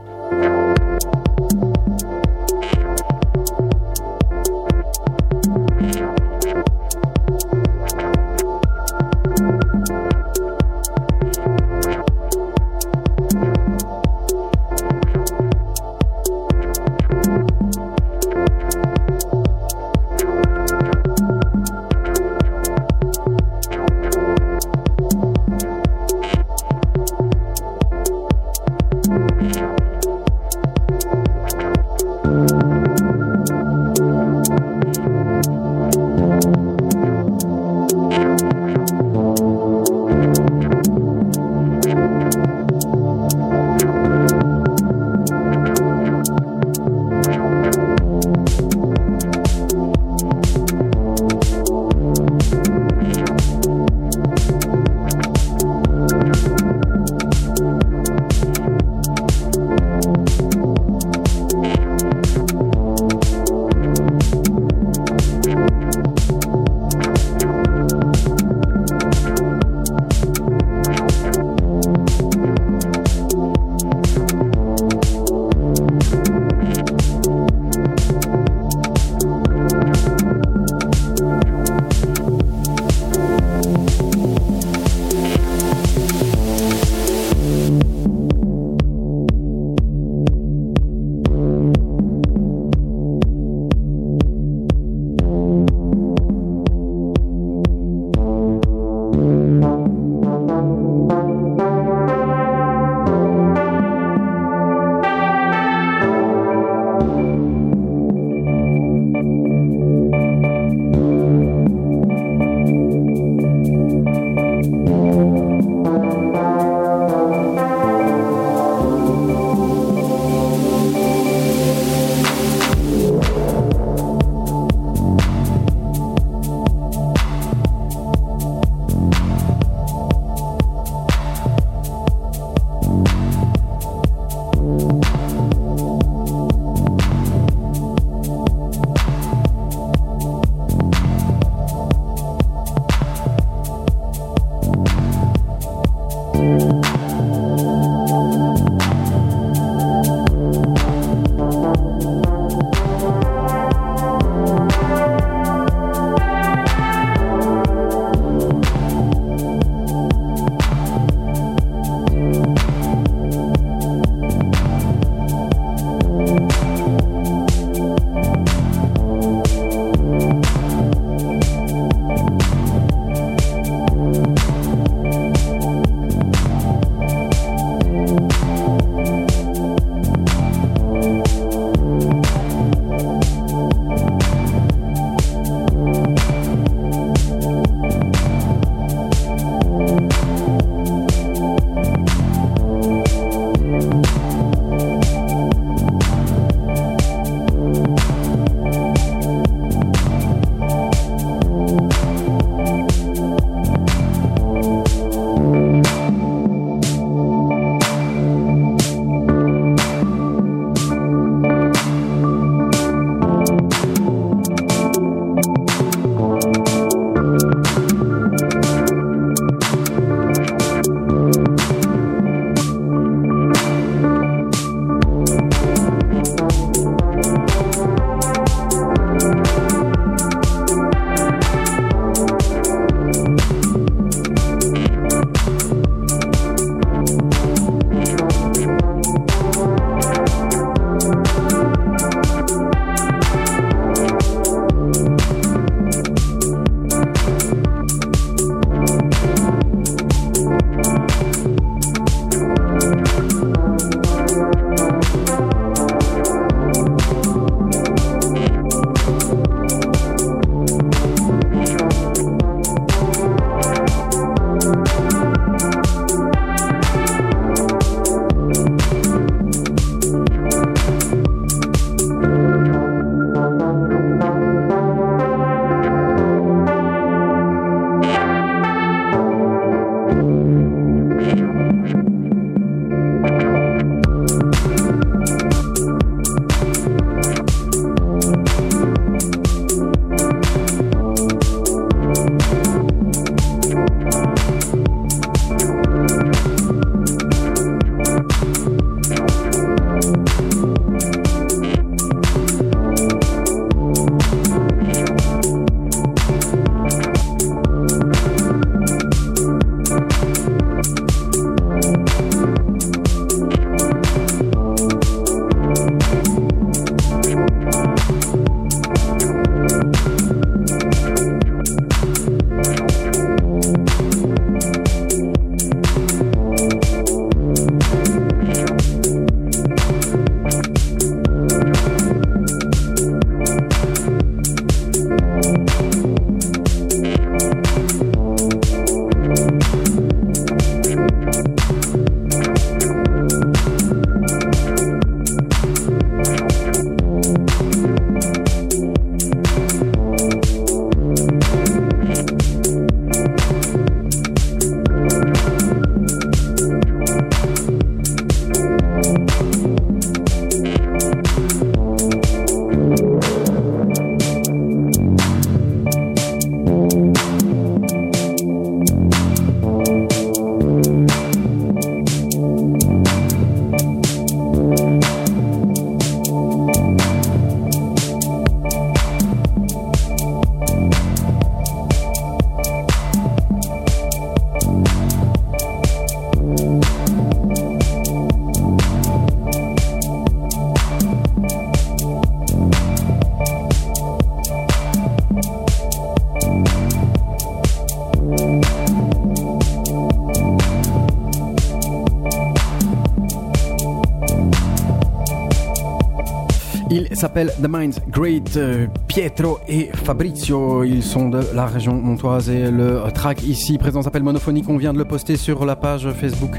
s'appelle 407.16 407.50
The 407.62 407.68
Minds 407.68 408.00
Great. 408.10 408.56
euh, 408.56 408.86
Pietro 409.08 409.58
et 409.68 409.90
Fabrizio, 410.04 410.84
ils 410.84 411.02
sont 411.02 411.30
de 411.30 411.40
la 411.54 411.66
région 411.66 411.94
montoise 411.94 412.50
et 412.50 412.70
le 412.70 413.02
track 413.14 413.42
ici 413.42 413.78
présent 413.78 414.02
s'appelle 414.02 414.22
Monophonique. 414.22 414.68
On 414.68 414.76
vient 414.76 414.92
de 414.92 414.98
le 414.98 415.04
poster 415.06 415.36
sur 415.36 415.64
la 415.64 415.76
page 415.76 416.08
Facebook 416.12 416.56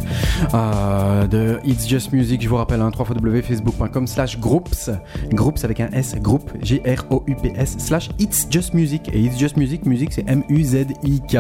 euh, 0.54 1.28
de 1.28 1.60
It's 1.64 1.88
Just 1.88 2.12
Music. 2.12 2.42
Je 2.42 2.50
vous 2.50 2.56
rappelle, 2.56 2.82
hein, 2.82 2.92
www.facebook.com 2.98 4.08
slash 4.08 4.40
groups. 4.40 4.90
Groups 5.30 5.64
avec 5.64 5.80
un 5.80 5.90
S, 5.92 6.16
groupe, 6.16 6.52
G-R-O-U-P-S 6.62 7.76
slash 7.78 8.10
It's 8.18 8.48
Just 8.50 8.74
Music. 8.74 9.10
Et 9.14 9.20
It's 9.20 9.38
Just 9.38 9.58
Music, 9.58 9.86
musique 9.86 10.12
c'est 10.12 10.28
M-U-Z-I-K. 10.28 11.38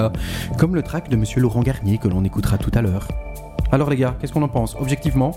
Comme 0.58 0.76
le 0.76 0.84
track 0.84 1.10
de 1.10 1.16
Monsieur 1.16 1.42
Laurent 1.42 1.62
Garnier 1.62 1.98
que 1.98 2.08
l'on 2.08 2.24
écoutera 2.24 2.58
tout 2.60 2.72
à 2.76 2.82
l'heure. 2.82 3.08
Alors 3.72 3.90
les 3.90 3.98
gars, 3.98 4.16
qu'est-ce 4.20 4.32
qu'on 4.32 4.44
en 4.44 4.48
pense? 4.48 4.76
Objectivement 4.80 5.32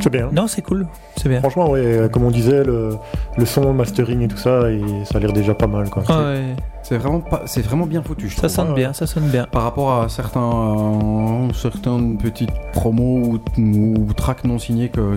C'est 0.00 0.10
bien. 0.10 0.30
Non, 0.32 0.46
c'est 0.46 0.62
cool. 0.62 0.86
C'est 1.16 1.28
bien. 1.28 1.40
Franchement, 1.40 1.70
ouais, 1.70 2.08
comme 2.12 2.24
on 2.24 2.30
disait, 2.30 2.64
le, 2.64 2.96
le 3.36 3.44
son, 3.44 3.62
le 3.64 3.72
mastering 3.72 4.22
et 4.22 4.28
tout 4.28 4.36
ça, 4.38 4.70
et 4.70 4.80
ça 5.04 5.18
a 5.18 5.20
l'air 5.20 5.32
déjà 5.32 5.54
pas 5.54 5.66
mal. 5.66 5.90
Quoi. 5.90 6.02
Ah 6.08 6.22
ouais, 6.32 6.56
C'est 6.82 6.96
vraiment, 6.96 7.20
pas, 7.20 7.42
c'est 7.46 7.60
vraiment 7.62 7.86
bien 7.86 8.02
foutu, 8.02 8.28
je 8.28 8.34
ça 8.36 8.42
trouve. 8.48 8.50
sonne 8.50 8.74
bien, 8.74 8.92
ça 8.92 9.06
sonne 9.06 9.28
bien. 9.28 9.46
Par 9.52 9.62
rapport 9.62 9.92
à 10.00 10.08
certains, 10.08 10.40
euh, 10.40 11.52
certaines 11.54 12.16
petites 12.18 12.50
promos 12.72 13.38
ou, 13.58 13.62
ou 13.62 14.12
tracks 14.14 14.44
non 14.44 14.58
signés 14.58 14.88
que- 14.88 15.16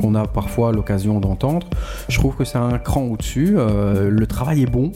qu'on 0.00 0.14
a 0.14 0.26
parfois 0.26 0.72
l'occasion 0.72 1.20
d'entendre, 1.20 1.68
je 2.08 2.18
trouve 2.18 2.34
que 2.34 2.44
c'est 2.44 2.58
un 2.58 2.78
cran 2.78 3.02
au-dessus. 3.02 3.54
euh, 3.58 4.08
le 4.10 4.26
travail 4.26 4.62
est 4.62 4.70
bon, 4.70 4.90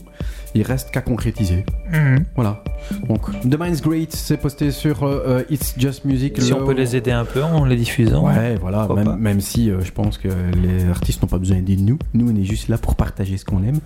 il 0.55 0.63
reste 0.63 0.91
qu'à 0.91 1.01
concrétiser. 1.03 1.65
Mhm. 1.93 2.25
Voilà. 2.35 2.63
Donc, 3.09 3.23
The 3.41 3.59
Mind's 3.59 3.81
Great, 3.81 4.13
c'est 4.13 4.37
posté 4.37 4.71
sur 4.71 5.03
euh, 5.03 5.23
euh, 5.27 5.43
It's 5.51 5.75
Just 5.79 6.05
Music. 6.05 6.41
Si 6.41 6.51
Le- 6.51 6.57
on 6.57 6.67
peut 6.67 6.75
les 6.75 6.95
aider 6.95 7.11
un 7.11 7.25
peu 7.25 7.43
en 7.43 7.65
les 7.65 7.77
diffusant. 7.77 8.27
Ouais, 8.27 8.57
voilà, 8.61 8.87
même, 8.95 9.17
même 9.19 9.41
si 9.41 9.71
euh, 9.71 9.81
je 9.83 9.93
pense 9.93 10.19
que 10.19 10.29
les 10.63 10.85
artistes 10.89 11.23
n'ont 11.23 11.29
pas 11.29 11.39
besoin 11.39 11.57
d'aider 11.57 11.77
nous. 11.83 11.99
Nous, 12.13 12.31
on 12.31 12.37
est 12.37 12.45
juste 12.45 12.69
là 12.69 12.77
pour 12.77 12.97
partager 12.97 13.37
ce 13.39 13.45
qu'on 13.47 13.63
aime. 13.63 13.79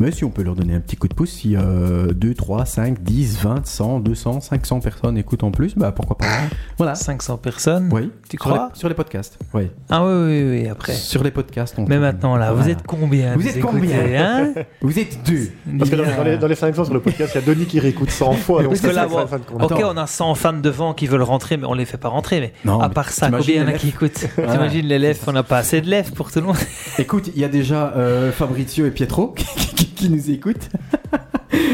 Mais 0.00 0.10
si 0.10 0.24
on 0.24 0.30
peut 0.30 0.42
leur 0.42 0.56
donner 0.56 0.74
un 0.74 0.80
petit 0.80 0.96
coup 0.96 1.06
de 1.08 1.14
pouce, 1.14 1.30
si 1.30 1.54
euh, 1.56 2.12
2, 2.12 2.34
3, 2.34 2.64
5, 2.66 3.02
10, 3.02 3.38
20, 3.42 3.66
100, 3.66 4.00
200, 4.00 4.40
500 4.40 4.80
personnes 4.80 5.18
écoutent 5.18 5.44
en 5.44 5.50
plus, 5.52 5.74
bah 5.76 5.92
pourquoi 5.92 6.18
pas. 6.18 6.26
Voilà. 6.76 6.94
500 6.94 7.36
personnes. 7.38 7.88
Oui. 7.92 8.10
Tu 8.28 8.36
Sur 8.36 8.50
les, 8.50 8.56
crois 8.56 8.70
sur 8.74 8.88
les 8.88 8.94
podcasts. 8.94 9.38
Oui. 9.52 9.70
Ah 9.90 10.04
oui, 10.04 10.12
oui, 10.12 10.50
oui, 10.62 10.68
après. 10.68 10.92
Sur 10.92 11.22
les 11.22 11.30
podcasts. 11.30 11.74
On 11.78 11.86
Mais 11.86 11.98
maintenant, 11.98 12.36
là, 12.36 12.52
vous 12.52 12.68
êtes 12.68 12.82
combien 12.86 13.34
Vous 13.36 13.46
êtes 13.46 13.56
écoutez, 13.56 13.72
combien 13.72 13.98
hein 14.20 14.54
Vous 14.80 14.98
êtes 14.98 15.18
deux. 15.26 15.50
Parce 15.78 15.90
que 15.90 15.96
dans, 15.96 16.04
dans 16.16 16.24
les, 16.24 16.36
dans 16.38 16.46
les 16.48 16.54
500 16.54 16.84
sur 16.86 16.94
le 16.94 17.00
podcast, 17.00 17.32
il 17.34 17.40
y 17.40 17.44
a 17.44 17.54
Denis 17.54 17.66
qui 17.66 17.80
réécoute 17.80 18.10
100 18.10 18.32
fois. 18.34 18.62
Donc 18.62 18.70
Parce 18.70 18.80
que 18.80 18.88
c'est 18.88 18.94
là, 18.94 19.06
bon, 19.06 19.20
ne 19.20 19.64
ok, 19.64 19.82
on 19.84 19.96
a 19.96 20.06
100 20.06 20.34
fans 20.34 20.52
devant 20.52 20.94
qui 20.94 21.06
veulent 21.06 21.22
rentrer, 21.22 21.56
mais 21.56 21.66
on 21.66 21.74
les 21.74 21.84
fait 21.84 21.96
pas 21.98 22.08
rentrer. 22.08 22.40
Mais 22.40 22.52
Non, 22.64 22.80
à 22.80 22.88
mais 22.88 22.94
part 22.94 23.10
ça, 23.10 23.30
combien 23.30 23.44
il 23.46 23.56
y 23.56 23.60
en 23.60 23.68
a 23.68 23.72
qui 23.72 23.88
écoutent 23.88 24.26
T'imagines 24.34 24.86
les 24.86 24.98
lèvres 24.98 25.20
On 25.26 25.32
n'a 25.32 25.42
pas 25.42 25.58
assez 25.58 25.80
de 25.80 25.88
lèvres 25.88 26.12
pour 26.12 26.32
tout 26.32 26.40
le 26.40 26.46
monde. 26.46 26.56
Écoute, 26.98 27.30
il 27.34 27.40
y 27.40 27.44
a 27.44 27.48
déjà 27.48 27.92
euh, 27.96 28.32
Fabrizio 28.32 28.86
et 28.86 28.90
Pietro 28.90 29.28
qui, 29.76 29.86
qui 29.86 30.08
nous 30.10 30.30
écoutent. 30.30 30.68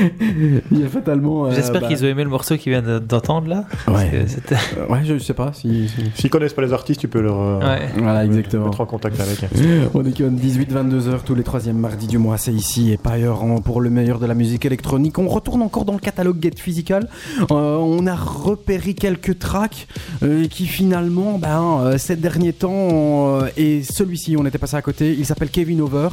il 0.72 0.78
y 0.81 0.85
a 0.85 0.89
fatalement. 0.89 1.47
euh, 1.47 1.52
J'espère 1.55 1.81
bah, 1.82 1.89
qu'ils 1.89 2.05
ont 2.05 2.09
aimé 2.09 2.24
le 2.24 2.31
morceau 2.31 2.56
qu'ils 2.56 2.72
viennent 2.72 2.98
d'entendre 3.01 3.48
là. 3.48 3.64
Ouais. 3.89 4.10
euh, 4.52 4.86
ouais, 4.89 5.01
je 5.05 5.18
sais 5.18 5.35
pas 5.35 5.52
si. 5.52 5.89
si- 5.89 6.10
S'ils 6.14 6.31
connaissent 6.31 6.52
pas 6.55 6.62
les 6.62 6.72
artistes, 6.72 7.01
tu 7.01 7.09
peux 7.09 7.20
leur 7.20 7.40
euh, 7.40 7.59
Ouais. 7.60 7.89
Voilà, 7.97 8.24
exactement. 8.24 8.66
mettre 8.66 8.81
en 8.81 8.86
contact 8.86 9.20
avec. 9.20 9.39
On 9.94 10.05
est 10.05 10.16
comme 10.16 10.36
18-22 10.36 11.09
heures 11.09 11.22
tous 11.24 11.35
les 11.35 11.43
troisièmes 11.43 11.78
mardis 11.78 12.06
du 12.06 12.18
mois, 12.18 12.39
c'est 12.39 12.52
ici 12.52 12.93
et 12.93 12.97
pas 12.97 13.10
ailleurs 13.12 13.43
hein, 13.43 13.56
pour 13.64 13.81
le 13.81 13.90
meilleur 13.90 14.18
de 14.18 14.27
la 14.27 14.35
musique 14.35 14.64
électronique. 14.64 15.18
On 15.18 15.28
retourne 15.28 15.62
encore 15.62 15.85
dans 15.85 15.93
le 15.94 15.98
catalogue 15.98 16.39
Get 16.43 16.52
Physical. 16.56 17.09
Euh, 17.51 17.77
on 17.77 18.06
a 18.06 18.14
repéré 18.14 18.94
quelques 18.94 19.39
tracks 19.39 19.86
euh, 20.22 20.47
qui 20.48 20.66
finalement, 20.66 21.39
ben, 21.39 21.81
euh, 21.82 21.98
ces 21.98 22.16
derniers 22.16 22.52
temps, 22.52 23.40
euh, 23.40 23.48
et 23.56 23.82
celui-ci, 23.82 24.36
on 24.39 24.47
était 24.47 24.59
passé 24.59 24.77
à 24.77 24.82
côté, 24.82 25.14
il 25.18 25.27
s'appelle 25.27 25.51
Kevin 25.51 25.81
Over. 25.81 26.09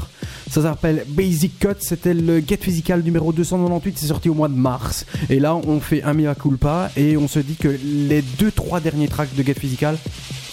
Ça 0.49 0.61
s'appelle 0.61 1.03
Basic 1.09 1.59
Cut, 1.59 1.67
c'était 1.79 2.13
le 2.13 2.39
Get 2.39 2.57
Physical 2.61 3.01
numéro 3.03 3.33
298, 3.79 3.97
c'est 3.99 4.07
sorti 4.07 4.29
au 4.29 4.33
mois 4.33 4.47
de 4.47 4.55
mars. 4.55 5.05
Et 5.29 5.39
là, 5.39 5.55
on 5.55 5.79
fait 5.79 6.03
un 6.03 6.13
mea 6.13 6.35
culpa 6.35 6.89
et 6.97 7.17
on 7.17 7.27
se 7.27 7.39
dit 7.39 7.55
que 7.55 7.67
les 7.83 8.21
deux, 8.21 8.51
trois 8.51 8.79
derniers 8.79 9.07
tracks 9.07 9.33
de 9.35 9.43
Get 9.43 9.53
Physical, 9.55 9.97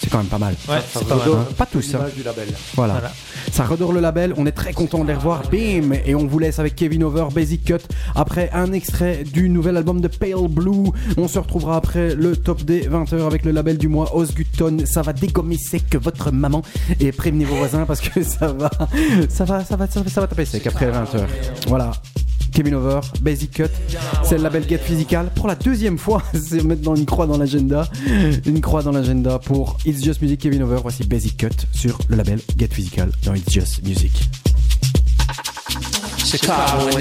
c'est 0.01 0.09
quand 0.09 0.17
même 0.19 0.27
pas 0.27 0.37
mal. 0.37 0.55
Ouais, 0.67 0.75
Ça 0.91 0.99
c'est 0.99 1.07
pas 1.07 1.15
mal. 1.15 1.27
redonne 1.27 1.39
Hein, 1.41 1.53
pas 1.57 1.65
tous, 1.65 1.95
hein. 1.95 2.05
du 2.15 2.23
label. 2.23 2.47
Voilà. 2.75 2.93
Voilà. 2.93 3.11
Ça 3.51 3.63
redore 3.65 3.93
le 3.93 3.99
label, 4.01 4.33
on 4.37 4.45
est 4.45 4.51
très 4.51 4.73
content 4.73 5.03
de 5.03 5.07
les 5.07 5.13
revoir. 5.15 5.43
Bim 5.51 5.93
Et 6.05 6.15
on 6.15 6.27
vous 6.27 6.39
laisse 6.39 6.59
avec 6.59 6.75
Kevin 6.75 7.03
Over, 7.03 7.27
Basic 7.33 7.63
Cut. 7.63 7.77
Après 8.15 8.49
un 8.53 8.71
extrait 8.73 9.23
du 9.23 9.49
nouvel 9.49 9.77
album 9.77 10.01
de 10.01 10.07
Pale 10.07 10.47
Blue. 10.49 10.89
On 11.17 11.27
se 11.27 11.39
retrouvera 11.39 11.77
après 11.77 12.15
le 12.15 12.35
top 12.35 12.63
des 12.63 12.87
20h 12.87 13.25
avec 13.25 13.45
le 13.45 13.51
label 13.51 13.77
du 13.77 13.87
mois 13.87 14.15
Osgutton. 14.15 14.77
Ça 14.85 15.01
va 15.01 15.13
dégommer 15.13 15.57
sec 15.57 15.95
votre 16.01 16.31
maman. 16.31 16.61
Et 16.99 17.11
prévenez 17.11 17.45
vos 17.45 17.55
voisins 17.55 17.85
parce 17.85 18.01
que 18.01 18.23
ça 18.23 18.47
va, 18.51 18.69
ça 19.29 19.45
va, 19.45 19.63
ça 19.63 19.75
va, 19.75 19.87
ça 19.87 20.01
va, 20.01 20.09
ça 20.09 20.21
va 20.21 20.27
taper 20.27 20.45
sec 20.45 20.65
après 20.67 20.91
20h. 20.91 21.25
Voilà. 21.67 21.91
Kevin 22.55 22.75
Over, 22.75 23.01
Basic 23.19 23.51
Cut, 23.51 23.69
c'est 24.23 24.37
le 24.37 24.43
label 24.43 24.65
Get 24.65 24.77
Physical. 24.77 25.29
Pour 25.35 25.47
la 25.47 25.55
deuxième 25.55 25.97
fois, 25.97 26.23
c'est 26.33 26.63
maintenant 26.63 26.95
une 26.95 27.05
croix 27.05 27.27
dans 27.27 27.37
l'agenda. 27.37 27.89
Une 28.45 28.61
croix 28.61 28.81
dans 28.81 28.93
l'agenda 28.93 29.39
pour 29.39 29.77
It's 29.85 30.01
Just 30.01 30.21
Music 30.21 30.39
Kevin 30.39 30.63
Over. 30.63 30.79
Voici 30.81 31.03
Basic 31.03 31.35
Cut 31.35 31.49
sur 31.73 31.99
le 32.07 32.15
label 32.15 32.39
Get 32.57 32.69
Physical 32.71 33.11
dans 33.25 33.33
It's 33.33 33.51
Just 33.51 33.83
Music. 33.83 34.13
Chicago 36.23 36.97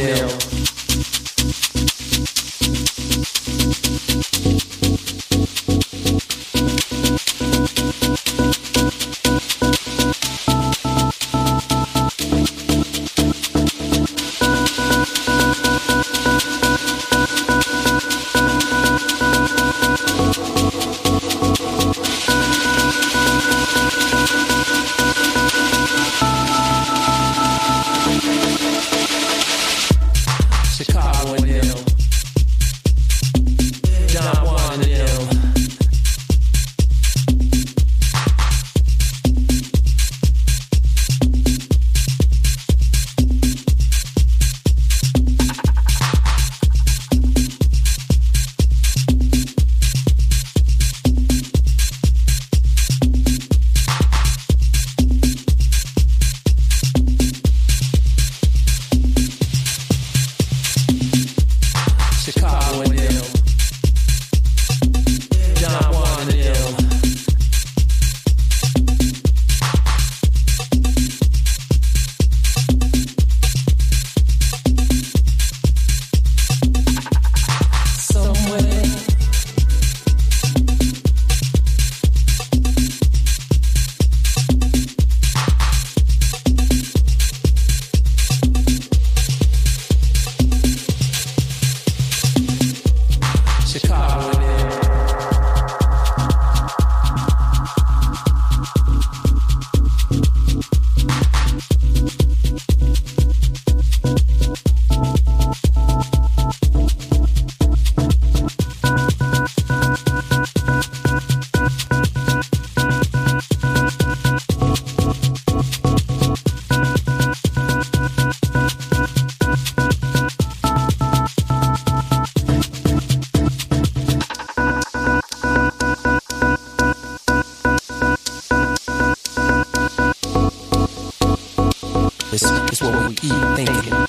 It's, 132.87 133.23
it's 133.23 133.31
what 133.31 133.99
we 133.99 134.04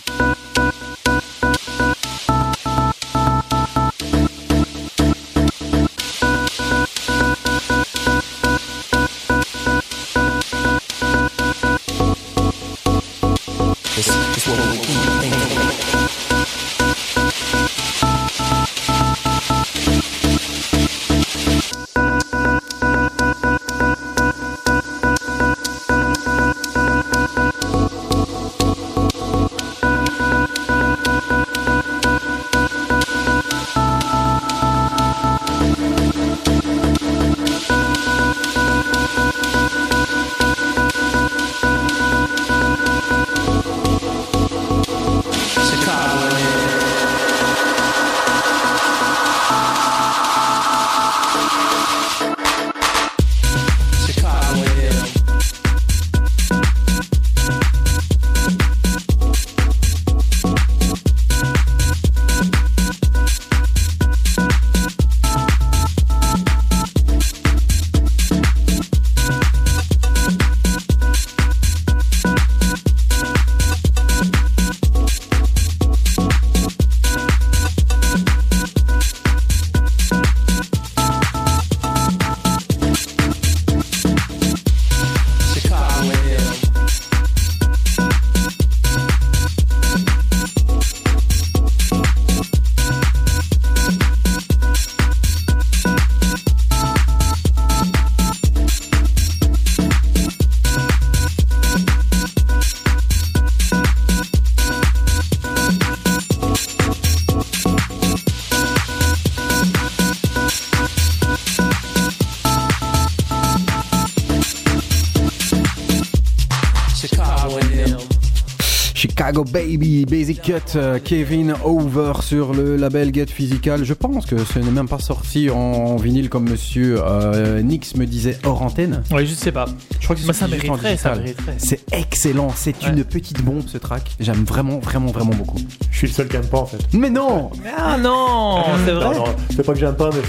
Chicago 119.36 119.52
Baby, 119.52 120.06
Basic 120.06 120.42
Cut, 120.42 120.78
euh, 120.78 120.98
Kevin 121.04 121.56
Over 121.66 122.14
sur 122.22 122.54
le 122.54 122.78
label 122.78 123.14
Get 123.14 123.26
Physical. 123.26 123.84
Je 123.84 123.94
pense 123.94 124.26
que 124.26 124.38
ce 124.38 124.60
n'est 124.60 124.72
même 124.72 124.88
pas 124.88 125.00
sorti 125.00 125.50
en 125.50 125.98
vinyle 125.98 126.30
comme 126.30 126.50
monsieur 126.50 127.00
euh, 127.04 127.62
Nix 127.62 127.96
me 127.96 128.06
disait 128.06 128.38
hors 128.46 128.62
antenne. 128.62 129.04
Ouais, 129.12 129.26
je 129.26 129.34
sais 129.34 129.52
pas. 129.52 129.66
Je 130.00 130.06
crois 130.06 130.16
que 130.16 130.22
c'est 130.22 130.28
Moi, 130.28 130.34
ça 130.34 130.48
mériterait, 130.48 130.96
ça 130.96 131.16
mériterait. 131.16 131.56
C'est 131.58 131.82
excellent, 131.92 132.48
c'est 132.56 132.82
Ouais. 132.86 132.92
une 132.94 133.04
petite 133.04 133.44
bombe 133.44 133.64
ce 133.68 133.78
track. 133.78 134.10
J'aime 134.22 134.46
vraiment, 134.46 134.80
vraiment, 134.80 135.12
vraiment 135.12 135.34
beaucoup. 135.36 135.60
Je 135.92 135.98
suis 135.98 136.08
le 136.08 136.14
seul 136.14 136.30
qui 136.30 136.38
aime 136.38 136.48
pas 136.48 136.60
en 136.60 136.66
fait. 136.66 136.80
Mais 136.94 137.10
non 137.10 137.52
Ah 137.78 137.98
non, 137.98 138.64
c'est 138.86 138.94
Non, 138.94 139.00
vrai. 139.02 139.16
non, 139.18 139.26
c'est 139.54 139.66
pas 139.66 139.74
que 139.74 139.80
j'aime 139.80 139.96
pas, 139.96 140.12
mais 140.14 140.22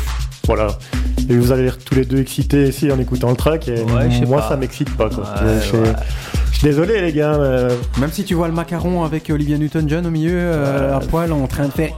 voilà. 0.46 0.66
Et 1.28 1.36
vous 1.36 1.50
allez 1.52 1.66
être 1.66 1.78
tous 1.84 1.94
les 1.96 2.04
deux 2.04 2.18
excités 2.20 2.68
ici 2.68 2.90
en 2.92 2.98
écoutant 3.00 3.30
le 3.30 3.36
track, 3.36 3.66
et 3.68 3.82
Ouais, 3.82 4.08
moi 4.26 4.42
pas. 4.42 4.48
ça 4.50 4.56
m'excite 4.56 4.90
pas. 4.96 5.10
Quoi. 5.10 5.24
Ouais, 5.42 5.92
désolé 6.62 7.00
les 7.00 7.12
gars, 7.12 7.38
mais 7.38 8.00
Même 8.00 8.12
si 8.12 8.24
tu 8.24 8.34
vois 8.34 8.48
le 8.48 8.54
macaron 8.54 9.04
avec 9.04 9.30
Olivia 9.30 9.58
Newton-John 9.58 10.06
au 10.06 10.10
milieu, 10.10 10.34
euh, 10.34 10.96
à 10.96 11.00
poil, 11.00 11.32
en 11.32 11.46
train 11.46 11.66
de 11.66 11.72
faire. 11.72 11.90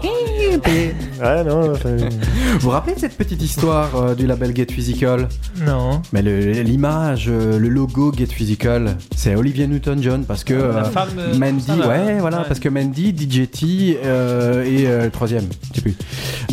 Ouais, 0.67 1.45
non, 1.45 1.73
Vous 1.73 2.59
vous 2.61 2.71
rappelez 2.71 2.95
de 2.95 3.01
cette 3.01 3.17
petite 3.17 3.43
histoire 3.43 3.95
euh, 3.97 4.15
du 4.15 4.27
label 4.27 4.55
Get 4.57 4.67
Physical? 4.73 5.29
Non. 5.67 6.03
Mais 6.13 6.23
le- 6.23 6.53
l'image, 6.63 7.27
euh, 7.29 7.59
le 7.59 7.69
logo 7.69 8.13
Get 8.17 8.27
Physical, 8.27 8.97
c'est 9.17 9.35
Olivia 9.35 9.67
Newton-John 9.67 10.25
parce 10.25 10.45
que 10.45 10.55
La 10.55 10.61
euh, 10.61 10.85
femme, 10.85 11.09
euh, 11.19 11.37
Mandy, 11.39 11.63
ça, 11.67 11.77
là. 11.77 11.89
ouais, 11.89 12.19
voilà, 12.21 12.39
Ouais. 12.39 12.45
parce 12.49 12.61
que 12.61 12.69
Mandy, 12.69 13.15
DJT 13.17 13.99
euh, 14.05 14.65
et 14.65 14.87
euh, 14.87 15.05
le 15.05 15.11
troisième, 15.11 15.45
je 15.71 15.77
sais 15.77 15.83
plus, 15.83 15.97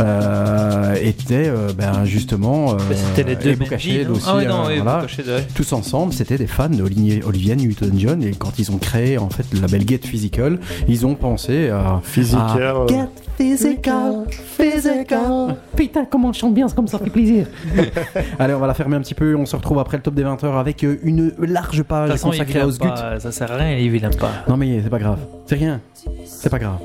euh, 0.02 0.96
étaient 1.02 1.48
euh, 1.48 1.72
ben 1.78 2.06
justement 2.06 2.74
euh, 2.74 2.78
c'était 3.16 3.24
les 3.30 3.36
deux 3.36 3.52
et 3.52 4.06
non? 4.06 4.12
aussi, 4.14 4.26
Ah 4.28 4.36
ouais, 4.38 4.46
non, 4.46 4.66
euh, 4.66 4.68
oui, 4.70 4.76
voilà. 4.82 5.06
Ouais. 5.06 5.48
tous 5.56 5.74
ensemble, 5.74 6.14
c'était 6.14 6.38
des 6.38 6.48
fans 6.48 6.70
d'Olivia 6.70 7.26
Olivia 7.26 7.56
Newton-John 7.56 8.24
et 8.24 8.32
quand 8.32 8.58
ils 8.60 8.72
ont 8.72 8.78
créé 8.78 9.18
en 9.18 9.30
fait 9.30 9.46
le 9.54 9.62
label 9.62 9.88
Get 9.88 10.02
Physical, 10.04 10.60
ils 10.88 11.06
ont 11.06 11.16
pensé 11.16 11.70
à 11.70 12.02
Physical, 12.04 12.62
à 12.62 12.76
euh. 12.76 12.88
Get 12.88 13.10
Physical, 13.38 14.26
Physical. 14.30 15.58
Putain, 15.76 16.06
comment 16.06 16.30
on 16.30 16.34
chante 16.34 16.54
bien, 16.54 16.68
c'est 16.68 16.76
comme 16.76 16.88
ça 16.88 17.00
fait 17.00 17.10
plaisir. 17.10 17.48
Allez, 18.40 18.54
on 18.54 18.60
va 18.60 18.68
la 18.68 18.74
fermer 18.74 18.96
un 18.96 19.02
petit 19.02 19.14
peu. 19.14 19.36
On 19.36 19.46
se 19.46 19.56
retrouve 19.56 19.80
après 19.80 19.98
le 19.98 20.04
top 20.04 20.14
des 20.14 20.24
20h 20.24 20.58
avec 20.58 20.84
euh, 20.84 20.98
une 21.04 21.34
large 21.40 21.84
page 21.84 22.22
consacrée 22.22 22.62
à 22.62 22.68
Osgut. 22.68 22.88
ça 23.20 23.32
sert 23.32 23.52
à 23.52 23.58
rien, 23.58 23.78
il 23.78 24.04
aime 24.04 24.16
pas. 24.16 24.32
Non 24.48 24.58
mais 24.58 24.82
c'est 24.82 24.90
pas 24.90 25.00
grave. 25.00 25.20
C'est 25.46 25.56
rien. 25.56 25.82
C'est 26.26 26.50
pas 26.50 26.60
grave. 26.60 26.80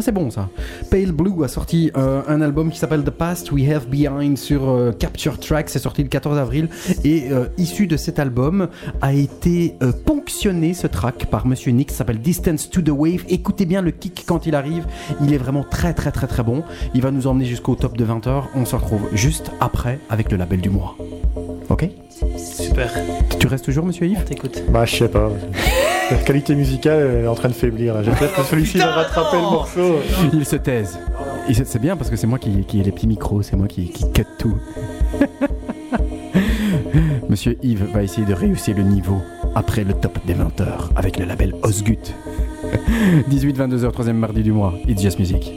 Ça 0.00 0.06
c'est 0.06 0.12
bon 0.12 0.30
ça. 0.30 0.48
Pale 0.90 1.12
Blue 1.12 1.44
a 1.44 1.48
sorti 1.48 1.90
euh, 1.94 2.22
un 2.26 2.40
album 2.40 2.70
qui 2.70 2.78
s'appelle 2.78 3.04
The 3.04 3.10
Past 3.10 3.52
We 3.52 3.70
Have 3.70 3.86
Behind 3.86 4.38
sur 4.38 4.70
euh, 4.70 4.92
Capture 4.92 5.38
Track. 5.38 5.68
C'est 5.68 5.78
sorti 5.78 6.02
le 6.02 6.08
14 6.08 6.38
avril 6.38 6.70
et 7.04 7.30
euh, 7.30 7.48
issu 7.58 7.86
de 7.86 7.98
cet 7.98 8.18
album 8.18 8.68
a 9.02 9.12
été 9.12 9.74
euh, 9.82 9.92
ponctionné 9.92 10.72
ce 10.72 10.86
track 10.86 11.26
par 11.26 11.46
Monsieur 11.46 11.72
Nick. 11.72 11.90
S'appelle 11.90 12.18
Distance 12.18 12.70
to 12.70 12.80
the 12.80 12.88
Wave. 12.88 13.24
Écoutez 13.28 13.66
bien 13.66 13.82
le 13.82 13.90
kick 13.90 14.24
quand 14.26 14.46
il 14.46 14.54
arrive. 14.54 14.86
Il 15.22 15.34
est 15.34 15.38
vraiment 15.38 15.64
très 15.64 15.92
très 15.92 16.12
très 16.12 16.26
très 16.26 16.44
bon. 16.44 16.62
Il 16.94 17.02
va 17.02 17.10
nous 17.10 17.26
emmener 17.26 17.44
jusqu'au 17.44 17.74
top 17.74 17.98
de 17.98 18.06
20h. 18.06 18.44
On 18.54 18.64
se 18.64 18.76
retrouve 18.76 19.06
juste 19.12 19.50
après 19.60 19.98
avec 20.08 20.32
le 20.32 20.38
label 20.38 20.62
du 20.62 20.70
mois. 20.70 20.96
Ok? 21.68 21.90
Super. 22.38 22.90
Tu 23.38 23.48
restes 23.48 23.66
toujours 23.66 23.84
Monsieur 23.84 24.06
Yves? 24.06 24.24
T'écoutes. 24.24 24.62
bah 24.70 24.86
je 24.86 24.96
sais 24.96 25.08
pas. 25.08 25.30
La 26.10 26.16
qualité 26.16 26.54
musicale 26.54 27.22
est 27.22 27.26
en 27.26 27.34
train 27.34 27.48
de 27.48 27.54
faiblir. 27.54 28.02
J'espère 28.02 28.34
que 28.34 28.42
celui-ci 28.42 28.78
va 28.78 28.92
rattraper 28.92 29.36
le 29.36 29.42
morceau. 29.42 29.96
Il 30.32 30.44
se 30.44 30.56
taise. 30.56 30.98
C'est 31.52 31.80
bien 31.80 31.96
parce 31.96 32.10
que 32.10 32.16
c'est 32.16 32.26
moi 32.26 32.38
qui, 32.38 32.64
qui 32.64 32.80
ai 32.80 32.82
les 32.82 32.92
petits 32.92 33.06
micros, 33.06 33.42
c'est 33.42 33.56
moi 33.56 33.66
qui, 33.68 33.90
qui 33.90 34.10
cut 34.12 34.26
tout. 34.38 34.56
Monsieur 37.28 37.56
Yves 37.62 37.86
va 37.92 38.02
essayer 38.02 38.26
de 38.26 38.34
réussir 38.34 38.76
le 38.76 38.82
niveau 38.82 39.20
après 39.54 39.84
le 39.84 39.94
top 39.94 40.18
des 40.26 40.34
20 40.34 40.60
heures 40.60 40.90
avec 40.96 41.16
le 41.18 41.24
label 41.24 41.54
Osgut. 41.62 41.98
18-22h, 43.30 43.90
troisième 43.92 44.18
mardi 44.18 44.42
du 44.42 44.52
mois. 44.52 44.74
It's 44.88 45.00
Just 45.02 45.18
Music. 45.18 45.52